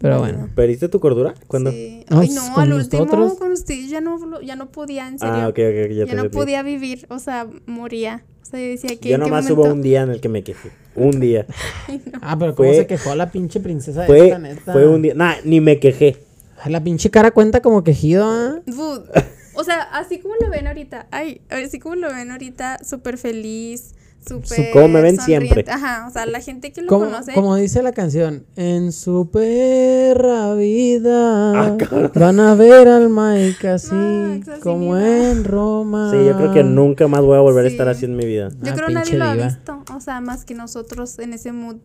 [0.01, 0.49] Pero bueno.
[0.55, 1.33] ¿Perdiste tu cordura?
[1.47, 1.71] ¿Cuándo?
[1.71, 2.05] Sí.
[2.09, 3.33] No, Ay, no, al último nosotros.
[3.35, 5.33] con ustedes ya no, ya no podía, en serio.
[5.35, 6.29] Ah, ok, ok, ok, ya, ya te no entendí.
[6.37, 8.23] podía vivir, o sea, moría.
[8.41, 9.61] O sea, yo decía que Yo nomás momento...
[9.61, 10.71] hubo un día en el que me quejé.
[10.95, 11.45] Un día.
[12.21, 14.73] Ah, pero cómo Fue- se quejó la pinche princesa Fue, esta, neta.
[14.73, 15.13] fue un día.
[15.13, 16.17] Nah, ni me quejé.
[16.67, 18.61] La pinche cara cuenta como quejido, ¿ah?
[18.65, 19.05] Dude,
[19.55, 23.93] O sea, así como lo ven ahorita, ay, así como lo ven ahorita, súper feliz,
[24.73, 25.47] como me ven sonriente.
[25.53, 25.71] siempre.
[25.73, 27.33] Ajá, o sea, la gente que lo Como, conoce.
[27.33, 31.77] como dice la canción, en su perra vida Ah,
[32.15, 36.11] van a ver al Mike así como en Roma.
[36.11, 38.49] Sí, yo creo que nunca más voy a volver a estar así en mi vida.
[38.61, 41.51] Yo Ah, creo nadie pinche lo ha visto, o sea, más que nosotros en ese
[41.51, 41.77] mood.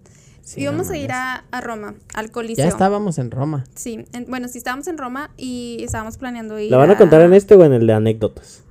[0.43, 2.65] Sí, Íbamos no a ir a, a Roma, al Coliseo.
[2.65, 3.65] Ya estábamos en Roma.
[3.75, 7.21] Sí, en- bueno, sí estábamos en Roma y estábamos planeando ir ¿La van a contar
[7.23, 8.63] en este o en el de anécdotas?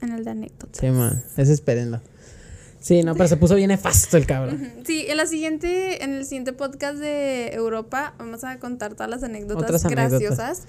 [0.00, 0.78] en el de anécdotas.
[0.80, 1.22] Sí, man.
[1.36, 2.00] Es espérenlo.
[2.84, 4.70] Sí, no, pero se puso bien nefasto el cabrón.
[4.84, 9.22] Sí, en la siguiente, en el siguiente podcast de Europa vamos a contar todas las
[9.22, 10.10] anécdotas Otras anécdotas.
[10.20, 10.62] graciosas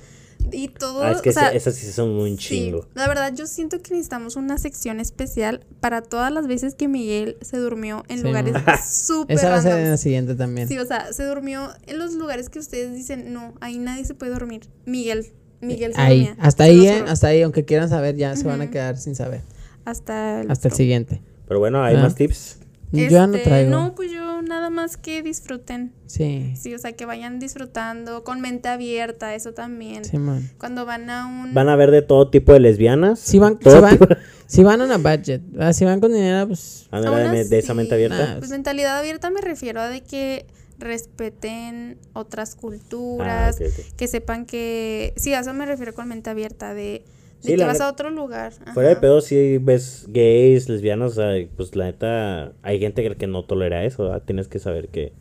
[0.52, 1.04] y todo.
[1.04, 2.88] Ah, es que o sea, esas sí son un sí, chingo.
[2.94, 7.36] la verdad yo siento que necesitamos una sección especial para todas las veces que Miguel
[7.42, 8.54] se durmió en Sí, lugares
[8.90, 10.70] súper Esa va a ser en la siguiente también.
[10.70, 14.14] Sí, o sea, se durmió en los lugares que ustedes dicen, no, ahí nadie se
[14.14, 14.70] puede dormir.
[14.86, 16.38] Miguel, Miguel se ahí, dormía.
[16.46, 19.16] hasta se ahí, eh, hasta ahí, aunque quieran saber, ya se van a quedar sin
[19.16, 19.42] saber.
[19.84, 21.22] hasta el, Hasta el siguiente.
[21.48, 22.02] Pero bueno, hay Ah.
[22.04, 22.60] más tips.
[22.92, 23.72] Yo ya no Este, traigo.
[23.72, 25.92] No, pues yo nada más que disfruten.
[26.06, 30.06] Sí, Sí, o sea, que vayan disfrutando con mente abierta, eso también.
[30.06, 30.50] sí, man.
[30.58, 31.54] Cuando van a un...
[31.54, 33.20] Van a ver de todo tipo de lesbianas.
[33.20, 33.98] Si van, si van,
[34.48, 35.74] si van a una budget, ¿verdad?
[35.74, 38.34] si van con dinero, pues Ah, era de, de esa mente abierta.
[38.34, 38.38] nah.
[38.40, 40.46] Pues mentalidad abierta me refiero a de que
[40.78, 43.66] respeten otras culturas, Ah,
[43.98, 45.14] que sepan que...
[45.18, 47.04] Sí, a eso me refiero con mente abierta, de, de
[47.46, 48.54] Sí, que la vas a otro lugar.
[48.74, 53.28] Fuera de pedo, si ves gays, lesbianas, o sea, pues la neta, hay gente que,
[53.28, 54.24] no tolera eso, ¿verdad?
[54.26, 55.14] Tienes que saber que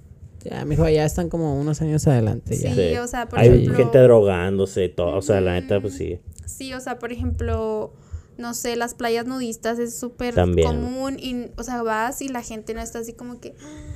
[0.44, 2.54] ya, mijo, ya están como unos años adelante.
[2.56, 2.74] Ya.
[2.74, 6.20] Sí, o sea, por hay ejemplo- gente drogándose, todo, o sea, la neta, pues sí.
[6.44, 7.94] Sí, o sea, por ejemplo,
[8.36, 12.74] no sé, las playas nudistas es súper común y, o sea, vas y la gente
[12.74, 13.54] no está así como que...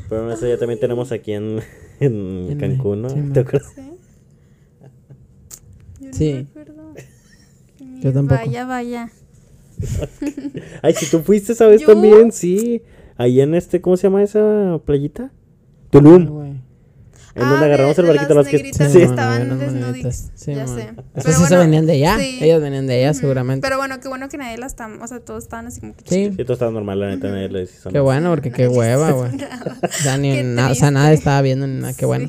[0.09, 1.61] Pero eso ya también tenemos aquí en,
[2.01, 3.11] en En Cancún, ¿no?
[3.11, 3.17] sí.
[3.35, 3.73] ¿Te acuerdas?
[6.13, 6.47] ¿Sí?
[8.01, 8.41] Yo tampoco.
[8.41, 9.11] Vaya, vaya.
[10.83, 11.81] Ay, si tú fuiste, ¿sabes?
[11.83, 11.87] ¿Yo?
[11.89, 12.83] También, sí.
[13.17, 15.31] Ahí en este, ¿cómo se llama esa playita?
[15.33, 16.27] Ah, Tulum.
[16.27, 16.49] güey.
[17.35, 18.89] En donde Ah, agarramos de- el de barquito las los que...
[18.89, 19.03] Sí.
[19.03, 20.33] estaban desnuditas.
[20.35, 20.77] Sí, ya man.
[20.77, 20.83] sé.
[20.83, 22.19] Esas Pero sí se bueno, venían de allá.
[22.19, 22.39] sí.
[22.43, 23.65] Ellos venían de allá, seguramente.
[23.65, 26.03] Pero bueno, qué bueno que nadie las está, o sea, todos estaban así como que
[26.05, 27.91] sí, Sí, todo estaba normal, la neta, nadie le decía eso.
[27.91, 29.31] qué bueno, porque qué hueva, güey.
[29.83, 32.29] O sea, ni Qué na- o sea, nada estaba viendo ni nada, qué bueno.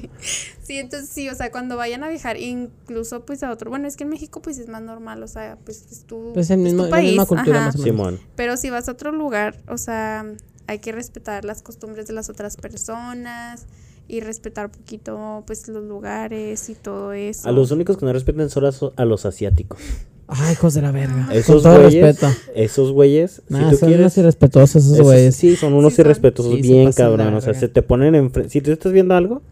[0.69, 0.77] Sí.
[0.77, 4.03] Entonces sí, o sea, cuando vayan a viajar, incluso pues a otro, bueno, es que
[4.03, 6.85] en México pues es más normal, o sea, pues es tu, Pues el es mismo,
[6.85, 7.65] tu la misma país, cultura ajá.
[7.67, 7.85] más o menos.
[7.97, 8.19] Simón.
[8.35, 10.25] Pero si vas a otro lugar, o sea,
[10.67, 13.65] hay que respetar las costumbres de las otras personas.
[14.11, 17.47] y respetar un poquito pues los lugares y todo eso.
[17.47, 18.65] A los únicos que no respetan son
[18.95, 19.79] a, los asiáticos.
[20.27, 21.27] Ay, hijos de la verga.
[21.31, 22.33] Esos Con todo güeyes, respeto.
[22.55, 24.03] esos güeyes, Nah, si tú son quieres...
[24.05, 25.35] unos irrespetuosos esos esos- güeyes.
[25.35, 26.05] sí, son unos Sí son.
[26.07, 27.35] irrespetuosos Sí, bien cabrón.
[27.35, 28.49] O sea, se te ponen enfrente...
[28.49, 29.43] Si tú estás viendo algo,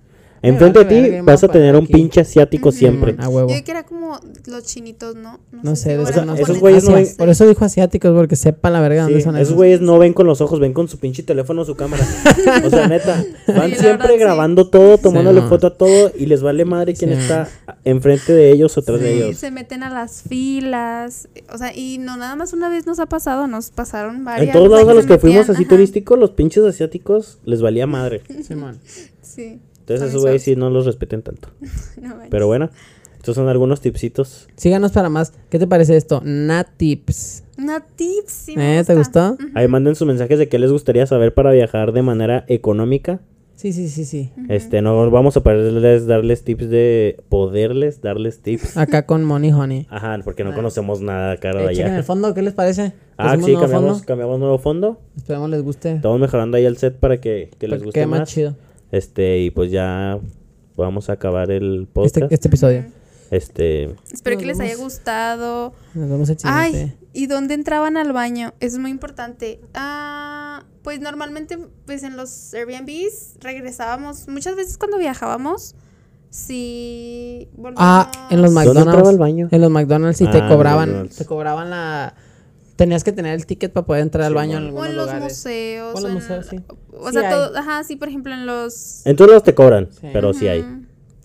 [0.42, 1.94] enfrente de ti vas a tener un aquí.
[1.94, 3.16] pinche asiático siempre.
[3.20, 3.50] A huevo.
[3.50, 5.40] Yo que era como los chinitos, ¿no?
[5.64, 6.60] No sé, fueran eso no esos sé.
[6.60, 9.48] güeyes no ven- Por eso dijo asiáticos, porque sepan la verga Sí, dónde son esos
[9.48, 9.56] esos.
[9.56, 12.06] güeyes no ven con los ojos, ven con su pinche teléfono o su cámara.
[12.66, 14.18] o sea, neta, van siempre verdad, sí.
[14.20, 17.18] grabando todo, tomándole Sí, foto a todo y les vale madre quién Sí.
[17.20, 17.50] está
[17.84, 19.38] enfrente de ellos o atrás de Sí, ellos.
[19.38, 23.06] se meten a las filas, o sea, y no nada más una vez nos ha
[23.08, 24.48] pasado, nos pasaron varias.
[24.48, 27.62] En todos o sea, lados a los que fuimos así turísticos, los pinches asiáticos les
[27.62, 28.22] valía madre.
[28.48, 28.80] Simón.
[29.22, 29.60] Sí.
[29.88, 31.50] Entonces esos güeyes sí no los respeten tanto.
[32.02, 32.16] No.
[32.30, 32.70] Pero bueno,
[33.16, 34.48] estos son algunos tipsitos.
[34.56, 35.34] Síganos para más.
[35.50, 36.22] ¿Qué te parece esto?
[36.24, 37.44] Natips.
[37.58, 38.84] Una tips, sí me ¿Eh?
[38.84, 39.36] ¿Te gustó?
[39.56, 43.20] Ahí manden sus mensajes de qué les gustaría saber para viajar de manera económica.
[43.56, 44.30] Sí, sí, sí, sí.
[44.50, 48.78] Este, no vamos a poderles darles tips de poderles darles tips.
[48.78, 49.88] Acá con Money Honey.
[49.90, 52.04] Ajá, porque no conocemos nada cara de Eh, chequen el allá.
[52.04, 52.94] fondo, ¿qué les parece?
[53.18, 54.06] Ah, ¿Pusimos sí, nuevo cambiamos, fondo?
[54.06, 55.00] cambiamos nuevo fondo.
[55.18, 55.94] Esperemos les guste.
[55.94, 58.30] Estamos mejorando ahí el set para que, que les Para que guste quede más más.
[58.30, 58.56] chido.
[58.92, 60.20] Este, y pues ya
[60.76, 62.18] vamos a acabar el podcast.
[62.18, 62.86] Este, este episodio.
[63.30, 65.74] Este, Espero Nos que les haya gustado.
[65.94, 66.38] Nos vemos el.
[66.46, 68.54] Ay, ¿y dónde entraban al baño?
[68.62, 69.60] Es muy importante.
[69.74, 74.30] Ah, pues normalmente, pues en los Airbnbs regresábamos.
[74.30, 75.76] Muchas veces cuando viajábamos,
[76.30, 77.78] sí volvíamos.
[77.80, 79.10] Ah, en los ¿Dónde entraba McDonald's.
[79.10, 79.48] el baño?
[79.52, 81.16] En los McDonald's y Ah, te cobraban, McDonald's.
[81.18, 82.14] te cobraban la
[82.78, 84.78] Tenías que tener el ticket para poder entrar al Sí, baño en bueno.
[84.80, 85.24] O algunos en los lugares.
[85.24, 85.94] museos.
[85.96, 86.60] O en los museos, sí.
[86.94, 87.36] O Sí sea, hay.
[87.36, 89.06] todo, ajá, sí, por ejemplo, en los...
[89.06, 90.08] en todos lados te cobran, Sí.
[90.14, 90.64] pero sí hay.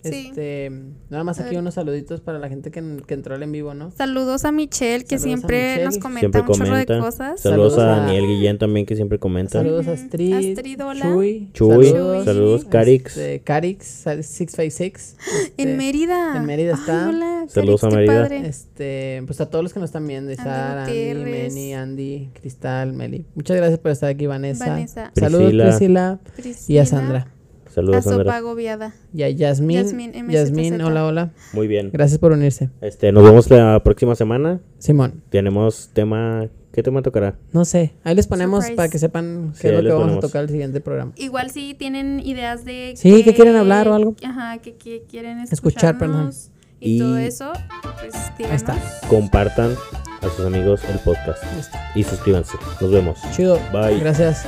[0.03, 0.27] Sí.
[0.29, 0.69] Este,
[1.09, 3.91] nada más aquí unos saluditos para la gente que, que entró al en vivo, ¿no?
[3.91, 5.85] Saludos a Michelle, que Saludos siempre Michelle.
[5.85, 7.39] nos comenta Siempre un chorro de cosas.
[7.41, 9.59] Saludos, Saludos a a- Daniel Guillén también que siempre comenta.
[9.59, 9.93] Saludos a.
[9.93, 11.05] Astrid, Astrid, hola.
[11.05, 13.15] Chuy, Chuy, saludos, saludos, Carix.
[13.17, 15.15] este, Carix, sal- 656.
[15.57, 16.35] En este, Mérida.
[16.37, 17.07] en Mérida está.
[17.07, 18.21] Ay, hola, Saludos Félix, a qué Mérida.
[18.23, 18.47] padre.
[18.47, 21.13] Este, pues a todos los que nos están viendo, Isar, Andy.
[21.15, 23.25] Meni, Andy, Cristal, Meli.
[23.35, 24.67] Muchas gracias por estar aquí, Vanessa.
[24.67, 25.11] Vanessa.
[25.15, 26.19] Saludos, Priscila.
[26.35, 26.73] Priscila.
[26.73, 27.27] Y a Sandra.
[27.73, 28.35] Saludos, A Sopa Sandra.
[28.37, 28.93] Agobiada.
[29.13, 29.77] Y a Yasmín.
[30.29, 31.31] Yasmín, hola, hola.
[31.53, 31.89] Muy bien.
[31.91, 32.69] Gracias por unirse.
[32.81, 34.59] Este, nos vemos la próxima semana.
[34.79, 36.47] Simón, Tenemos tema.
[36.71, 37.35] ¿Qué tema tocará?
[37.51, 37.93] no sé.
[38.03, 38.75] Ahí les ponemos Surprise.
[38.75, 40.23] para que sepan Sí, qué es lo que vamos ponemos.
[40.23, 41.11] a tocar el siguiente programa.
[41.17, 42.93] Igual si tienen ideas de...
[42.97, 44.15] Sí, ¿qué quieren hablar o algo?
[44.25, 46.31] Ajá, que, que quieren Escuchar, perdón.
[46.79, 47.53] Y, Y- todo eso,
[48.01, 48.75] pues Ahí está.
[49.07, 49.75] Compartan
[50.21, 51.43] a sus amigos el podcast
[51.93, 52.57] y suscríbanse.
[52.81, 53.19] Nos vemos.
[53.35, 53.59] Chido.
[53.71, 53.99] Bye.
[53.99, 54.43] Gracias.